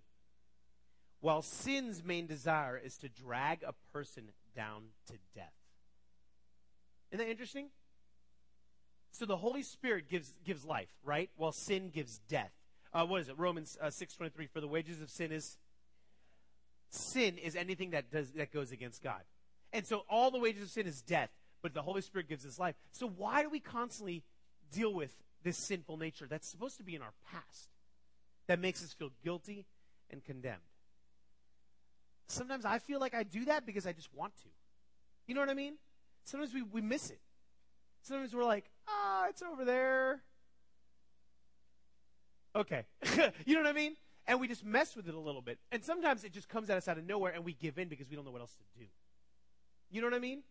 while 1.20 1.42
sin's 1.42 2.04
main 2.04 2.28
desire 2.28 2.78
is 2.78 2.98
to 3.00 3.10
drag 3.10 3.64
a 3.64 3.74
person 3.92 4.30
down 4.56 4.84
to 5.08 5.14
death. 5.36 5.54
Isn't 7.12 7.26
that 7.26 7.32
interesting? 7.32 7.68
So 9.12 9.26
the 9.26 9.38
Holy 9.38 9.64
Spirit 9.64 10.08
gives 10.08 10.34
gives 10.46 10.64
life, 10.64 10.90
right? 11.04 11.30
While 11.36 11.52
sin 11.52 11.90
gives 11.90 12.20
death. 12.30 12.52
Uh, 12.94 13.06
what 13.06 13.22
is 13.22 13.30
it? 13.30 13.38
Romans 13.38 13.78
uh, 13.82 13.90
six 13.90 14.16
twenty 14.16 14.30
three. 14.30 14.48
For 14.48 14.62
the 14.62 14.68
wages 14.68 15.02
of 15.02 15.10
sin 15.10 15.32
is 15.34 15.58
sin 16.92 17.38
is 17.38 17.56
anything 17.56 17.92
that 17.92 18.12
does 18.12 18.32
that 18.32 18.52
goes 18.52 18.72
against 18.72 19.02
God, 19.02 19.22
and 19.74 19.86
so 19.86 20.04
all 20.10 20.32
the 20.32 20.40
wages 20.40 20.64
of 20.64 20.70
sin 20.70 20.86
is 20.86 21.02
death. 21.02 21.30
But 21.62 21.74
the 21.74 21.82
Holy 21.82 22.02
Spirit 22.02 22.28
gives 22.28 22.46
us 22.46 22.58
life. 22.58 22.76
So 22.92 23.08
why 23.08 23.44
do 23.44 23.50
we 23.50 23.60
constantly 23.60 24.24
deal 24.72 24.94
with 24.94 25.16
this 25.44 25.58
sinful 25.58 25.98
nature 25.98 26.26
that's 26.28 26.48
supposed 26.48 26.78
to 26.78 26.84
be 26.84 26.96
in 26.96 27.02
our 27.02 27.14
past, 27.32 27.70
that 28.48 28.60
makes 28.60 28.84
us 28.84 28.94
feel 28.94 29.12
guilty 29.24 29.66
and 30.10 30.24
condemned? 30.24 30.62
Sometimes 32.28 32.66
I 32.66 32.80
feel 32.80 33.00
like 33.00 33.14
I 33.14 33.24
do 33.24 33.46
that 33.46 33.66
because 33.66 33.86
I 33.86 33.92
just 33.92 34.10
want 34.14 34.36
to. 34.38 34.50
You 35.28 35.36
know 35.36 35.42
what 35.42 35.50
I 35.50 35.54
mean? 35.54 35.76
Sometimes 36.24 36.54
we, 36.54 36.62
we 36.62 36.82
miss 36.82 37.10
it. 37.10 37.20
Sometimes 38.02 38.34
we're 38.34 38.46
like, 38.46 38.66
ah, 38.88 39.28
it's 39.30 39.42
over 39.42 39.66
there. 39.66 40.22
Okay. 42.56 42.86
you 43.46 43.56
know 43.56 43.62
what 43.62 43.70
I 43.70 43.74
mean? 43.74 43.96
And 44.28 44.40
we 44.40 44.48
just 44.48 44.64
mess 44.64 44.96
with 44.96 45.08
it 45.08 45.16
a 45.16 45.20
little 45.20 45.42
bit. 45.42 45.60
And 45.72 45.84
sometimes 45.84 46.24
it 46.24 46.32
just 46.32 46.48
comes 46.48 46.70
at 46.70 46.78
us 46.78 46.88
out 46.88 46.98
of 46.98 47.06
nowhere 47.06 47.34
and 47.34 47.44
we 47.44 47.54
give 47.54 47.78
in 47.78 47.88
because 47.88 48.10
we 48.10 48.16
don't 48.16 48.26
know 48.26 48.32
what 48.32 48.42
else 48.42 48.56
to 48.56 48.80
do. 48.80 48.86
You 49.90 50.02
know 50.02 50.08
what 50.08 50.14
I 50.14 50.20
mean? 50.20 50.44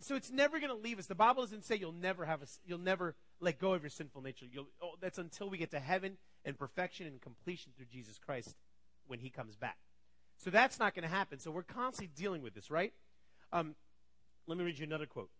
So 0.00 0.14
it's 0.14 0.30
never 0.30 0.60
going 0.60 0.70
to 0.70 0.82
leave 0.82 0.98
us. 0.98 1.06
The 1.06 1.14
Bible 1.14 1.42
doesn't 1.42 1.64
say 1.64 1.76
you'll 1.76 1.92
never 1.92 2.24
have 2.24 2.42
a, 2.42 2.46
you'll 2.66 2.78
never 2.78 3.16
let 3.40 3.58
go 3.58 3.74
of 3.74 3.82
your 3.82 3.90
sinful 3.90 4.22
nature. 4.22 4.46
Oh, 4.82 4.92
that's 5.00 5.18
until 5.18 5.50
we 5.50 5.58
get 5.58 5.72
to 5.72 5.80
heaven 5.80 6.16
and 6.44 6.58
perfection 6.58 7.06
and 7.06 7.20
completion 7.20 7.72
through 7.76 7.86
Jesus 7.86 8.18
Christ 8.18 8.54
when 9.06 9.18
He 9.18 9.30
comes 9.30 9.56
back. 9.56 9.76
So 10.36 10.50
that's 10.50 10.78
not 10.78 10.94
going 10.94 11.02
to 11.02 11.08
happen. 11.08 11.40
So 11.40 11.50
we're 11.50 11.64
constantly 11.64 12.12
dealing 12.16 12.42
with 12.42 12.54
this, 12.54 12.70
right? 12.70 12.92
Um, 13.52 13.74
let 14.46 14.56
me 14.56 14.64
read 14.64 14.78
you 14.78 14.86
another 14.86 15.06
quote. 15.06 15.30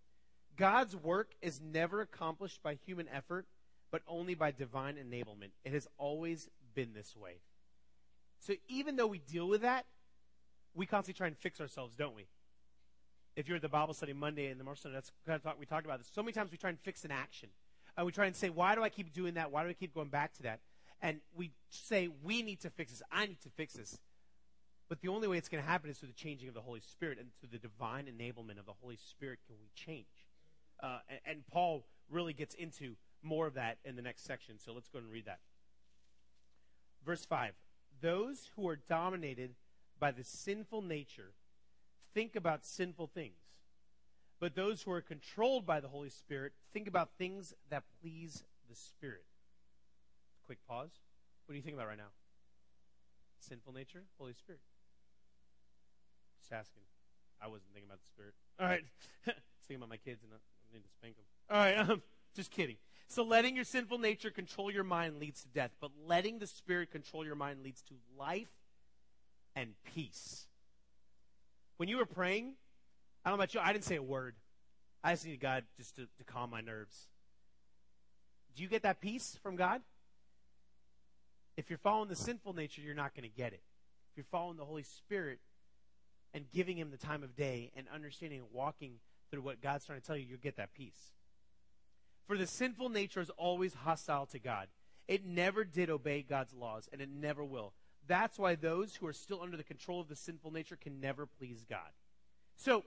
God's 0.57 0.97
work 0.97 1.30
is 1.40 1.61
never 1.61 2.00
accomplished 2.00 2.62
by 2.62 2.75
human 2.75 3.09
effort, 3.09 3.47
but 3.92 4.02
only 4.09 4.35
by 4.35 4.50
divine 4.50 4.97
enablement. 4.97 5.50
It 5.64 5.73
has 5.73 5.87
always 5.99 6.49
been 6.75 6.95
this 6.95 7.16
way. 7.16 7.37
So 8.40 8.54
even 8.68 8.97
though 8.97 9.07
we 9.07 9.18
deal 9.18 9.49
with 9.49 9.62
that, 9.62 9.87
we 10.75 10.87
constantly 10.87 11.18
try 11.18 11.26
and 11.26 11.37
fix 11.37 11.61
ourselves, 11.61 11.97
don't 11.97 12.14
we? 12.14 12.26
If 13.37 13.49
you're 13.49 13.57
at 13.57 13.62
the 13.62 13.68
Bible 13.68 13.95
study 13.95 14.12
Monday 14.12 14.47
and 14.47 14.61
the 14.61 14.64
Sunday, 14.75 14.97
that's 14.97 15.12
kind 15.26 15.37
of 15.37 15.42
talk, 15.42 15.57
we 15.59 15.66
talked 15.66 15.85
about 15.85 15.99
this. 15.99 16.09
So 16.12 16.23
many 16.23 16.33
times 16.33 16.50
we 16.50 16.57
try 16.57 16.71
and 16.71 16.78
fix 16.80 17.04
an 17.04 17.11
action. 17.11 17.50
And 17.97 18.07
we 18.07 18.12
try 18.12 18.26
and 18.26 18.37
say, 18.37 18.49
why 18.49 18.75
do 18.75 18.83
I 18.83 18.88
keep 18.88 19.12
doing 19.12 19.35
that? 19.35 19.50
Why 19.50 19.64
do 19.64 19.71
I 19.71 19.73
keep 19.73 19.95
going 19.95 20.09
back 20.09 20.33
to 20.35 20.42
that? 20.45 20.61
And 21.02 21.21
we 21.37 21.50
say, 21.71 22.09
we 22.23 22.42
need 22.42 22.61
to 22.61 22.71
fix 22.71 22.92
this. 22.92 23.02
I 23.11 23.26
need 23.26 23.40
to 23.42 23.50
fix 23.50 23.75
this. 23.75 23.99
But 24.88 25.00
the 25.00 25.09
only 25.09 25.28
way 25.28 25.37
it's 25.37 25.49
going 25.49 25.62
to 25.62 25.68
happen 25.68 25.90
is 25.90 25.99
through 25.99 26.09
the 26.09 26.14
changing 26.14 26.49
of 26.49 26.54
the 26.54 26.61
Holy 26.61 26.80
Spirit 26.80 27.18
and 27.18 27.28
through 27.40 27.50
the 27.52 27.59
divine 27.59 28.07
enablement 28.07 28.59
of 28.59 28.66
the 28.66 28.73
Holy 28.80 28.97
Spirit 28.97 29.40
can 29.47 29.57
we 29.61 29.68
change. 29.75 30.07
Uh, 30.83 30.99
and, 31.09 31.21
and 31.26 31.47
Paul 31.52 31.85
really 32.11 32.33
gets 32.33 32.54
into 32.54 32.95
more 33.23 33.47
of 33.47 33.54
that 33.54 33.78
in 33.85 33.97
the 33.97 34.02
next 34.02 34.25
section. 34.25 34.59
So 34.59 34.73
let's 34.73 34.88
go 34.88 34.99
and 34.99 35.11
read 35.11 35.26
that. 35.26 35.40
Verse 37.04 37.25
5 37.25 37.52
Those 38.00 38.50
who 38.57 38.69
are 38.69 38.76
dominated 38.76 39.55
by 39.99 40.12
the 40.12 40.25
sinful 40.25 40.83
nature 40.83 41.33
think 42.14 42.37
about 42.37 42.64
sinful 42.64 43.09
things. 43.09 43.40
But 44.40 44.55
those 44.55 44.83
who 44.83 44.93
are 44.93 45.00
controlled 45.00 45.67
by 45.67 45.81
the 45.81 45.88
Holy 45.88 46.11
Spirit 46.11 46.52
think 46.73 46.87
about 46.87 47.11
things 47.19 47.55
that 47.71 47.85
please 48.00 48.45
the 48.69 48.76
Spirit. 48.76 49.25
Quick 50.47 50.59
pause. 50.67 50.90
What 51.47 51.52
do 51.52 51.57
you 51.57 51.62
think 51.62 51.75
about 51.75 51.88
right 51.88 51.99
now? 51.99 52.12
Sinful 53.40 53.73
nature, 53.73 54.05
Holy 54.19 54.35
Spirit. 54.35 54.61
Just 56.40 56.52
asking. 56.52 56.83
I 57.40 57.49
wasn't 57.49 57.73
thinking 57.73 57.88
about 57.88 58.00
the 58.00 58.09
Spirit. 58.09 58.35
All 58.61 58.67
right. 58.67 58.85
thinking 59.67 59.76
about 59.76 59.90
my 59.90 59.97
kids 59.97 60.23
and 60.23 60.33
I 60.33 60.75
need 60.75 60.83
to 60.83 60.90
spank 60.90 61.17
them. 61.17 61.25
All 61.50 61.59
right. 61.59 61.90
Um, 61.90 62.02
just 62.35 62.50
kidding. 62.50 62.76
So 63.09 63.23
letting 63.23 63.57
your 63.57 63.65
sinful 63.65 63.99
nature 63.99 64.31
control 64.31 64.71
your 64.71 64.85
mind 64.85 65.19
leads 65.19 65.43
to 65.43 65.49
death, 65.49 65.71
but 65.81 65.91
letting 66.07 66.38
the 66.38 66.47
Spirit 66.47 66.90
control 66.90 67.25
your 67.25 67.35
mind 67.35 67.62
leads 67.64 67.81
to 67.85 67.94
life 68.18 68.53
and 69.57 69.73
peace. 69.94 70.47
When 71.79 71.88
you 71.88 71.97
were 71.97 72.07
praying, 72.07 72.53
I 73.25 73.31
don't 73.31 73.38
know 73.38 73.42
about 73.42 73.55
you, 73.55 73.61
I 73.61 73.73
didn't 73.73 73.87
say 73.87 73.97
a 73.97 74.03
word. 74.03 74.35
I 75.03 75.12
just 75.12 75.25
needed 75.25 75.40
God 75.40 75.64
just 75.79 75.97
to, 75.97 76.03
to 76.03 76.25
calm 76.25 76.51
my 76.51 76.61
nerves. 76.61 77.09
Do 78.55 78.62
you 78.62 78.68
get 78.68 78.83
that 78.83 79.01
peace 79.01 79.38
from 79.42 79.57
God? 79.57 79.81
If 81.57 81.71
you're 81.71 81.79
following 81.79 82.11
the 82.11 82.16
sinful 82.16 82.53
nature, 82.53 82.83
you're 82.83 82.94
not 82.94 83.14
going 83.14 83.29
to 83.29 83.35
get 83.35 83.53
it. 83.53 83.62
If 84.12 84.16
you're 84.16 84.27
following 84.31 84.59
the 84.59 84.64
Holy 84.64 84.83
Spirit 84.83 85.38
and 86.35 86.44
giving 86.53 86.77
Him 86.77 86.90
the 86.90 86.99
time 86.99 87.23
of 87.23 87.35
day 87.35 87.73
and 87.75 87.87
understanding 87.92 88.40
and 88.40 88.49
walking 88.53 88.94
through 89.31 89.42
what 89.42 89.62
God's 89.62 89.87
trying 89.87 90.01
to 90.01 90.07
tell 90.07 90.16
you, 90.16 90.27
you'll 90.29 90.38
get 90.38 90.57
that 90.57 90.75
peace. 90.75 91.14
For 92.29 92.37
the 92.37 92.47
sinful 92.47 92.91
nature 92.91 93.23
is 93.23 93.31
always 93.31 93.73
hostile 93.73 94.27
to 94.27 94.38
God. 94.38 94.69
It 95.09 95.25
never 95.25 95.64
did 95.64 95.88
obey 95.88 96.23
God's 96.23 96.53
laws, 96.53 96.87
and 96.93 97.01
it 97.01 97.09
never 97.09 97.43
will. 97.43 97.73
That's 98.07 98.38
why 98.38 98.55
those 98.55 98.95
who 98.95 99.07
are 99.07 99.14
still 99.14 99.41
under 99.41 99.57
the 99.57 99.64
control 99.64 100.01
of 100.01 100.09
the 100.09 100.14
sinful 100.14 100.53
nature 100.53 100.77
can 100.77 101.01
never 101.01 101.25
please 101.25 101.64
God. 101.69 101.91
So, 102.57 102.85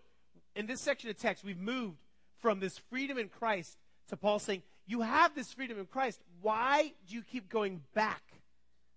in 0.56 0.68
this 0.68 0.80
section 0.80 1.10
of 1.10 1.18
text, 1.18 1.44
we've 1.44 1.58
moved 1.58 1.98
from 2.40 2.60
this 2.60 2.78
freedom 2.78 3.18
in 3.18 3.30
Christ 3.30 3.78
to 4.10 4.18
Paul 4.18 4.38
saying, 4.38 4.62
You 4.86 5.02
have 5.02 5.34
this 5.34 5.52
freedom 5.52 5.80
in 5.80 5.88
Christ. 5.88 6.22
Why 6.42 6.94
do 7.08 7.16
you 7.16 7.24
keep 7.24 7.50
going 7.50 7.82
back 7.96 8.22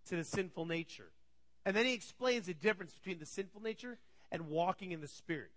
to 0.09 0.17
the 0.17 0.25
sinful 0.25 0.67
nature? 0.67 1.11
And 1.65 1.75
then 1.75 1.87
he 1.87 1.95
explains 1.95 2.47
the 2.47 2.55
difference 2.55 2.93
between 2.93 3.19
the 3.19 3.27
sinful 3.27 3.63
nature 3.63 3.97
and 4.31 4.49
walking 4.49 4.93
in 4.93 5.01
the 5.01 5.09
Spirit. 5.09 5.53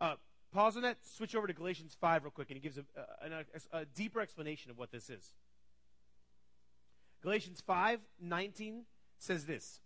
Uh, 0.00 0.16
pause 0.52 0.76
on 0.76 0.82
that, 0.82 0.98
switch 1.04 1.34
over 1.34 1.46
to 1.46 1.52
Galatians 1.52 1.96
5 2.00 2.24
real 2.24 2.30
quick, 2.30 2.50
and 2.50 2.56
he 2.56 2.60
gives 2.60 2.78
a, 2.78 2.84
a, 2.96 3.76
a, 3.76 3.80
a 3.80 3.84
deeper 3.84 4.20
explanation 4.20 4.70
of 4.70 4.78
what 4.78 4.92
this 4.92 5.10
is. 5.10 5.32
Galatians 7.22 7.62
5 7.66 8.00
19 8.20 8.84
says 9.18 9.46
this 9.46 9.80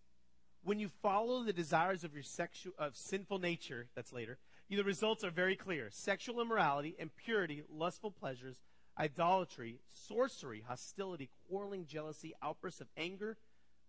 when 0.67 0.81
you 0.81 0.89
follow 1.01 1.45
the 1.45 1.53
desires 1.53 2.03
of 2.03 2.13
your 2.13 2.25
sexual 2.25 2.73
of 2.77 2.97
sinful 2.97 3.39
nature, 3.39 3.87
that's 3.95 4.13
later, 4.13 4.39
the 4.69 4.83
results 4.83 5.23
are 5.23 5.31
very 5.31 5.55
clear. 5.55 5.91
Sexual 5.93 6.41
immorality, 6.41 6.97
impurity, 6.99 7.63
lustful 7.73 8.11
pleasures, 8.11 8.57
idolatry, 8.99 9.79
sorcery, 10.09 10.65
hostility, 10.67 11.31
quarreling, 11.49 11.87
jealousy, 11.87 12.35
outbursts 12.43 12.81
of 12.81 12.89
anger. 12.97 13.37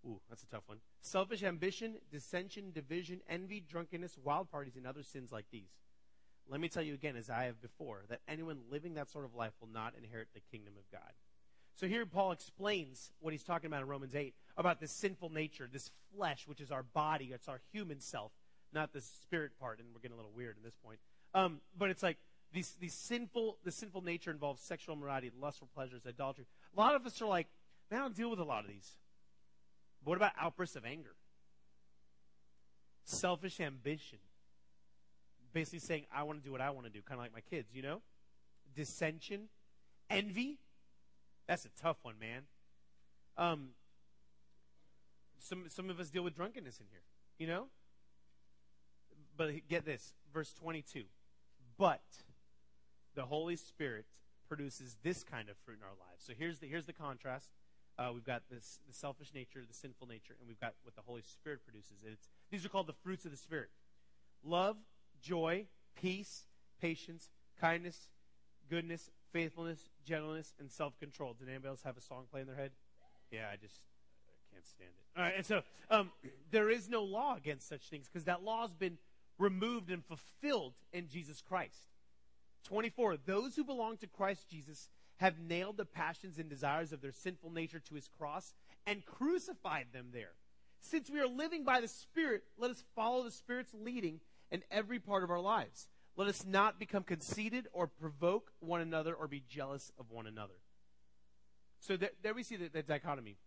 Ooh, 0.06 0.20
that's 0.30 0.44
a 0.44 0.48
tough 0.48 0.68
one. 0.68 0.78
Selfish 1.02 1.42
ambition, 1.42 1.96
dissension, 2.12 2.72
division, 2.72 3.22
envy, 3.28 3.60
drunkenness, 3.60 4.16
wild 4.24 4.52
parties, 4.52 4.76
and 4.76 4.86
other 4.86 5.02
sins 5.02 5.32
like 5.32 5.46
these. 5.52 5.72
Let 6.50 6.62
me 6.62 6.70
tell 6.70 6.84
you 6.84 6.94
again, 6.94 7.16
as 7.16 7.30
I 7.30 7.44
have 7.44 7.62
before, 7.62 8.04
that 8.10 8.22
anyone 8.28 8.60
living 8.72 8.94
that 8.94 9.10
sort 9.10 9.26
of 9.26 9.36
life 9.36 9.54
will 9.60 9.70
not 9.70 9.94
inherit 10.02 10.30
the 10.34 10.40
kingdom 10.52 10.74
of 10.78 10.90
God. 10.92 11.12
So 11.76 11.88
here 11.88 12.06
Paul 12.06 12.32
explains 12.32 13.12
what 13.20 13.34
he's 13.34 13.44
talking 13.44 13.68
about 13.68 13.84
in 13.84 13.88
Romans 13.88 14.16
8 14.16 14.34
about 14.58 14.80
this 14.80 14.92
sinful 14.92 15.32
nature, 15.32 15.70
this 15.72 15.92
flesh, 16.16 16.48
which 16.48 16.60
is 16.60 16.72
our 16.72 16.84
body, 16.84 17.32
it's 17.34 17.48
our 17.48 17.62
human 17.72 18.00
self, 18.00 18.32
not 18.74 18.94
the 18.94 19.02
spirit 19.02 19.52
part, 19.60 19.80
and 19.80 19.90
we're 19.94 20.00
getting 20.00 20.16
a 20.16 20.18
little 20.18 20.32
weird 20.36 20.56
at 20.58 20.64
this 20.64 20.76
point. 20.84 21.00
Um, 21.36 21.60
but 21.78 21.92
it's 21.92 22.02
like 22.02 22.18
these, 22.52 22.74
these 22.80 22.94
sinful, 22.94 23.58
the 23.64 23.72
sinful 23.72 24.02
nature 24.02 24.32
involves 24.32 24.62
sexual 24.62 24.96
immorality, 24.96 25.32
lustful 25.40 25.70
pleasures, 25.76 26.02
idolatry. 26.08 26.46
A 26.76 26.80
lot 26.80 26.96
of 26.96 27.06
us 27.06 27.22
are 27.22 27.28
like, 27.28 27.48
man, 27.92 28.00
I 28.00 28.04
don't 28.04 28.16
deal 28.16 28.32
with 28.32 28.40
a 28.40 28.44
lot 28.44 28.64
of 28.64 28.70
these. 28.70 28.96
But 30.04 30.10
what 30.10 30.18
about 30.18 30.32
outbursts 30.40 30.76
of 30.76 30.86
anger? 30.86 31.16
Selfish 33.04 33.60
ambition. 33.60 34.20
Basically 35.54 35.80
saying, 35.80 36.06
I 36.14 36.24
want 36.24 36.40
to 36.40 36.46
do 36.46 36.52
what 36.52 36.62
I 36.62 36.70
want 36.70 36.86
to 36.86 36.92
do, 36.92 37.02
kind 37.02 37.20
of 37.20 37.24
like 37.24 37.34
my 37.34 37.42
kids, 37.42 37.74
you 37.74 37.82
know? 37.82 38.02
Dissension, 38.76 39.50
envy. 40.10 40.60
That's 41.48 41.66
a 41.66 41.70
tough 41.82 41.98
one, 42.04 42.16
man. 42.20 42.44
Um, 43.38 43.70
some 45.40 45.66
some 45.70 45.90
of 45.90 46.00
us 46.00 46.10
deal 46.10 46.24
with 46.24 46.36
drunkenness 46.36 46.80
in 46.80 46.88
here, 46.92 47.04
you 47.38 47.48
know. 47.48 47.68
But 49.36 49.52
get 49.70 49.86
this, 49.86 50.14
verse 50.34 50.52
22. 50.54 51.04
But 51.78 52.02
the 53.16 53.26
Holy 53.26 53.56
Spirit 53.56 54.06
produces 54.48 54.98
this 55.04 55.24
kind 55.24 55.50
of 55.50 55.58
fruit 55.58 55.78
in 55.78 55.84
our 55.84 55.90
lives. 55.90 56.24
So 56.26 56.34
here's 56.38 56.60
the 56.60 56.68
here's 56.68 56.86
the 56.86 56.94
contrast. 56.94 57.50
Uh, 58.00 58.12
we've 58.14 58.26
got 58.26 58.44
this 58.50 58.80
the 58.88 58.94
selfish 58.94 59.34
nature, 59.34 59.64
the 59.68 59.74
sinful 59.74 60.08
nature, 60.08 60.36
and 60.40 60.48
we've 60.48 60.60
got 60.60 60.74
what 60.84 60.96
the 60.96 61.02
Holy 61.02 61.22
Spirit 61.22 61.62
produces. 61.64 61.98
It's, 62.04 62.30
these 62.52 62.66
are 62.66 62.70
called 62.70 62.88
the 62.88 62.94
fruits 62.94 63.26
of 63.26 63.32
the 63.32 63.38
Spirit: 63.38 63.70
love, 64.44 64.78
joy, 65.22 65.66
peace, 65.96 66.46
patience, 66.82 67.30
kindness, 67.60 68.10
goodness, 68.70 69.10
faithfulness, 69.32 69.80
gentleness, 70.06 70.54
and 70.60 70.72
self-control. 70.72 71.36
Did 71.40 71.50
anybody 71.50 71.70
else 71.70 71.84
have 71.84 71.98
a 71.98 72.02
song 72.02 72.26
play 72.32 72.42
in 72.42 72.48
their 72.48 72.56
head? 72.56 72.72
Yeah, 73.32 73.48
I 73.52 73.56
just 73.56 73.82
can't 74.52 74.66
stand 74.66 74.90
it. 74.90 75.20
All 75.20 75.24
right, 75.24 75.34
and 75.36 75.46
so 75.46 75.62
um, 75.90 76.12
there 76.52 76.70
is 76.70 76.90
no 76.90 77.04
law 77.04 77.36
against 77.36 77.68
such 77.68 77.90
things 77.90 78.08
because 78.08 78.26
that 78.26 78.44
law 78.44 78.62
has 78.62 78.74
been 78.74 78.98
removed 79.38 79.92
and 79.92 80.04
fulfilled 80.04 80.74
in 80.94 81.08
Jesus 81.08 81.42
Christ. 81.42 81.90
24. 82.64 83.18
Those 83.26 83.56
who 83.56 83.64
belong 83.64 83.98
to 83.98 84.08
Christ 84.08 84.50
Jesus 84.50 84.90
have 85.18 85.40
nailed 85.40 85.78
the 85.78 85.86
passions 85.86 86.38
and 86.38 86.50
desires 86.50 86.92
of 86.92 87.02
their 87.02 87.12
sinful 87.12 87.52
nature 87.52 87.80
to 87.80 87.96
his 87.96 88.08
cross 88.08 88.54
and 88.86 89.06
crucified 89.06 89.88
them 89.94 90.08
there. 90.14 90.34
Since 90.80 91.10
we 91.10 91.20
are 91.20 91.28
living 91.28 91.64
by 91.64 91.82
the 91.82 91.88
Spirit, 91.88 92.44
let 92.58 92.72
us 92.72 92.84
follow 92.96 93.24
the 93.24 93.32
Spirit's 93.32 93.74
leading 93.74 94.20
in 94.52 94.64
every 94.72 95.00
part 95.00 95.24
of 95.24 95.32
our 95.32 95.40
lives. 95.40 95.88
Let 96.16 96.28
us 96.28 96.46
not 96.46 96.80
become 96.80 97.04
conceited 97.04 97.68
or 97.74 97.88
provoke 97.88 98.52
one 98.60 98.82
another 98.82 99.14
or 99.14 99.28
be 99.28 99.44
jealous 99.48 99.92
of 100.00 100.12
one 100.12 100.26
another. 100.26 100.56
So 101.80 101.96
there, 101.96 102.10
there 102.24 102.34
we 102.34 102.44
see 102.44 102.56
the, 102.56 102.70
the 102.70 102.82
dichotomy. 102.82 103.38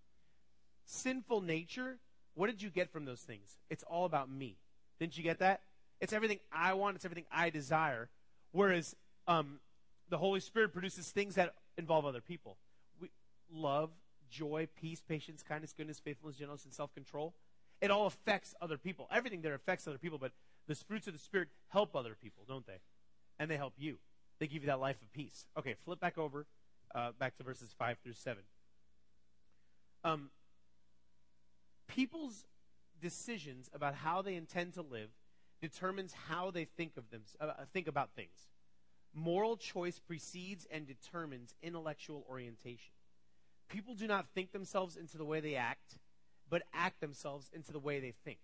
Sinful 0.84 1.40
nature, 1.40 1.98
what 2.34 2.48
did 2.48 2.62
you 2.62 2.70
get 2.70 2.92
from 2.92 3.04
those 3.04 3.20
things? 3.20 3.58
It's 3.70 3.82
all 3.82 4.04
about 4.04 4.30
me. 4.30 4.56
Didn't 4.98 5.16
you 5.16 5.24
get 5.24 5.40
that? 5.40 5.62
It's 6.00 6.12
everything 6.12 6.38
I 6.52 6.74
want, 6.74 6.96
it's 6.96 7.04
everything 7.04 7.26
I 7.32 7.50
desire. 7.50 8.08
Whereas 8.52 8.94
um, 9.26 9.58
the 10.08 10.18
Holy 10.18 10.40
Spirit 10.40 10.72
produces 10.72 11.10
things 11.10 11.34
that 11.34 11.54
involve 11.76 12.06
other 12.06 12.20
people. 12.20 12.56
We, 13.00 13.10
love, 13.52 13.90
joy, 14.30 14.68
peace, 14.80 15.02
patience, 15.06 15.42
kindness, 15.42 15.74
goodness, 15.76 15.98
faithfulness, 15.98 16.36
gentleness, 16.36 16.64
and 16.64 16.72
self 16.72 16.94
control. 16.94 17.34
It 17.80 17.90
all 17.90 18.06
affects 18.06 18.54
other 18.60 18.78
people. 18.78 19.08
Everything 19.10 19.42
there 19.42 19.54
affects 19.54 19.88
other 19.88 19.98
people, 19.98 20.18
but 20.18 20.32
the 20.66 20.74
fruits 20.74 21.06
of 21.06 21.12
the 21.12 21.18
Spirit 21.18 21.48
help 21.68 21.96
other 21.96 22.16
people, 22.20 22.44
don't 22.46 22.66
they? 22.66 22.80
And 23.38 23.50
they 23.50 23.56
help 23.56 23.74
you. 23.76 23.98
They 24.38 24.46
give 24.46 24.62
you 24.62 24.68
that 24.68 24.80
life 24.80 25.00
of 25.02 25.12
peace. 25.12 25.46
Okay, 25.58 25.74
flip 25.84 26.00
back 26.00 26.18
over, 26.18 26.46
uh, 26.94 27.12
back 27.18 27.36
to 27.36 27.42
verses 27.42 27.74
5 27.78 27.98
through 28.02 28.14
7. 28.14 28.42
Um, 30.02 30.30
people's 31.88 32.44
decisions 33.00 33.68
about 33.74 33.94
how 33.94 34.22
they 34.22 34.34
intend 34.34 34.74
to 34.74 34.82
live 34.82 35.10
determines 35.60 36.14
how 36.28 36.50
they 36.50 36.64
think 36.64 36.96
of 36.96 37.10
them, 37.10 37.22
uh, 37.40 37.52
think 37.72 37.86
about 37.86 38.10
things. 38.16 38.48
Moral 39.12 39.56
choice 39.56 39.98
precedes 39.98 40.66
and 40.70 40.86
determines 40.86 41.54
intellectual 41.62 42.24
orientation. 42.30 42.92
People 43.68 43.94
do 43.94 44.06
not 44.06 44.26
think 44.34 44.52
themselves 44.52 44.96
into 44.96 45.18
the 45.18 45.24
way 45.24 45.40
they 45.40 45.56
act, 45.56 45.98
but 46.48 46.62
act 46.72 47.00
themselves 47.00 47.50
into 47.52 47.72
the 47.72 47.78
way 47.78 48.00
they 48.00 48.14
think. 48.24 48.38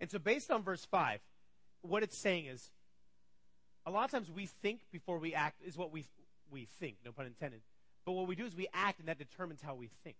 And 0.00 0.10
so, 0.10 0.18
based 0.18 0.50
on 0.50 0.62
verse 0.62 0.84
5, 0.84 1.20
what 1.88 2.02
it's 2.02 2.16
saying 2.16 2.46
is 2.46 2.70
a 3.86 3.90
lot 3.90 4.04
of 4.04 4.10
times 4.10 4.30
we 4.30 4.46
think 4.46 4.80
before 4.90 5.18
we 5.18 5.34
act, 5.34 5.60
is 5.64 5.76
what 5.76 5.92
we, 5.92 6.06
we 6.50 6.66
think, 6.80 6.96
no 7.04 7.12
pun 7.12 7.26
intended. 7.26 7.60
But 8.04 8.12
what 8.12 8.26
we 8.26 8.34
do 8.34 8.44
is 8.44 8.56
we 8.56 8.66
act, 8.72 8.98
and 8.98 9.08
that 9.08 9.18
determines 9.18 9.60
how 9.62 9.74
we 9.74 9.90
think. 10.02 10.16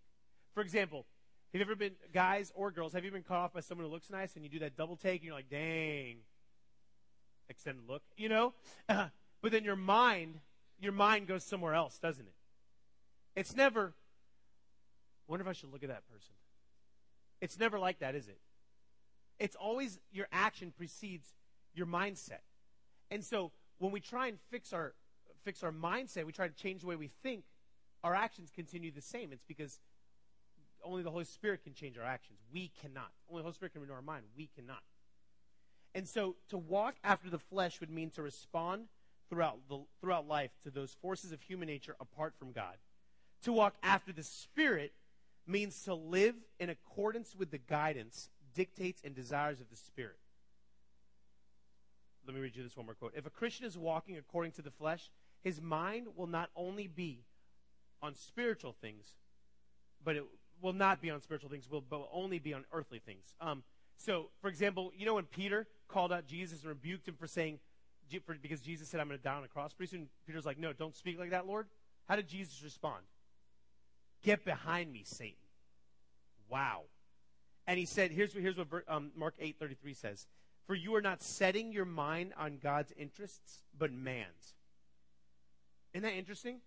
For 0.54 0.60
example, 0.62 1.06
have 1.52 1.60
you 1.60 1.64
ever 1.64 1.76
been, 1.76 1.92
guys 2.12 2.52
or 2.54 2.70
girls, 2.70 2.92
have 2.92 3.04
you 3.04 3.10
been 3.10 3.22
caught 3.22 3.38
off 3.38 3.52
by 3.52 3.60
someone 3.60 3.86
who 3.86 3.92
looks 3.92 4.10
nice 4.10 4.34
and 4.34 4.44
you 4.44 4.50
do 4.50 4.58
that 4.60 4.76
double 4.76 4.96
take 4.96 5.20
and 5.20 5.24
you're 5.24 5.34
like, 5.34 5.50
dang, 5.50 6.16
extended 7.48 7.84
look, 7.88 8.02
you 8.16 8.28
know? 8.28 8.52
but 8.88 9.52
then 9.52 9.64
your 9.64 9.76
mind, 9.76 10.40
your 10.80 10.92
mind 10.92 11.26
goes 11.26 11.44
somewhere 11.44 11.74
else, 11.74 11.98
doesn't 11.98 12.26
it? 12.26 12.34
It's 13.36 13.56
never, 13.56 13.94
wonder 15.26 15.42
if 15.42 15.48
I 15.48 15.52
should 15.52 15.72
look 15.72 15.82
at 15.82 15.88
that 15.88 16.06
person. 16.12 16.34
It's 17.40 17.58
never 17.58 17.78
like 17.78 18.00
that, 18.00 18.14
is 18.14 18.28
it? 18.28 18.38
It's 19.38 19.56
always 19.56 19.98
your 20.12 20.28
action 20.32 20.72
precedes 20.76 21.34
your 21.74 21.86
mindset. 21.86 22.40
And 23.10 23.24
so 23.24 23.52
when 23.78 23.92
we 23.92 24.00
try 24.00 24.28
and 24.28 24.38
fix 24.50 24.72
our 24.72 24.94
fix 25.44 25.62
our 25.62 25.72
mindset, 25.72 26.24
we 26.24 26.32
try 26.32 26.48
to 26.48 26.54
change 26.54 26.80
the 26.80 26.86
way 26.86 26.96
we 26.96 27.08
think, 27.22 27.44
our 28.02 28.14
actions 28.14 28.50
continue 28.54 28.90
the 28.90 29.02
same. 29.02 29.30
It's 29.30 29.44
because 29.46 29.78
only 30.82 31.02
the 31.02 31.10
Holy 31.10 31.24
Spirit 31.24 31.64
can 31.64 31.74
change 31.74 31.98
our 31.98 32.04
actions. 32.04 32.38
We 32.52 32.70
cannot. 32.80 33.10
Only 33.28 33.40
the 33.40 33.44
Holy 33.44 33.54
Spirit 33.54 33.72
can 33.72 33.82
renew 33.82 33.94
our 33.94 34.02
mind. 34.02 34.24
We 34.36 34.48
cannot. 34.54 34.82
And 35.94 36.08
so 36.08 36.36
to 36.48 36.58
walk 36.58 36.96
after 37.04 37.30
the 37.30 37.38
flesh 37.38 37.80
would 37.80 37.90
mean 37.90 38.10
to 38.10 38.22
respond 38.22 38.86
throughout, 39.28 39.58
the, 39.68 39.80
throughout 40.00 40.26
life 40.26 40.50
to 40.62 40.70
those 40.70 40.96
forces 41.00 41.32
of 41.32 41.40
human 41.42 41.68
nature 41.68 41.96
apart 42.00 42.34
from 42.38 42.52
God. 42.52 42.76
To 43.42 43.52
walk 43.52 43.74
after 43.82 44.12
the 44.12 44.22
Spirit 44.22 44.92
means 45.46 45.82
to 45.84 45.94
live 45.94 46.34
in 46.58 46.70
accordance 46.70 47.34
with 47.36 47.50
the 47.50 47.58
guidance, 47.58 48.30
dictates, 48.54 49.02
and 49.04 49.14
desires 49.14 49.60
of 49.60 49.70
the 49.70 49.76
Spirit. 49.76 50.16
Let 52.26 52.34
me 52.34 52.40
read 52.40 52.56
you 52.56 52.62
this 52.62 52.76
one 52.76 52.86
more 52.86 52.94
quote. 52.94 53.12
If 53.14 53.26
a 53.26 53.30
Christian 53.30 53.66
is 53.66 53.76
walking 53.76 54.16
according 54.16 54.52
to 54.52 54.62
the 54.62 54.70
flesh, 54.70 55.10
his 55.42 55.60
mind 55.60 56.06
will 56.16 56.26
not 56.26 56.50
only 56.56 56.86
be 56.86 57.24
on 58.02 58.14
spiritual 58.14 58.74
things, 58.80 59.12
but 60.02 60.16
it 60.16 60.24
will 60.60 60.72
not 60.72 61.00
be 61.00 61.10
on 61.10 61.20
spiritual 61.20 61.50
things, 61.50 61.70
will, 61.70 61.82
but 61.82 61.98
will 61.98 62.10
only 62.12 62.38
be 62.38 62.54
on 62.54 62.64
earthly 62.72 62.98
things. 62.98 63.34
Um, 63.40 63.62
so, 63.96 64.30
for 64.40 64.48
example, 64.48 64.92
you 64.96 65.06
know 65.06 65.14
when 65.14 65.24
Peter 65.24 65.66
called 65.88 66.12
out 66.12 66.26
Jesus 66.26 66.60
and 66.60 66.68
rebuked 66.68 67.06
him 67.06 67.14
for 67.14 67.26
saying, 67.26 67.58
for, 68.26 68.34
because 68.34 68.60
Jesus 68.60 68.88
said, 68.88 69.00
I'm 69.00 69.08
going 69.08 69.18
to 69.18 69.24
die 69.24 69.34
on 69.34 69.44
a 69.44 69.48
cross 69.48 69.72
pretty 69.72 69.90
soon, 69.90 70.08
Peter's 70.26 70.46
like, 70.46 70.58
no, 70.58 70.72
don't 70.72 70.94
speak 70.94 71.18
like 71.18 71.30
that, 71.30 71.46
Lord. 71.46 71.66
How 72.08 72.16
did 72.16 72.28
Jesus 72.28 72.62
respond? 72.62 73.02
Get 74.22 74.44
behind 74.44 74.92
me, 74.92 75.02
Satan. 75.04 75.36
Wow. 76.48 76.82
And 77.66 77.78
he 77.78 77.86
said, 77.86 78.10
here's, 78.10 78.32
here's 78.32 78.56
what 78.56 78.68
um, 78.88 79.10
Mark 79.16 79.34
8.33 79.40 79.96
says. 79.96 80.26
For 80.66 80.74
you 80.74 80.94
are 80.94 81.02
not 81.02 81.22
setting 81.22 81.72
your 81.72 81.84
mind 81.84 82.32
on 82.38 82.58
God's 82.62 82.92
interests, 82.96 83.62
but 83.76 83.92
man's. 83.92 84.54
Isn't 85.92 86.04
that 86.04 86.14
interesting? 86.14 86.60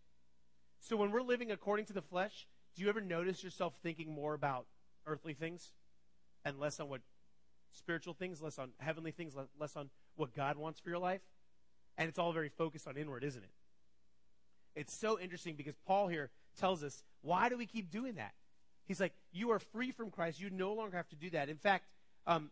So 0.80 0.96
when 0.96 1.12
we're 1.12 1.22
living 1.22 1.52
according 1.52 1.86
to 1.88 1.94
the 1.94 2.02
flesh, 2.02 2.48
do 2.76 2.84
you 2.84 2.90
ever 2.90 3.02
notice 3.02 3.44
yourself 3.44 3.74
thinking 3.82 4.14
more 4.14 4.34
about 4.34 4.68
earthly 5.06 5.34
things 5.34 5.72
and 6.46 6.60
less 6.60 6.80
on 6.80 6.90
what 6.90 7.02
spiritual 7.74 8.14
things, 8.14 8.42
less 8.42 8.60
on 8.60 8.70
heavenly 8.78 9.12
things, 9.12 9.36
less 9.60 9.76
on 9.76 9.90
what 10.16 10.36
God 10.36 10.58
wants 10.58 10.80
for 10.80 10.90
your 10.90 11.00
life? 11.00 11.22
And 11.98 12.08
it's 12.08 12.20
all 12.20 12.32
very 12.32 12.50
focused 12.50 12.88
on 12.88 12.98
inward, 12.98 13.24
isn't 13.24 13.44
it? 13.44 13.50
It's 14.76 14.96
so 14.96 15.20
interesting 15.20 15.56
because 15.56 15.76
Paul 15.88 16.08
here 16.08 16.30
tells 16.60 16.84
us, 16.84 17.04
why 17.24 17.50
do 17.50 17.58
we 17.58 17.66
keep 17.66 17.90
doing 17.90 18.16
that? 18.16 18.34
He's 18.86 19.00
like, 19.00 19.14
you 19.34 19.50
are 19.52 19.60
free 19.60 19.92
from 19.92 20.12
Christ. 20.12 20.40
You 20.40 20.52
no 20.52 20.74
longer 20.74 20.96
have 20.96 21.10
to 21.10 21.16
do 21.16 21.32
that. 21.32 21.50
In 21.50 21.58
fact, 21.58 21.86
um, 22.28 22.52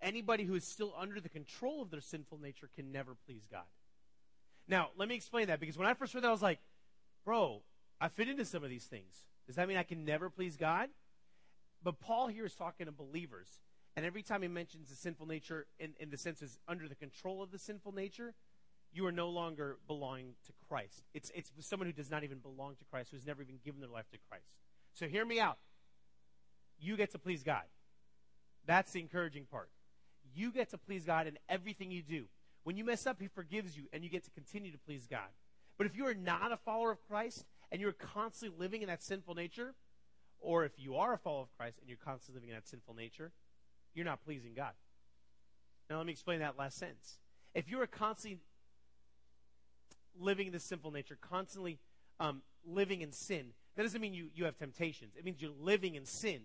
anybody 0.00 0.44
who 0.44 0.54
is 0.54 0.64
still 0.64 0.94
under 0.98 1.20
the 1.20 1.28
control 1.28 1.82
of 1.82 1.90
their 1.90 2.00
sinful 2.00 2.38
nature 2.40 2.68
can 2.74 2.92
never 2.92 3.16
please 3.26 3.46
God. 3.50 3.64
Now, 4.68 4.88
let 4.96 5.08
me 5.08 5.14
explain 5.14 5.46
that 5.46 5.60
because 5.60 5.78
when 5.78 5.86
I 5.86 5.94
first 5.94 6.14
read 6.14 6.24
that, 6.24 6.28
I 6.28 6.32
was 6.32 6.42
like, 6.42 6.58
bro, 7.24 7.62
I 8.00 8.08
fit 8.08 8.28
into 8.28 8.44
some 8.44 8.64
of 8.64 8.70
these 8.70 8.84
things. 8.84 9.26
Does 9.46 9.56
that 9.56 9.68
mean 9.68 9.76
I 9.76 9.84
can 9.84 10.04
never 10.04 10.28
please 10.28 10.56
God? 10.56 10.88
But 11.82 12.00
Paul 12.00 12.26
here 12.26 12.44
is 12.44 12.54
talking 12.54 12.86
to 12.86 12.92
believers. 12.92 13.60
And 13.96 14.04
every 14.04 14.22
time 14.22 14.42
he 14.42 14.48
mentions 14.48 14.90
the 14.90 14.96
sinful 14.96 15.26
nature 15.26 15.66
in, 15.78 15.94
in 15.98 16.10
the 16.10 16.18
sense 16.18 16.42
is 16.42 16.58
under 16.68 16.88
the 16.88 16.94
control 16.94 17.42
of 17.42 17.50
the 17.50 17.58
sinful 17.58 17.92
nature, 17.92 18.34
you 18.92 19.06
are 19.06 19.12
no 19.12 19.28
longer 19.28 19.78
belonging 19.86 20.34
to 20.46 20.52
Christ. 20.68 21.02
It's, 21.14 21.30
it's 21.34 21.50
someone 21.60 21.86
who 21.86 21.92
does 21.92 22.10
not 22.10 22.24
even 22.24 22.38
belong 22.38 22.76
to 22.76 22.84
Christ, 22.84 23.10
who's 23.12 23.26
never 23.26 23.42
even 23.42 23.56
given 23.64 23.80
their 23.80 23.90
life 23.90 24.10
to 24.10 24.18
Christ. 24.28 24.46
So 24.94 25.06
hear 25.06 25.24
me 25.24 25.38
out. 25.38 25.58
You 26.78 26.96
get 26.96 27.12
to 27.12 27.18
please 27.18 27.42
God. 27.42 27.62
That's 28.66 28.92
the 28.92 29.00
encouraging 29.00 29.44
part. 29.44 29.70
You 30.36 30.52
get 30.52 30.70
to 30.70 30.78
please 30.78 31.04
God 31.04 31.26
in 31.26 31.38
everything 31.48 31.90
you 31.90 32.02
do. 32.02 32.26
When 32.64 32.76
you 32.76 32.84
mess 32.84 33.06
up, 33.06 33.20
He 33.20 33.26
forgives 33.26 33.76
you, 33.76 33.84
and 33.92 34.04
you 34.04 34.10
get 34.10 34.24
to 34.24 34.30
continue 34.30 34.70
to 34.70 34.78
please 34.78 35.06
God. 35.06 35.28
But 35.78 35.86
if 35.86 35.96
you 35.96 36.06
are 36.06 36.14
not 36.14 36.52
a 36.52 36.56
follower 36.56 36.90
of 36.90 36.98
Christ 37.08 37.44
and 37.72 37.80
you're 37.80 37.92
constantly 37.92 38.58
living 38.58 38.82
in 38.82 38.88
that 38.88 39.02
sinful 39.02 39.34
nature, 39.34 39.74
or 40.38 40.64
if 40.64 40.72
you 40.76 40.96
are 40.96 41.14
a 41.14 41.18
follower 41.18 41.42
of 41.42 41.56
Christ 41.56 41.78
and 41.80 41.88
you're 41.88 41.98
constantly 42.02 42.40
living 42.40 42.50
in 42.50 42.54
that 42.56 42.68
sinful 42.68 42.94
nature, 42.94 43.32
you're 43.94 44.04
not 44.04 44.24
pleasing 44.24 44.52
God. 44.54 44.72
Now, 45.88 45.96
let 45.98 46.06
me 46.06 46.12
explain 46.12 46.40
that 46.40 46.58
last 46.58 46.78
sentence. 46.78 47.18
If 47.54 47.70
you're 47.70 47.86
constantly 47.86 48.40
living 50.18 50.48
in 50.48 50.52
this 50.52 50.64
sinful 50.64 50.90
nature, 50.90 51.16
constantly 51.20 51.78
um, 52.20 52.42
living 52.66 53.00
in 53.00 53.12
sin, 53.12 53.52
that 53.76 53.82
doesn't 53.82 54.00
mean 54.00 54.14
you, 54.14 54.28
you 54.34 54.44
have 54.44 54.56
temptations. 54.56 55.14
It 55.16 55.24
means 55.24 55.40
you're 55.40 55.50
living 55.60 55.94
in 55.94 56.04
sin, 56.04 56.40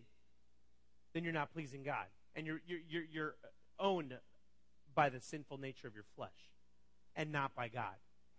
then 1.14 1.24
you're 1.24 1.34
not 1.34 1.52
pleasing 1.52 1.84
God. 1.84 2.06
And 2.36 2.46
you're, 2.46 2.62
you're, 2.66 2.80
you're, 2.88 3.04
you're 3.12 3.36
owned 3.82 4.18
by 4.94 5.10
the 5.10 5.20
sinful 5.20 5.58
nature 5.58 5.88
of 5.88 5.96
your 5.96 6.06
flesh 6.16 6.52
and 7.16 7.32
not 7.32 7.56
by 7.56 7.68
God. 7.68 7.96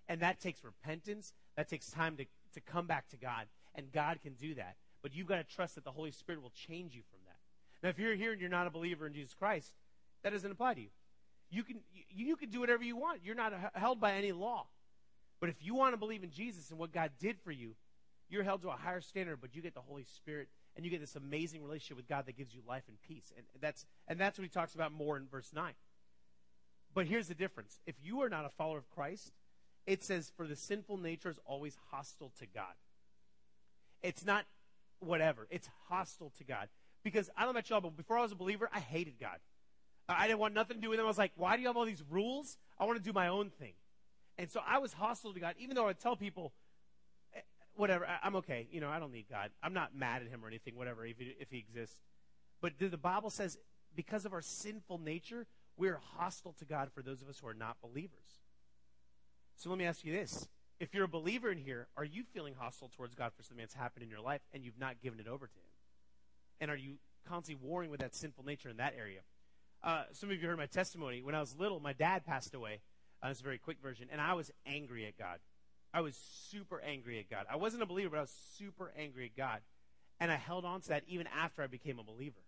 And 0.09 0.21
that 0.21 0.41
takes 0.41 0.65
repentance. 0.65 1.33
That 1.57 1.69
takes 1.69 1.91
time 1.91 2.17
to, 2.17 2.25
to 2.55 2.61
come 2.61 2.87
back 2.87 3.09
to 3.11 3.17
God. 3.17 3.47
And 3.75 3.93
God 3.93 4.21
can 4.23 4.35
do 4.35 4.55
that. 4.55 4.77
But 5.03 5.15
you've 5.15 5.27
got 5.27 5.37
to 5.37 5.45
trust 5.55 5.75
that 5.75 5.85
the 5.85 5.91
Holy 5.91 6.11
Spirit 6.11 6.43
will 6.43 6.53
change 6.55 6.95
you 6.95 7.03
from 7.11 7.21
that. 7.27 7.37
Now, 7.83 7.89
if 7.89 7.99
you're 7.99 8.15
here 8.15 8.33
and 8.33 8.41
you're 8.41 8.51
not 8.51 8.67
a 8.67 8.71
believer 8.71 9.07
in 9.07 9.15
Jesus 9.15 9.35
Christ, 9.35 9.73
that 10.23 10.31
doesn't 10.31 10.51
apply 10.51 10.75
to 10.75 10.81
you. 10.81 10.91
You 11.51 11.65
can, 11.65 11.81
you, 11.93 12.27
you 12.27 12.37
can 12.37 12.51
do 12.51 12.61
whatever 12.61 12.85
you 12.85 12.97
want. 12.97 13.21
You're 13.25 13.35
not 13.35 13.53
held 13.75 14.01
by 14.01 14.15
any 14.15 14.33
law. 14.33 14.67
But 15.41 15.51
if 15.51 15.57
you 15.61 15.75
want 15.75 15.93
to 15.93 15.97
believe 15.97 16.23
in 16.23 16.31
Jesus 16.31 16.71
and 16.71 16.79
what 16.79 16.93
God 16.93 17.11
did 17.19 17.37
for 17.41 17.51
you, 17.51 17.75
you're 18.31 18.45
held 18.45 18.63
to 18.63 18.69
a 18.69 18.77
higher 18.77 19.01
standard, 19.01 19.41
but 19.41 19.55
you 19.55 19.61
get 19.61 19.75
the 19.75 19.81
Holy 19.81 20.05
Spirit 20.05 20.49
and 20.77 20.85
you 20.85 20.91
get 20.91 21.01
this 21.01 21.17
amazing 21.17 21.63
relationship 21.63 21.97
with 21.97 22.09
God 22.09 22.27
that 22.27 22.37
gives 22.37 22.55
you 22.55 22.61
life 22.67 22.85
and 22.89 22.97
peace. 23.03 23.33
And 23.37 23.47
that's 23.61 23.85
and 24.09 24.19
that's 24.19 24.39
what 24.39 24.45
he 24.45 24.49
talks 24.49 24.75
about 24.75 24.93
more 24.93 25.17
in 25.17 25.27
verse 25.27 25.51
9. 25.55 25.73
But 26.95 27.07
here's 27.07 27.29
the 27.29 27.35
difference. 27.35 27.79
If 27.87 27.97
you 28.03 28.23
are 28.23 28.29
not 28.29 28.45
a 28.45 28.51
follower 28.51 28.79
of 28.79 28.89
Christ, 28.91 29.33
it 29.87 30.03
says 30.03 30.33
for 30.37 30.47
the 30.47 30.57
sinful 30.57 30.99
nature 30.99 31.31
is 31.31 31.39
always 31.45 31.77
hostile 31.91 32.33
to 32.39 32.47
God. 32.47 32.75
It's 34.03 34.25
not 34.25 34.45
whatever. 35.01 35.47
It's 35.51 35.69
hostile 35.89 36.33
to 36.39 36.45
God. 36.45 36.69
Because 37.03 37.31
I 37.37 37.41
don't 37.41 37.49
know 37.49 37.59
about 37.59 37.71
y'all, 37.71 37.81
but 37.81 37.97
before 37.97 38.19
I 38.19 38.23
was 38.23 38.33
a 38.33 38.37
believer, 38.37 38.69
I 38.73 38.81
hated 38.81 39.15
God. 39.19 39.39
I 40.09 40.27
didn't 40.27 40.41
want 40.41 40.55
nothing 40.55 40.77
to 40.77 40.81
do 40.81 40.91
with 40.91 40.99
him. 40.99 41.05
I 41.05 41.09
was 41.09 41.19
like, 41.19 41.33
why 41.37 41.57
do 41.57 41.63
you 41.63 41.69
have 41.69 41.77
all 41.77 41.85
these 41.85 42.03
rules? 42.11 42.59
I 42.79 42.85
want 42.85 42.99
to 42.99 43.03
do 43.03 43.13
my 43.13 43.29
own 43.29 43.51
thing. 43.51 43.73
And 44.39 44.51
so 44.51 44.61
I 44.67 44.79
was 44.79 44.93
hostile 44.93 45.33
to 45.33 45.41
God, 45.41 45.55
even 45.59 45.77
though 45.77 45.85
I 45.85 45.89
would 45.89 46.01
tell 46.01 46.17
people, 46.17 46.53
whatever. 47.77 48.07
I, 48.07 48.27
am 48.27 48.37
okay. 48.37 48.69
You 48.71 48.81
know, 48.81 48.89
I 48.89 48.99
don't 48.99 49.13
need 49.13 49.27
God. 49.31 49.51
I'm 49.63 49.75
not 49.75 49.95
mad 49.95 50.23
at 50.23 50.29
him 50.29 50.45
or 50.45 50.49
anything, 50.49 50.77
whatever, 50.77 51.05
if 51.05 51.19
he, 51.19 51.35
if 51.39 51.51
he 51.51 51.59
exists. 51.59 51.97
But 52.61 52.73
the, 52.79 52.97
Bible 52.97 53.31
says 53.31 53.59
because 53.95 54.25
of 54.25 54.33
our 54.33 54.43
sinful 54.43 54.99
nature, 54.99 55.47
we're 55.77 56.01
hostile 56.17 56.55
to 56.59 56.65
God 56.65 56.91
for 56.95 57.03
those 57.03 57.23
of 57.23 57.29
us 57.29 57.39
who 57.39 57.49
are 57.49 57.55
not 57.55 57.77
believers. 57.81 58.41
So 59.57 59.69
let 59.69 59.79
me 59.79 59.85
ask 59.85 60.05
you 60.05 60.13
this. 60.13 60.49
If 60.81 60.95
you're 60.95 61.05
a 61.05 61.09
believer 61.09 61.51
in 61.51 61.59
here, 61.59 61.89
are 61.97 62.05
you 62.05 62.25
feeling 62.25 62.55
hostile 62.59 62.91
towards 62.97 63.15
God 63.15 63.33
for 63.37 63.43
something 63.43 63.63
that's 63.63 63.75
happened 63.75 64.03
in 64.03 64.11
your 64.11 64.21
life 64.21 64.41
and 64.53 64.65
you've 64.65 64.79
not 64.79 65.01
given 65.01 65.21
it 65.21 65.29
over 65.29 65.47
to 65.47 65.55
Him? 65.55 65.71
And 66.61 66.71
are 66.71 66.77
you 66.77 66.95
constantly 67.29 67.65
warring 67.67 67.91
with 67.91 68.01
that 68.01 68.15
sinful 68.15 68.45
nature 68.45 68.69
in 68.69 68.79
that 68.79 68.95
area? 68.99 69.21
Uh, 69.83 70.05
some 70.13 70.31
of 70.31 70.41
you 70.41 70.49
heard 70.49 70.59
my 70.59 70.67
testimony. 70.67 71.23
When 71.23 71.35
I 71.35 71.41
was 71.41 71.57
little, 71.57 71.81
my 71.81 71.93
dad 71.93 72.25
passed 72.25 72.55
away. 72.55 72.81
Uh, 73.25 73.29
is 73.29 73.41
a 73.41 73.45
very 73.45 73.59
quick 73.59 73.79
version. 73.81 74.09
And 74.11 74.21
I 74.21 74.35
was 74.35 74.51
angry 74.67 75.07
at 75.07 75.17
God. 75.17 75.39
I 75.95 76.01
was 76.01 76.17
super 76.51 76.81
angry 76.81 77.19
at 77.19 77.29
God. 77.29 77.47
I 77.51 77.57
wasn't 77.57 77.83
a 77.83 77.87
believer, 77.87 78.11
but 78.11 78.19
I 78.19 78.23
was 78.23 78.35
super 78.57 78.93
angry 78.99 79.27
at 79.27 79.37
God. 79.37 79.61
And 80.21 80.31
I 80.31 80.37
held 80.37 80.65
on 80.65 80.81
to 80.83 80.89
that 80.89 81.03
even 81.07 81.27
after 81.27 81.63
I 81.63 81.67
became 81.67 81.99
a 81.99 82.05
believer. 82.05 82.41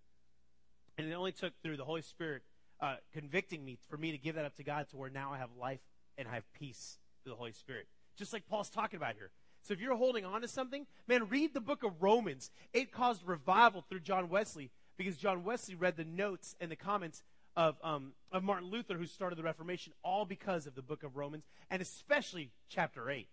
And 0.96 1.08
it 1.08 1.12
only 1.12 1.32
took 1.32 1.52
through 1.62 1.76
the 1.76 1.84
Holy 1.84 2.02
Spirit 2.02 2.42
uh, 2.80 2.96
convicting 3.12 3.64
me 3.64 3.78
for 3.88 3.96
me 3.96 4.12
to 4.12 4.18
give 4.18 4.36
that 4.36 4.44
up 4.44 4.56
to 4.56 4.64
God 4.64 4.88
to 4.90 4.96
where 4.96 5.10
now 5.10 5.32
I 5.32 5.38
have 5.38 5.50
life 5.60 5.80
and 6.16 6.28
I 6.28 6.34
have 6.34 6.52
peace 6.52 6.98
through 7.22 7.32
the 7.32 7.36
Holy 7.36 7.52
Spirit. 7.52 7.86
Just 8.16 8.32
like 8.32 8.46
Paul's 8.46 8.70
talking 8.70 8.96
about 8.96 9.14
here. 9.14 9.30
So 9.62 9.72
if 9.72 9.80
you're 9.80 9.96
holding 9.96 10.24
on 10.24 10.42
to 10.42 10.48
something, 10.48 10.86
man, 11.08 11.28
read 11.28 11.54
the 11.54 11.60
book 11.60 11.82
of 11.82 12.02
Romans. 12.02 12.50
It 12.72 12.92
caused 12.92 13.26
revival 13.26 13.82
through 13.88 14.00
John 14.00 14.28
Wesley 14.28 14.70
because 14.96 15.16
John 15.16 15.42
Wesley 15.42 15.74
read 15.74 15.96
the 15.96 16.04
notes 16.04 16.54
and 16.60 16.70
the 16.70 16.76
comments 16.76 17.22
of, 17.56 17.76
um, 17.82 18.12
of 18.30 18.42
Martin 18.44 18.70
Luther, 18.70 18.94
who 18.94 19.06
started 19.06 19.36
the 19.36 19.42
Reformation, 19.42 19.92
all 20.02 20.24
because 20.24 20.66
of 20.66 20.74
the 20.74 20.82
book 20.82 21.02
of 21.02 21.16
Romans, 21.16 21.44
and 21.70 21.80
especially 21.80 22.50
chapter 22.68 23.10
8. 23.10 23.26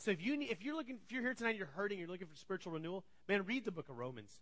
So 0.00 0.10
if, 0.10 0.24
you 0.24 0.34
need, 0.38 0.50
if 0.50 0.64
you're 0.64 0.74
looking, 0.74 0.98
if 1.04 1.12
you're 1.12 1.20
here 1.20 1.34
tonight, 1.34 1.56
you're 1.56 1.66
hurting, 1.66 1.98
you're 1.98 2.08
looking 2.08 2.26
for 2.26 2.34
spiritual 2.34 2.72
renewal, 2.72 3.04
man, 3.28 3.44
read 3.44 3.66
the 3.66 3.70
book 3.70 3.90
of 3.90 3.98
Romans. 3.98 4.40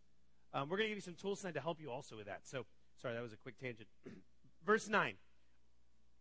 Um, 0.55 0.68
we're 0.68 0.77
going 0.77 0.87
to 0.87 0.90
give 0.90 0.99
you 0.99 1.03
some 1.03 1.14
tools 1.14 1.40
tonight 1.40 1.55
to 1.55 1.61
help 1.61 1.81
you 1.81 1.90
also 1.90 2.16
with 2.16 2.27
that. 2.27 2.42
So, 2.44 2.64
sorry, 3.03 3.14
that 3.14 3.23
was 3.25 3.33
a 3.33 3.37
quick 3.38 3.59
tangent. 3.59 3.88
Verse 4.64 4.88
9. 4.88 5.14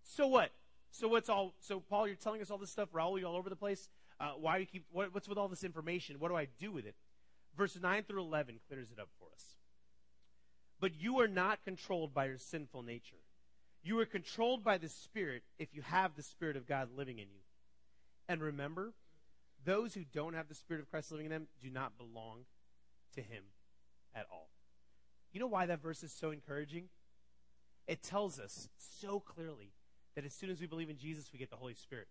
So 0.02 0.26
what? 0.26 0.50
So 0.90 1.08
what's 1.08 1.30
all? 1.30 1.54
So 1.60 1.80
Paul, 1.80 2.08
you're 2.08 2.16
telling 2.16 2.42
us 2.42 2.50
all 2.50 2.58
this 2.58 2.72
stuff. 2.72 2.90
Rahul, 2.94 3.20
you're 3.20 3.30
all 3.30 3.36
over 3.36 3.50
the 3.50 3.56
place. 3.56 3.90
Uh, 4.20 4.32
why 4.40 4.56
do 4.56 4.62
you 4.62 4.66
keep? 4.66 4.86
What, 4.92 5.14
what's 5.14 5.28
with 5.28 5.38
all 5.38 5.48
this 5.48 5.64
information? 5.64 6.16
What 6.18 6.30
do 6.30 6.36
I 6.36 6.48
do 6.60 6.72
with 6.72 6.88
it? 6.88 6.96
Verse 7.56 7.78
9 7.80 8.04
through 8.04 8.22
11 8.22 8.60
clears 8.68 8.90
it 8.92 9.00
up 9.00 9.10
for 9.20 9.28
us. 9.36 9.44
But 10.80 11.00
you 11.00 11.20
are 11.20 11.28
not 11.28 11.64
controlled 11.64 12.14
by 12.14 12.26
your 12.26 12.38
sinful 12.38 12.84
nature. 12.84 13.18
You 13.84 14.00
are 14.00 14.06
controlled 14.06 14.64
by 14.64 14.78
the 14.78 14.90
Spirit 14.90 15.44
if 15.60 15.74
you 15.74 15.82
have 15.82 16.16
the 16.16 16.24
Spirit 16.24 16.56
of 16.56 16.68
God 16.68 16.90
living 16.96 17.20
in 17.20 17.28
you. 17.30 17.42
And 18.30 18.42
remember, 18.42 18.94
those 19.68 19.94
who 19.94 20.06
don't 20.14 20.34
have 20.34 20.48
the 20.48 20.56
Spirit 20.56 20.82
of 20.82 20.90
Christ 20.90 21.12
living 21.12 21.26
in 21.26 21.32
them 21.32 21.48
do 21.62 21.70
not 21.70 21.98
belong 21.98 22.46
to 23.16 23.22
Him 23.22 23.44
at 24.16 24.26
all. 24.32 24.48
You 25.34 25.42
know 25.42 25.48
why 25.48 25.66
that 25.66 25.82
verse 25.82 26.04
is 26.04 26.14
so 26.14 26.32
encouraging? 26.32 26.86
It 27.86 28.02
tells 28.02 28.40
us 28.40 28.70
so 28.78 29.20
clearly 29.20 29.74
that 30.16 30.26
as 30.26 30.34
soon 30.34 30.50
as 30.50 30.62
we 30.62 30.68
believe 30.68 30.90
in 30.90 30.98
Jesus, 30.98 31.30
we 31.34 31.38
get 31.38 31.50
the 31.50 31.58
Holy 31.58 31.74
Spirit. 31.74 32.08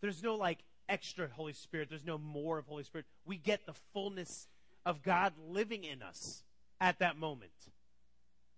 There's 0.00 0.22
no 0.22 0.34
like 0.34 0.60
extra 0.88 1.28
Holy 1.28 1.52
Spirit, 1.52 1.90
there's 1.90 2.04
no 2.04 2.16
more 2.16 2.58
of 2.58 2.66
Holy 2.66 2.82
Spirit. 2.82 3.06
We 3.26 3.36
get 3.36 3.66
the 3.66 3.74
fullness 3.92 4.48
of 4.86 5.02
God 5.02 5.34
living 5.50 5.84
in 5.84 6.02
us 6.02 6.44
at 6.80 6.98
that 7.00 7.18
moment. 7.18 7.52
Do 7.62 7.70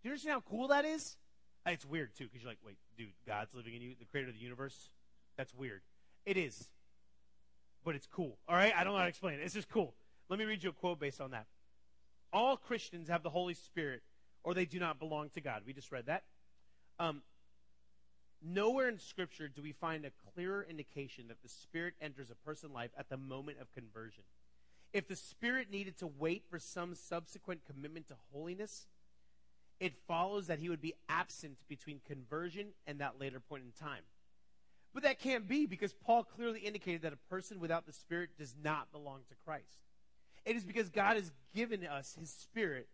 you 0.04 0.10
understand 0.10 0.34
how 0.34 0.48
cool 0.48 0.68
that 0.68 0.84
is? 0.84 1.16
It's 1.66 1.84
weird 1.84 2.14
too, 2.16 2.24
because 2.24 2.42
you're 2.42 2.50
like, 2.50 2.58
wait, 2.64 2.78
dude, 2.96 3.08
God's 3.26 3.52
living 3.52 3.74
in 3.74 3.82
you, 3.82 3.94
the 3.98 4.04
creator 4.04 4.28
of 4.28 4.34
the 4.34 4.40
universe? 4.40 4.90
That's 5.36 5.52
weird. 5.52 5.80
It 6.24 6.36
is. 6.36 6.68
But 7.84 7.94
it's 7.94 8.06
cool. 8.06 8.38
All 8.48 8.56
right? 8.56 8.72
I 8.74 8.82
don't 8.82 8.94
know 8.94 8.98
how 8.98 9.04
to 9.04 9.10
explain 9.10 9.34
it. 9.34 9.42
It's 9.44 9.54
just 9.54 9.68
cool. 9.68 9.94
Let 10.28 10.38
me 10.38 10.44
read 10.44 10.62
you 10.62 10.70
a 10.70 10.72
quote 10.72 10.98
based 10.98 11.20
on 11.20 11.32
that. 11.32 11.46
All 12.32 12.56
Christians 12.56 13.08
have 13.08 13.22
the 13.22 13.30
Holy 13.30 13.54
Spirit, 13.54 14.02
or 14.42 14.54
they 14.54 14.64
do 14.64 14.78
not 14.78 14.98
belong 14.98 15.28
to 15.30 15.40
God. 15.40 15.62
We 15.66 15.72
just 15.72 15.92
read 15.92 16.06
that. 16.06 16.24
Um, 16.98 17.22
nowhere 18.42 18.88
in 18.88 18.98
Scripture 18.98 19.48
do 19.48 19.62
we 19.62 19.72
find 19.72 20.04
a 20.04 20.10
clearer 20.34 20.66
indication 20.68 21.28
that 21.28 21.42
the 21.42 21.48
Spirit 21.48 21.94
enters 22.00 22.30
a 22.30 22.34
person's 22.34 22.72
life 22.72 22.90
at 22.98 23.08
the 23.08 23.16
moment 23.16 23.58
of 23.60 23.72
conversion. 23.72 24.24
If 24.92 25.08
the 25.08 25.16
Spirit 25.16 25.70
needed 25.70 25.98
to 25.98 26.06
wait 26.06 26.44
for 26.48 26.58
some 26.58 26.94
subsequent 26.94 27.60
commitment 27.66 28.08
to 28.08 28.14
holiness, 28.32 28.86
it 29.80 29.92
follows 30.06 30.46
that 30.46 30.60
he 30.60 30.68
would 30.68 30.80
be 30.80 30.94
absent 31.08 31.58
between 31.68 32.00
conversion 32.06 32.68
and 32.86 33.00
that 33.00 33.20
later 33.20 33.40
point 33.40 33.64
in 33.64 33.86
time. 33.86 34.02
But 34.94 35.02
that 35.02 35.18
can't 35.18 35.48
be 35.48 35.66
because 35.66 35.92
Paul 35.92 36.22
clearly 36.22 36.60
indicated 36.60 37.02
that 37.02 37.12
a 37.12 37.28
person 37.28 37.58
without 37.58 37.84
the 37.84 37.92
Spirit 37.92 38.30
does 38.38 38.54
not 38.62 38.92
belong 38.92 39.20
to 39.28 39.34
Christ. 39.44 39.80
It 40.46 40.56
is 40.56 40.64
because 40.64 40.88
God 40.88 41.16
has 41.16 41.32
given 41.54 41.84
us 41.84 42.16
his 42.18 42.30
Spirit, 42.30 42.88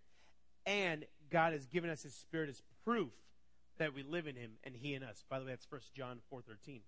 and 0.65 1.05
God 1.31 1.53
has 1.53 1.67
given 1.67 1.91
us 1.91 2.03
his 2.03 2.15
Spirit 2.15 2.49
as 2.49 2.63
proof 2.85 3.13
that 3.79 3.95
we 3.95 4.03
live 4.03 4.27
in 4.27 4.37
him 4.37 4.53
and 4.65 4.75
he 4.75 4.95
in 4.95 5.03
us. 5.03 5.25
By 5.29 5.39
the 5.39 5.45
way, 5.45 5.53
that's 5.53 5.71
1 5.71 5.81
John 5.95 6.21
4.13. 6.33 6.81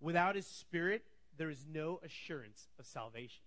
Without 0.00 0.34
his 0.34 0.46
Spirit, 0.46 1.02
there 1.36 1.50
is 1.50 1.66
no 1.70 2.00
assurance 2.02 2.68
of 2.78 2.86
salvation. 2.86 3.42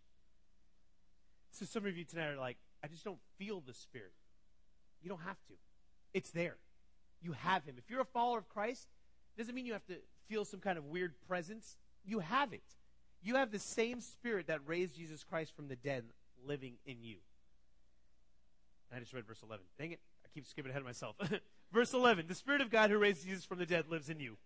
So 1.52 1.66
some 1.66 1.86
of 1.86 1.98
you 1.98 2.06
tonight 2.06 2.28
are 2.28 2.38
like, 2.38 2.58
I 2.84 2.88
just 2.88 3.04
don't 3.04 3.20
feel 3.38 3.62
the 3.66 3.74
Spirit. 3.74 4.14
You 5.02 5.10
don't 5.10 5.22
have 5.22 5.38
to. 5.48 5.54
It's 6.14 6.32
there. 6.32 6.58
You 7.22 7.34
have 7.34 7.64
Him. 7.66 7.76
If 7.78 7.90
you're 7.90 8.02
a 8.02 8.06
follower 8.06 8.40
of 8.40 8.50
Christ, 8.50 8.88
doesn't 9.38 9.54
mean 9.54 9.66
you 9.66 9.74
have 9.74 9.86
to 9.86 9.96
feel 10.32 10.46
some 10.46 10.62
kind 10.62 10.78
of 10.78 10.86
weird 10.86 11.14
presence. 11.28 11.76
You 12.06 12.20
have 12.20 12.54
it. 12.54 12.64
You 13.22 13.36
have 13.36 13.52
the 13.52 13.60
same 13.60 14.00
Spirit 14.00 14.48
that 14.48 14.62
raised 14.66 14.96
Jesus 14.96 15.26
Christ 15.26 15.54
from 15.54 15.68
the 15.68 15.76
dead 15.76 16.06
living 16.48 16.76
in 16.86 17.04
you. 17.04 17.18
I 18.96 19.00
just 19.00 19.14
read 19.14 19.28
verse 19.28 19.42
11. 19.44 19.66
Dang 19.78 19.92
it. 19.92 20.00
I 20.26 20.30
keep 20.34 20.48
skipping 20.48 20.70
ahead 20.70 20.82
of 20.82 20.86
myself. 20.86 21.16
verse 21.74 21.94
11. 21.94 22.28
The 22.28 22.36
Spirit 22.36 22.62
of 22.62 22.70
God 22.70 22.90
who 22.90 22.98
raised 22.98 23.26
Jesus 23.26 23.44
from 23.44 23.60
the 23.60 23.66
dead 23.66 23.86
lives 23.90 24.10
in 24.10 24.22
you. 24.22 24.38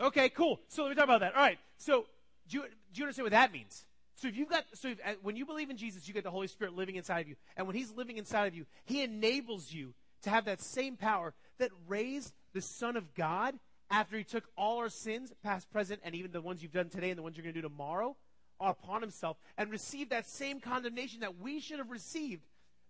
Okay, 0.00 0.30
cool. 0.30 0.60
So 0.68 0.84
let 0.84 0.88
me 0.88 0.94
talk 0.94 1.04
about 1.04 1.20
that. 1.20 1.34
All 1.34 1.42
right. 1.42 1.58
So 1.76 2.06
do 2.48 2.56
you, 2.56 2.62
do 2.62 3.00
you 3.00 3.04
understand 3.04 3.24
what 3.24 3.32
that 3.32 3.52
means? 3.52 3.84
So 4.14 4.28
if 4.28 4.36
you've 4.36 4.48
got, 4.48 4.64
so 4.72 4.88
if, 4.88 4.98
uh, 5.04 5.12
when 5.22 5.36
you 5.36 5.44
believe 5.44 5.68
in 5.68 5.76
Jesus, 5.76 6.08
you 6.08 6.14
get 6.14 6.24
the 6.24 6.30
Holy 6.30 6.46
Spirit 6.46 6.74
living 6.74 6.96
inside 6.96 7.20
of 7.20 7.28
you. 7.28 7.36
And 7.54 7.66
when 7.66 7.76
He's 7.76 7.92
living 7.92 8.16
inside 8.16 8.46
of 8.46 8.54
you, 8.54 8.64
He 8.86 9.02
enables 9.02 9.72
you 9.72 9.92
to 10.22 10.30
have 10.30 10.46
that 10.46 10.60
same 10.60 10.96
power 10.96 11.34
that 11.60 11.70
raised 11.88 12.32
the 12.52 12.60
Son 12.60 12.96
of 12.96 13.14
God 13.14 13.58
after 13.90 14.16
He 14.16 14.24
took 14.24 14.44
all 14.56 14.78
our 14.78 14.88
sins, 14.88 15.32
past, 15.42 15.70
present, 15.70 16.00
and 16.04 16.14
even 16.14 16.32
the 16.32 16.40
ones 16.40 16.62
you've 16.62 16.72
done 16.72 16.88
today 16.88 17.10
and 17.10 17.18
the 17.18 17.22
ones 17.22 17.36
you're 17.36 17.44
going 17.44 17.54
to 17.54 17.60
do 17.60 17.68
tomorrow, 17.68 18.16
upon 18.60 19.00
Himself 19.00 19.38
and 19.56 19.70
received 19.70 20.10
that 20.10 20.28
same 20.28 20.60
condemnation 20.60 21.20
that 21.20 21.38
we 21.38 21.60
should 21.60 21.78
have 21.78 21.90
received, 21.90 22.42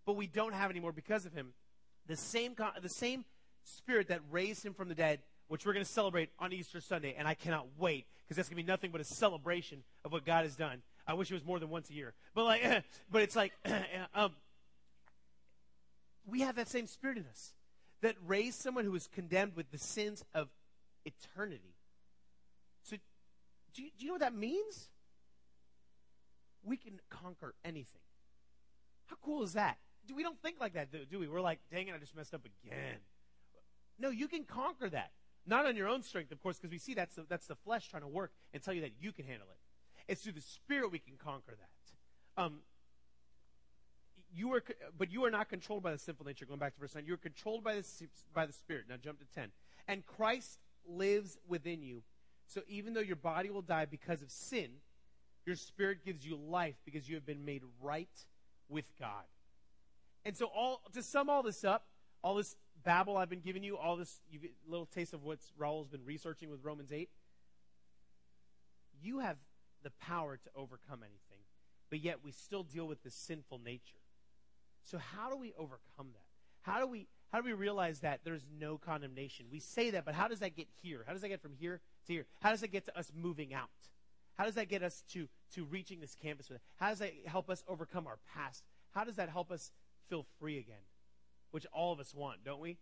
but 0.04 0.16
we 0.16 0.26
don't 0.26 0.54
have 0.54 0.70
anymore 0.70 0.92
because 0.92 1.26
of 1.26 1.32
Him. 1.32 1.52
The 2.06 2.16
same, 2.16 2.56
the 2.82 2.88
same 2.88 3.24
Spirit 3.62 4.08
that 4.08 4.20
raised 4.30 4.64
Him 4.64 4.74
from 4.74 4.88
the 4.88 4.94
dead 4.94 5.20
which 5.50 5.66
we're 5.66 5.72
going 5.72 5.84
to 5.84 5.90
celebrate 5.90 6.30
on 6.38 6.52
Easter 6.52 6.80
Sunday, 6.80 7.16
and 7.18 7.26
I 7.26 7.34
cannot 7.34 7.66
wait 7.76 8.06
because 8.22 8.36
that's 8.36 8.48
going 8.48 8.56
to 8.56 8.62
be 8.62 8.70
nothing 8.70 8.92
but 8.92 9.00
a 9.00 9.04
celebration 9.04 9.82
of 10.04 10.12
what 10.12 10.24
God 10.24 10.44
has 10.44 10.54
done. 10.54 10.80
I 11.08 11.14
wish 11.14 11.28
it 11.28 11.34
was 11.34 11.44
more 11.44 11.58
than 11.58 11.70
once 11.70 11.90
a 11.90 11.92
year. 11.92 12.14
But 12.36 12.44
like, 12.44 12.84
but 13.10 13.22
it's 13.22 13.34
like, 13.34 13.52
um, 14.14 14.30
we 16.24 16.42
have 16.42 16.54
that 16.54 16.68
same 16.68 16.86
spirit 16.86 17.18
in 17.18 17.24
us 17.26 17.52
that 18.02 18.16
raised 18.26 18.60
someone 18.60 18.84
who 18.84 18.92
was 18.92 19.06
condemned 19.06 19.56
with 19.56 19.70
the 19.70 19.78
sins 19.78 20.24
of 20.34 20.48
eternity. 21.04 21.74
So, 22.82 22.96
do 23.74 23.82
you, 23.82 23.90
do 23.98 24.04
you 24.04 24.06
know 24.08 24.14
what 24.14 24.22
that 24.22 24.34
means? 24.34 24.88
We 26.62 26.76
can 26.76 27.00
conquer 27.08 27.54
anything. 27.64 28.02
How 29.06 29.16
cool 29.22 29.42
is 29.42 29.54
that? 29.54 29.78
Do 30.06 30.14
we 30.14 30.22
don't 30.22 30.40
think 30.40 30.56
like 30.60 30.74
that, 30.74 30.90
do, 30.92 31.18
we? 31.18 31.28
We're 31.28 31.40
like, 31.40 31.60
dang 31.70 31.88
it, 31.88 31.94
I 31.94 31.98
just 31.98 32.16
messed 32.16 32.34
up 32.34 32.42
again. 32.44 32.98
No, 33.98 34.10
you 34.10 34.28
can 34.28 34.44
conquer 34.44 34.88
that. 34.88 35.12
Not 35.46 35.66
on 35.66 35.76
your 35.76 35.88
own 35.88 36.02
strength, 36.02 36.32
of 36.32 36.42
course, 36.42 36.56
because 36.56 36.70
we 36.70 36.78
see 36.78 36.94
that's 36.94 37.16
the, 37.16 37.24
that's 37.28 37.46
the 37.46 37.54
flesh 37.54 37.88
trying 37.88 38.02
to 38.02 38.08
work 38.08 38.32
and 38.52 38.62
tell 38.62 38.74
you 38.74 38.82
that 38.82 38.92
you 39.00 39.12
can 39.12 39.24
handle 39.26 39.48
it. 39.50 40.12
It's 40.12 40.22
through 40.22 40.32
the 40.32 40.40
Spirit 40.40 40.90
we 40.90 40.98
can 40.98 41.14
conquer 41.16 41.56
that. 41.58 42.42
Um, 42.42 42.60
you 44.34 44.52
are, 44.54 44.62
but 44.96 45.10
you 45.10 45.24
are 45.24 45.30
not 45.30 45.48
controlled 45.48 45.82
by 45.82 45.92
the 45.92 45.98
sinful 45.98 46.26
nature. 46.26 46.46
Going 46.46 46.58
back 46.58 46.74
to 46.74 46.80
verse 46.80 46.94
9, 46.94 47.04
you 47.06 47.14
are 47.14 47.18
controlled 47.18 47.64
by 47.64 47.74
the, 47.74 47.84
by 48.34 48.46
the 48.46 48.52
Spirit. 48.52 48.84
Now 48.88 48.96
jump 49.02 49.18
to 49.18 49.26
10. 49.34 49.50
And 49.88 50.06
Christ 50.06 50.58
lives 50.86 51.38
within 51.48 51.82
you. 51.82 52.02
So 52.46 52.62
even 52.68 52.94
though 52.94 53.00
your 53.00 53.16
body 53.16 53.50
will 53.50 53.62
die 53.62 53.84
because 53.84 54.22
of 54.22 54.30
sin, 54.30 54.70
your 55.46 55.56
spirit 55.56 56.04
gives 56.04 56.24
you 56.24 56.36
life 56.36 56.74
because 56.84 57.08
you 57.08 57.14
have 57.14 57.26
been 57.26 57.44
made 57.44 57.62
right 57.80 58.08
with 58.68 58.84
God. 58.98 59.24
And 60.24 60.36
so 60.36 60.46
all 60.46 60.82
to 60.92 61.02
sum 61.02 61.30
all 61.30 61.42
this 61.42 61.64
up, 61.64 61.86
all 62.22 62.34
this 62.34 62.56
babble 62.84 63.16
I've 63.16 63.30
been 63.30 63.40
giving 63.40 63.62
you, 63.62 63.76
all 63.76 63.96
this 63.96 64.20
little 64.66 64.86
taste 64.86 65.14
of 65.14 65.22
what 65.22 65.38
Rahul's 65.58 65.88
been 65.88 66.04
researching 66.04 66.50
with 66.50 66.60
Romans 66.62 66.92
8. 66.92 67.08
You 69.02 69.20
have 69.20 69.36
the 69.82 69.90
power 69.90 70.36
to 70.36 70.50
overcome 70.54 71.00
anything, 71.02 71.44
but 71.88 72.00
yet 72.00 72.18
we 72.22 72.32
still 72.32 72.62
deal 72.62 72.86
with 72.86 73.02
this 73.02 73.14
sinful 73.14 73.60
nature. 73.64 73.96
So 74.90 74.98
how 74.98 75.30
do 75.30 75.36
we 75.36 75.52
overcome 75.56 76.08
that? 76.12 76.26
How 76.62 76.80
do 76.80 76.86
we 76.86 77.06
how 77.30 77.40
do 77.40 77.44
we 77.44 77.52
realize 77.52 78.00
that 78.00 78.20
there's 78.24 78.44
no 78.58 78.76
condemnation? 78.76 79.46
We 79.52 79.60
say 79.60 79.90
that, 79.90 80.04
but 80.04 80.14
how 80.14 80.26
does 80.26 80.40
that 80.40 80.56
get 80.56 80.66
here? 80.82 81.04
How 81.06 81.12
does 81.12 81.22
that 81.22 81.28
get 81.28 81.40
from 81.40 81.52
here 81.54 81.80
to 82.08 82.12
here? 82.12 82.26
How 82.42 82.50
does 82.50 82.60
that 82.62 82.72
get 82.72 82.86
to 82.86 82.98
us 82.98 83.12
moving 83.14 83.54
out? 83.54 83.68
How 84.36 84.44
does 84.44 84.56
that 84.56 84.68
get 84.68 84.82
us 84.82 85.04
to 85.12 85.28
to 85.54 85.64
reaching 85.64 86.00
this 86.00 86.16
campus 86.20 86.48
with 86.48 86.56
it? 86.56 86.62
How 86.76 86.88
does 86.88 86.98
that 86.98 87.12
help 87.26 87.48
us 87.48 87.62
overcome 87.68 88.08
our 88.08 88.18
past? 88.34 88.64
How 88.90 89.04
does 89.04 89.14
that 89.14 89.28
help 89.28 89.52
us 89.52 89.70
feel 90.08 90.26
free 90.40 90.58
again? 90.58 90.82
Which 91.52 91.66
all 91.72 91.92
of 91.92 92.00
us 92.00 92.12
want, 92.12 92.42
don't 92.44 92.60
we? 92.60 92.76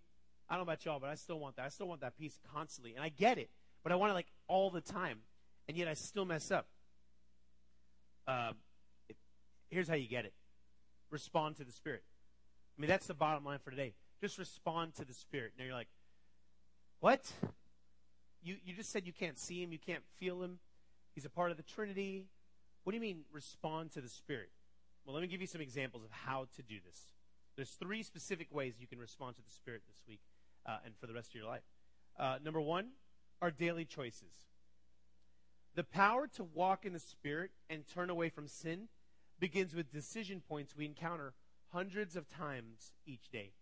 I 0.48 0.54
don't 0.54 0.60
know 0.60 0.72
about 0.72 0.86
y'all, 0.86 0.98
but 0.98 1.10
I 1.10 1.14
still 1.14 1.38
want 1.38 1.56
that. 1.56 1.66
I 1.66 1.68
still 1.68 1.88
want 1.88 2.00
that 2.00 2.16
peace 2.16 2.38
constantly. 2.54 2.94
And 2.94 3.04
I 3.04 3.10
get 3.10 3.36
it. 3.36 3.50
but 3.82 3.92
I 3.92 3.96
want 3.96 4.12
it 4.12 4.14
like 4.14 4.28
all 4.46 4.70
the 4.70 4.80
time, 4.80 5.18
and 5.68 5.76
yet 5.76 5.88
I 5.88 5.94
still 5.94 6.24
mess 6.24 6.50
up. 6.50 6.68
Uh, 8.26 8.52
it, 9.10 9.16
here's 9.68 9.88
how 9.88 9.94
you 9.94 10.08
get 10.08 10.24
it 10.24 10.32
respond 11.10 11.56
to 11.56 11.64
the 11.64 11.72
Spirit. 11.72 12.02
I 12.76 12.80
mean, 12.80 12.88
that's 12.88 13.06
the 13.06 13.14
bottom 13.14 13.44
line 13.44 13.58
for 13.58 13.70
today. 13.70 13.94
Just 14.20 14.38
respond 14.38 14.94
to 14.96 15.04
the 15.04 15.14
Spirit. 15.14 15.52
Now 15.58 15.64
you're 15.64 15.74
like, 15.74 15.88
what? 17.00 17.30
You, 18.42 18.56
you 18.64 18.74
just 18.74 18.90
said 18.90 19.06
you 19.06 19.12
can't 19.12 19.38
see 19.38 19.62
him, 19.62 19.72
you 19.72 19.78
can't 19.78 20.04
feel 20.18 20.42
him. 20.42 20.58
He's 21.14 21.24
a 21.24 21.30
part 21.30 21.50
of 21.50 21.56
the 21.56 21.62
Trinity. 21.62 22.26
What 22.84 22.92
do 22.92 22.96
you 22.96 23.00
mean, 23.00 23.22
respond 23.32 23.92
to 23.92 24.00
the 24.00 24.08
Spirit? 24.08 24.50
Well, 25.04 25.14
let 25.14 25.22
me 25.22 25.28
give 25.28 25.40
you 25.40 25.46
some 25.46 25.60
examples 25.60 26.04
of 26.04 26.10
how 26.10 26.46
to 26.56 26.62
do 26.62 26.76
this. 26.86 27.00
There's 27.56 27.70
three 27.70 28.02
specific 28.02 28.54
ways 28.54 28.74
you 28.78 28.86
can 28.86 28.98
respond 28.98 29.36
to 29.36 29.42
the 29.42 29.50
Spirit 29.50 29.82
this 29.88 30.02
week 30.08 30.20
uh, 30.66 30.76
and 30.84 30.94
for 30.96 31.06
the 31.06 31.14
rest 31.14 31.30
of 31.30 31.34
your 31.34 31.46
life. 31.46 31.62
Uh, 32.18 32.36
number 32.44 32.60
one, 32.60 32.90
our 33.42 33.50
daily 33.50 33.84
choices. 33.84 34.32
The 35.74 35.84
power 35.84 36.26
to 36.36 36.44
walk 36.44 36.84
in 36.84 36.92
the 36.92 37.00
Spirit 37.00 37.50
and 37.68 37.84
turn 37.86 38.10
away 38.10 38.28
from 38.28 38.48
sin 38.48 38.88
begins 39.38 39.74
with 39.74 39.92
decision 39.92 40.42
points 40.46 40.76
we 40.76 40.84
encounter 40.84 41.34
hundreds 41.72 42.16
of 42.16 42.28
times 42.28 42.92
each 43.06 43.30
day. 43.30 43.52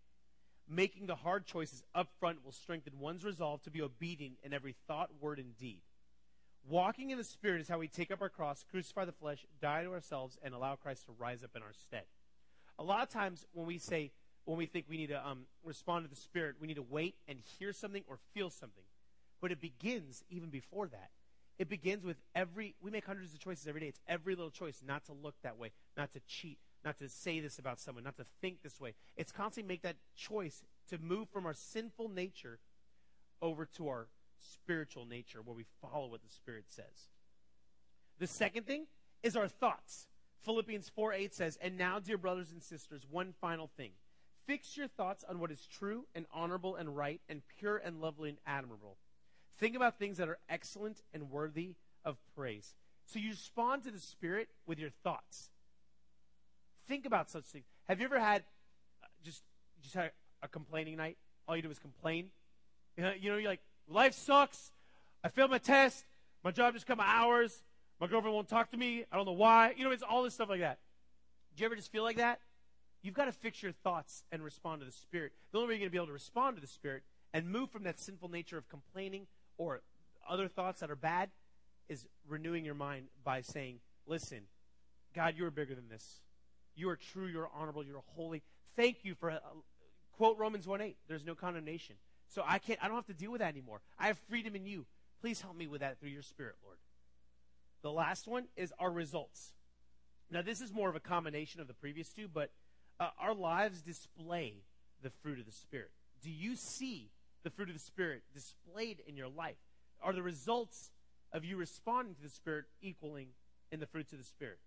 Making 0.69 1.07
the 1.07 1.15
hard 1.15 1.45
choices 1.45 1.83
up 1.95 2.09
front 2.19 2.43
will 2.43 2.51
strengthen 2.51 2.99
one's 2.99 3.23
resolve 3.23 3.61
to 3.63 3.71
be 3.71 3.81
obedient 3.81 4.37
in 4.43 4.53
every 4.53 4.75
thought, 4.87 5.09
word, 5.21 5.39
and 5.39 5.57
deed. 5.57 5.81
Walking 6.69 7.11
in 7.11 7.17
the 7.17 7.23
Spirit 7.23 7.61
is 7.61 7.69
how 7.69 7.79
we 7.79 7.87
take 7.87 8.11
up 8.11 8.21
our 8.21 8.29
cross, 8.29 8.65
crucify 8.69 9.05
the 9.05 9.13
flesh, 9.13 9.45
die 9.61 9.83
to 9.83 9.93
ourselves, 9.93 10.37
and 10.43 10.53
allow 10.53 10.75
Christ 10.75 11.05
to 11.05 11.13
rise 11.17 11.43
up 11.43 11.51
in 11.55 11.61
our 11.61 11.71
stead. 11.71 12.03
A 12.77 12.83
lot 12.83 13.03
of 13.03 13.09
times 13.09 13.45
when 13.53 13.65
we 13.65 13.77
say, 13.77 14.11
when 14.43 14.57
we 14.57 14.65
think 14.65 14.85
we 14.89 14.97
need 14.97 15.07
to 15.07 15.25
um, 15.25 15.45
respond 15.63 16.03
to 16.03 16.09
the 16.09 16.19
Spirit, 16.19 16.55
we 16.59 16.67
need 16.67 16.75
to 16.75 16.85
wait 16.89 17.15
and 17.27 17.39
hear 17.57 17.71
something 17.71 18.03
or 18.07 18.17
feel 18.33 18.49
something. 18.49 18.83
But 19.39 19.51
it 19.51 19.61
begins 19.61 20.23
even 20.29 20.49
before 20.49 20.87
that. 20.87 21.11
It 21.59 21.69
begins 21.69 22.05
with 22.05 22.17
every, 22.35 22.75
we 22.81 22.91
make 22.91 23.05
hundreds 23.05 23.33
of 23.33 23.39
choices 23.39 23.67
every 23.67 23.81
day. 23.81 23.87
It's 23.87 23.99
every 24.07 24.35
little 24.35 24.51
choice 24.51 24.83
not 24.85 25.05
to 25.05 25.13
look 25.13 25.35
that 25.41 25.57
way, 25.57 25.71
not 25.95 26.11
to 26.13 26.19
cheat, 26.27 26.59
not 26.85 26.99
to 26.99 27.09
say 27.09 27.39
this 27.39 27.57
about 27.57 27.79
someone, 27.79 28.03
not 28.03 28.17
to 28.17 28.25
think 28.41 28.61
this 28.61 28.79
way. 28.79 28.93
It's 29.15 29.31
constantly 29.31 29.67
make 29.67 29.81
that 29.81 29.95
choice 30.15 30.61
to 30.89 30.97
move 30.99 31.29
from 31.29 31.45
our 31.45 31.55
sinful 31.55 32.09
nature 32.09 32.59
over 33.41 33.65
to 33.77 33.87
our 33.87 34.07
spiritual 34.39 35.05
nature 35.05 35.41
where 35.41 35.55
we 35.55 35.65
follow 35.81 36.07
what 36.07 36.21
the 36.21 36.29
Spirit 36.29 36.65
says. 36.67 37.09
The 38.19 38.27
second 38.27 38.65
thing 38.65 38.85
is 39.23 39.35
our 39.35 39.47
thoughts. 39.47 40.07
Philippians 40.43 40.89
4 40.89 41.13
8 41.13 41.33
says, 41.33 41.57
And 41.61 41.77
now, 41.77 41.99
dear 41.99 42.17
brothers 42.17 42.51
and 42.51 42.61
sisters, 42.61 43.05
one 43.09 43.33
final 43.41 43.69
thing. 43.77 43.91
Fix 44.45 44.77
your 44.77 44.87
thoughts 44.87 45.25
on 45.27 45.39
what 45.39 45.51
is 45.51 45.67
true 45.67 46.05
and 46.15 46.25
honorable 46.31 46.75
and 46.75 46.95
right 46.95 47.19
and 47.27 47.41
pure 47.59 47.77
and 47.77 47.99
lovely 47.99 48.29
and 48.29 48.37
admirable. 48.45 48.97
Think 49.57 49.75
about 49.75 49.97
things 49.97 50.17
that 50.17 50.29
are 50.29 50.37
excellent 50.49 51.01
and 51.13 51.31
worthy 51.31 51.75
of 52.05 52.17
praise. 52.35 52.75
So 53.05 53.19
you 53.19 53.31
respond 53.31 53.83
to 53.83 53.91
the 53.91 53.99
Spirit 53.99 54.49
with 54.65 54.79
your 54.79 54.89
thoughts. 55.03 55.49
Think 56.87 57.05
about 57.05 57.29
such 57.29 57.45
things. 57.45 57.65
Have 57.87 57.99
you 57.99 58.05
ever 58.05 58.19
had 58.19 58.43
uh, 59.03 59.07
just 59.23 59.43
just 59.81 59.95
had 59.95 60.11
a 60.43 60.47
complaining 60.47 60.97
night? 60.97 61.17
All 61.47 61.55
you 61.55 61.61
do 61.61 61.69
is 61.69 61.79
complain. 61.79 62.29
You 62.95 63.03
know, 63.03 63.13
you 63.19 63.29
know, 63.31 63.37
you're 63.37 63.49
like, 63.49 63.61
life 63.89 64.13
sucks. 64.13 64.71
I 65.23 65.29
failed 65.29 65.51
my 65.51 65.57
test. 65.57 66.05
My 66.43 66.51
job 66.51 66.73
just 66.73 66.85
cut 66.85 66.97
my 66.97 67.07
hours. 67.07 67.63
My 67.99 68.07
girlfriend 68.07 68.35
won't 68.35 68.47
talk 68.47 68.71
to 68.71 68.77
me. 68.77 69.05
I 69.11 69.15
don't 69.15 69.25
know 69.25 69.31
why. 69.31 69.73
You 69.75 69.85
know, 69.85 69.91
it's 69.91 70.03
all 70.03 70.23
this 70.23 70.33
stuff 70.33 70.49
like 70.49 70.59
that. 70.59 70.79
Do 71.55 71.61
you 71.61 71.65
ever 71.65 71.75
just 71.75 71.91
feel 71.91 72.03
like 72.03 72.17
that? 72.17 72.39
You've 73.01 73.15
got 73.15 73.25
to 73.25 73.31
fix 73.31 73.63
your 73.63 73.71
thoughts 73.71 74.23
and 74.31 74.43
respond 74.43 74.81
to 74.81 74.85
the 74.85 74.91
Spirit. 74.91 75.31
The 75.51 75.57
only 75.59 75.67
way 75.67 75.73
you're 75.75 75.79
going 75.79 75.89
to 75.89 75.91
be 75.91 75.97
able 75.97 76.07
to 76.07 76.13
respond 76.13 76.57
to 76.57 76.61
the 76.61 76.67
Spirit 76.67 77.03
and 77.33 77.49
move 77.49 77.71
from 77.71 77.83
that 77.83 77.99
sinful 77.99 78.29
nature 78.29 78.57
of 78.57 78.69
complaining 78.69 79.27
or 79.57 79.81
other 80.27 80.47
thoughts 80.47 80.81
that 80.81 80.91
are 80.91 80.95
bad 80.95 81.29
is 81.89 82.05
renewing 82.27 82.65
your 82.65 82.75
mind 82.75 83.07
by 83.23 83.41
saying, 83.41 83.79
Listen, 84.05 84.41
God, 85.13 85.35
you 85.37 85.45
are 85.45 85.51
bigger 85.51 85.75
than 85.75 85.89
this. 85.89 86.21
You 86.75 86.89
are 86.89 86.95
true, 86.95 87.27
you 87.27 87.39
are 87.39 87.49
honorable, 87.53 87.83
you 87.83 87.95
are 87.95 88.03
holy. 88.15 88.43
Thank 88.75 89.03
you 89.03 89.15
for, 89.15 89.31
uh, 89.31 89.39
quote 90.15 90.37
Romans 90.37 90.67
1 90.67 90.79
8, 90.81 90.95
there's 91.07 91.25
no 91.25 91.35
condemnation. 91.35 91.95
So 92.29 92.43
I 92.45 92.59
can't, 92.59 92.79
I 92.83 92.87
don't 92.87 92.95
have 92.95 93.07
to 93.07 93.13
deal 93.13 93.31
with 93.31 93.39
that 93.39 93.49
anymore. 93.49 93.81
I 93.97 94.07
have 94.07 94.17
freedom 94.29 94.55
in 94.55 94.65
you. 94.65 94.85
Please 95.21 95.41
help 95.41 95.55
me 95.55 95.67
with 95.67 95.81
that 95.81 95.99
through 95.99 96.09
your 96.09 96.21
Spirit, 96.21 96.55
Lord. 96.63 96.77
The 97.81 97.91
last 97.91 98.27
one 98.27 98.45
is 98.55 98.73
our 98.79 98.91
results. 98.91 99.53
Now, 100.29 100.41
this 100.41 100.61
is 100.61 100.73
more 100.73 100.89
of 100.89 100.95
a 100.95 100.99
combination 100.99 101.61
of 101.61 101.67
the 101.67 101.73
previous 101.73 102.09
two, 102.09 102.27
but 102.27 102.51
uh, 102.99 103.09
our 103.19 103.33
lives 103.33 103.81
display 103.81 104.55
the 105.01 105.09
fruit 105.09 105.39
of 105.39 105.45
the 105.45 105.51
Spirit. 105.51 105.91
Do 106.21 106.29
you 106.29 106.55
see 106.55 107.09
the 107.43 107.49
fruit 107.49 107.69
of 107.69 107.75
the 107.75 107.79
Spirit 107.79 108.23
displayed 108.33 109.01
in 109.07 109.15
your 109.15 109.29
life? 109.29 109.57
Are 110.01 110.13
the 110.13 110.23
results 110.23 110.91
of 111.31 111.43
you 111.43 111.57
responding 111.57 112.15
to 112.15 112.21
the 112.21 112.29
Spirit 112.29 112.65
equaling 112.81 113.29
in 113.71 113.79
the 113.79 113.85
fruits 113.85 114.13
of 114.13 114.19
the 114.19 114.25
Spirit? 114.25 114.59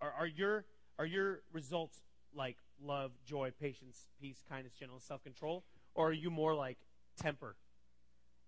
Are, 0.00 0.12
are 0.12 0.26
your 0.26 0.64
are 0.98 1.06
your 1.06 1.42
results 1.52 2.02
like 2.34 2.56
love, 2.82 3.12
joy, 3.24 3.52
patience, 3.60 4.08
peace, 4.20 4.42
kindness, 4.48 4.72
gentleness, 4.78 5.04
self 5.04 5.22
control? 5.22 5.64
Or 5.94 6.08
are 6.08 6.12
you 6.12 6.30
more 6.30 6.54
like 6.54 6.78
temper, 7.20 7.56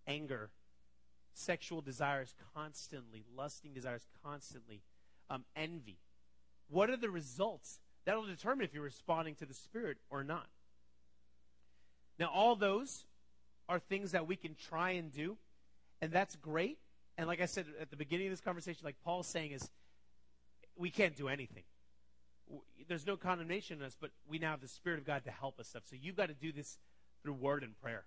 anger, 0.07 0.51
sexual 1.33 1.81
desires 1.81 2.35
constantly, 2.55 3.25
lusting 3.37 3.73
desires 3.73 4.07
constantly, 4.23 4.83
um, 5.29 5.45
envy? 5.57 5.99
What 6.69 6.91
are 6.91 6.97
the 6.97 7.11
results? 7.11 7.81
That'll 8.05 8.27
determine 8.27 8.65
if 8.65 8.73
you're 8.73 8.83
responding 8.83 9.35
to 9.37 9.47
the 9.47 9.55
Spirit 9.55 9.99
or 10.11 10.25
not. 10.25 10.49
Now, 12.21 12.31
all 12.33 12.55
those 12.55 13.07
are 13.67 13.79
things 13.79 14.13
that 14.13 14.27
we 14.27 14.37
can 14.37 14.55
try 14.55 14.91
and 14.91 15.11
do, 15.11 15.39
and 16.03 16.13
that's 16.13 16.37
great. 16.37 16.79
And 17.17 17.27
like 17.27 17.41
I 17.41 17.47
said 17.47 17.65
at 17.81 17.91
the 17.91 17.97
beginning 17.97 18.27
of 18.27 18.33
this 18.33 18.43
conversation, 18.43 18.83
like 18.85 18.97
Paul's 19.03 19.27
saying, 19.27 19.53
is 19.53 19.71
we 20.77 20.91
can't 20.91 21.17
do 21.17 21.29
anything. 21.29 21.63
There's 22.89 23.07
no 23.07 23.17
condemnation 23.17 23.79
in 23.79 23.85
us, 23.85 23.97
but 23.99 24.11
we 24.29 24.39
now 24.39 24.51
have 24.51 24.61
the 24.61 24.69
Spirit 24.69 24.99
of 24.99 25.07
God 25.07 25.25
to 25.25 25.31
help 25.31 25.59
us 25.59 25.69
stuff. 25.69 25.85
So 25.89 25.97
you've 26.01 26.17
got 26.17 26.29
to 26.29 26.35
do 26.35 26.53
this 26.53 26.79
through 27.23 27.35
word 27.35 27.63
and 27.63 27.81
prayer. 27.81 28.05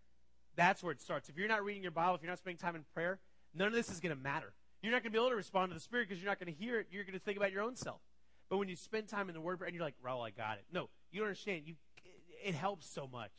That's 0.55 0.83
where 0.83 0.91
it 0.91 1.01
starts. 1.01 1.29
If 1.29 1.37
you're 1.37 1.47
not 1.47 1.63
reading 1.63 1.81
your 1.81 1.91
Bible, 1.91 2.15
if 2.15 2.21
you're 2.21 2.31
not 2.31 2.37
spending 2.37 2.59
time 2.59 2.75
in 2.75 2.83
prayer, 2.93 3.19
none 3.55 3.67
of 3.67 3.73
this 3.73 3.89
is 3.89 3.99
going 3.99 4.15
to 4.15 4.21
matter. 4.21 4.53
You're 4.83 4.91
not 4.91 5.01
going 5.01 5.11
to 5.11 5.17
be 5.17 5.17
able 5.17 5.29
to 5.29 5.35
respond 5.35 5.71
to 5.71 5.73
the 5.73 5.79
Spirit 5.79 6.07
because 6.07 6.21
you're 6.21 6.29
not 6.29 6.39
going 6.39 6.53
to 6.53 6.59
hear 6.59 6.79
it. 6.79 6.87
You're 6.91 7.03
going 7.03 7.17
to 7.17 7.23
think 7.23 7.37
about 7.37 7.51
your 7.51 7.63
own 7.63 7.75
self. 7.75 8.01
But 8.49 8.57
when 8.57 8.67
you 8.67 8.75
spend 8.75 9.07
time 9.07 9.29
in 9.29 9.33
the 9.33 9.41
Word 9.41 9.61
and 9.65 9.73
you're 9.73 9.83
like, 9.83 9.95
Rahul, 10.05 10.27
I 10.27 10.29
got 10.29 10.57
it. 10.57 10.65
No, 10.71 10.89
you 11.11 11.19
don't 11.19 11.29
understand. 11.29 11.63
You, 11.65 11.75
it 12.43 12.53
helps 12.53 12.87
so 12.87 13.07
much. 13.11 13.31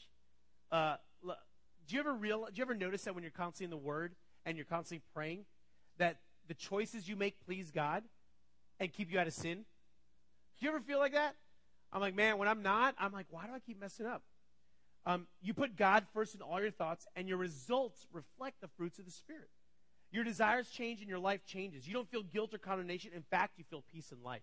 Uh, 0.74 0.96
do 1.86 1.94
you 1.94 2.00
ever 2.00 2.12
real? 2.12 2.46
Do 2.46 2.52
you 2.56 2.62
ever 2.62 2.74
notice 2.74 3.02
that 3.02 3.14
when 3.14 3.22
you're 3.22 3.30
constantly 3.30 3.66
in 3.66 3.70
the 3.70 3.76
Word 3.76 4.16
and 4.44 4.56
you're 4.56 4.66
constantly 4.66 5.04
praying, 5.14 5.44
that 5.98 6.16
the 6.48 6.54
choices 6.54 7.08
you 7.08 7.14
make 7.14 7.36
please 7.46 7.70
God 7.70 8.02
and 8.80 8.92
keep 8.92 9.12
you 9.12 9.20
out 9.20 9.28
of 9.28 9.34
sin? 9.34 9.58
Do 10.58 10.66
you 10.66 10.70
ever 10.70 10.80
feel 10.80 10.98
like 10.98 11.12
that? 11.12 11.36
I'm 11.92 12.00
like, 12.00 12.16
man, 12.16 12.38
when 12.38 12.48
I'm 12.48 12.64
not, 12.64 12.96
I'm 12.98 13.12
like, 13.12 13.26
why 13.30 13.46
do 13.46 13.52
I 13.54 13.60
keep 13.60 13.80
messing 13.80 14.04
up? 14.04 14.22
Um, 15.06 15.28
you 15.40 15.54
put 15.54 15.76
God 15.76 16.06
first 16.12 16.34
in 16.34 16.42
all 16.42 16.60
your 16.60 16.72
thoughts, 16.72 17.06
and 17.14 17.28
your 17.28 17.38
results 17.38 18.08
reflect 18.12 18.60
the 18.60 18.68
fruits 18.76 18.98
of 18.98 19.04
the 19.04 19.12
Spirit. 19.12 19.50
Your 20.10 20.24
desires 20.24 20.68
change, 20.70 20.98
and 20.98 21.08
your 21.08 21.20
life 21.20 21.46
changes. 21.46 21.86
You 21.86 21.94
don't 21.94 22.10
feel 22.10 22.24
guilt 22.24 22.52
or 22.52 22.58
condemnation. 22.58 23.12
In 23.14 23.22
fact, 23.22 23.58
you 23.58 23.64
feel 23.70 23.84
peace 23.92 24.10
in 24.10 24.24
life. 24.24 24.42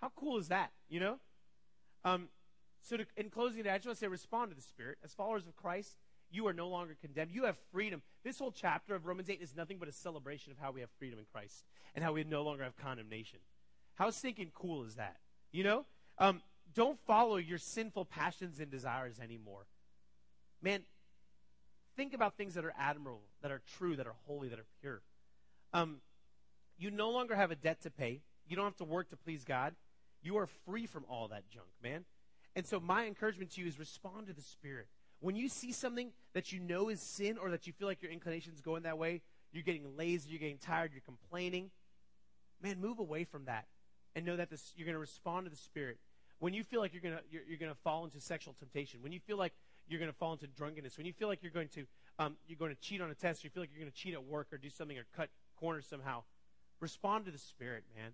How 0.00 0.10
cool 0.16 0.38
is 0.38 0.48
that? 0.48 0.72
You 0.88 0.98
know. 0.98 1.18
Um, 2.04 2.30
so, 2.82 2.96
to, 2.96 3.06
in 3.16 3.30
closing, 3.30 3.66
I 3.66 3.76
just 3.76 3.86
want 3.86 3.98
to 3.98 4.00
say, 4.00 4.08
respond 4.08 4.50
to 4.50 4.56
the 4.56 4.62
Spirit. 4.62 4.98
As 5.04 5.12
followers 5.12 5.46
of 5.46 5.56
Christ, 5.56 5.96
you 6.30 6.46
are 6.46 6.52
no 6.52 6.68
longer 6.68 6.96
condemned. 7.00 7.30
You 7.32 7.44
have 7.44 7.56
freedom. 7.72 8.02
This 8.24 8.38
whole 8.38 8.52
chapter 8.52 8.94
of 8.94 9.06
Romans 9.06 9.28
8 9.28 9.40
is 9.42 9.56
nothing 9.56 9.78
but 9.78 9.88
a 9.88 9.92
celebration 9.92 10.52
of 10.52 10.58
how 10.58 10.70
we 10.70 10.80
have 10.80 10.90
freedom 10.98 11.18
in 11.18 11.24
Christ 11.32 11.64
and 11.94 12.04
how 12.04 12.12
we 12.12 12.24
no 12.24 12.42
longer 12.42 12.64
have 12.64 12.76
condemnation. 12.76 13.40
How 13.96 14.10
stinking 14.10 14.52
cool 14.54 14.84
is 14.84 14.94
that? 14.94 15.16
You 15.52 15.64
know? 15.64 15.84
Um, 16.18 16.40
don't 16.74 16.98
follow 17.06 17.36
your 17.36 17.58
sinful 17.58 18.04
passions 18.04 18.60
and 18.60 18.70
desires 18.70 19.18
anymore. 19.20 19.66
Man, 20.62 20.82
think 21.96 22.14
about 22.14 22.36
things 22.36 22.54
that 22.54 22.64
are 22.64 22.74
admirable, 22.78 23.22
that 23.42 23.50
are 23.50 23.62
true, 23.76 23.96
that 23.96 24.06
are 24.06 24.14
holy, 24.26 24.48
that 24.48 24.58
are 24.58 24.66
pure. 24.80 25.02
Um, 25.72 25.96
you 26.78 26.90
no 26.90 27.10
longer 27.10 27.34
have 27.34 27.50
a 27.50 27.56
debt 27.56 27.82
to 27.82 27.90
pay. 27.90 28.20
You 28.48 28.56
don't 28.56 28.64
have 28.64 28.76
to 28.76 28.84
work 28.84 29.10
to 29.10 29.16
please 29.16 29.44
God. 29.44 29.74
You 30.22 30.38
are 30.38 30.48
free 30.66 30.86
from 30.86 31.04
all 31.08 31.28
that 31.28 31.48
junk, 31.50 31.68
man. 31.82 32.04
And 32.56 32.66
so, 32.66 32.80
my 32.80 33.06
encouragement 33.06 33.52
to 33.52 33.60
you 33.60 33.66
is 33.66 33.78
respond 33.78 34.26
to 34.26 34.32
the 34.32 34.42
Spirit. 34.42 34.86
When 35.20 35.36
you 35.36 35.48
see 35.48 35.72
something 35.72 36.10
that 36.32 36.52
you 36.52 36.60
know 36.60 36.88
is 36.88 37.00
sin 37.00 37.36
or 37.38 37.50
that 37.50 37.66
you 37.66 37.72
feel 37.72 37.86
like 37.86 38.02
your 38.02 38.10
inclination 38.10 38.52
is 38.54 38.60
going 38.60 38.84
that 38.84 38.98
way, 38.98 39.20
you're 39.52 39.62
getting 39.62 39.96
lazy, 39.96 40.30
you're 40.30 40.38
getting 40.38 40.58
tired, 40.58 40.92
you're 40.92 41.02
complaining, 41.02 41.70
man, 42.62 42.80
move 42.80 42.98
away 42.98 43.24
from 43.24 43.44
that 43.44 43.66
and 44.14 44.24
know 44.24 44.36
that 44.36 44.50
this, 44.50 44.72
you're 44.76 44.86
going 44.86 44.94
to 44.94 45.00
respond 45.00 45.46
to 45.46 45.50
the 45.50 45.56
Spirit 45.56 45.98
when 46.40 46.54
you 46.54 46.64
feel 46.64 46.80
like 46.80 46.92
you're 46.92 47.02
going 47.02 47.14
to 47.14 47.22
you're, 47.30 47.42
you're 47.46 47.68
to 47.68 47.74
fall 47.84 48.04
into 48.04 48.20
sexual 48.20 48.54
temptation, 48.58 49.00
when 49.02 49.12
you 49.12 49.20
feel 49.20 49.36
like 49.36 49.52
you're 49.88 50.00
going 50.00 50.10
to 50.10 50.16
fall 50.16 50.32
into 50.32 50.46
drunkenness, 50.46 50.96
when 50.96 51.06
you 51.06 51.12
feel 51.12 51.28
like 51.28 51.42
you're 51.42 51.52
going 51.52 51.68
to 51.68 51.86
um, 52.18 52.36
you're 52.48 52.58
going 52.58 52.74
to 52.74 52.80
cheat 52.80 53.00
on 53.00 53.10
a 53.10 53.14
test, 53.14 53.44
you 53.44 53.50
feel 53.50 53.62
like 53.62 53.70
you're 53.72 53.80
going 53.80 53.92
to 53.92 53.96
cheat 53.96 54.14
at 54.14 54.24
work 54.24 54.48
or 54.52 54.58
do 54.58 54.68
something 54.68 54.98
or 54.98 55.04
cut 55.16 55.28
corners 55.58 55.86
somehow, 55.88 56.22
respond 56.80 57.26
to 57.26 57.30
the 57.30 57.38
Spirit, 57.38 57.84
man. 57.96 58.12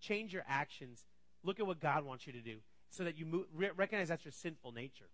Change 0.00 0.32
your 0.32 0.44
actions. 0.48 1.04
Look 1.42 1.60
at 1.60 1.66
what 1.66 1.80
God 1.80 2.04
wants 2.04 2.26
you 2.26 2.32
to 2.32 2.40
do, 2.40 2.58
so 2.94 3.04
that 3.04 3.18
you 3.18 3.26
move, 3.26 3.46
recognize 3.54 4.08
that's 4.08 4.24
your 4.24 4.32
sinful 4.32 4.72
nature. 4.72 5.08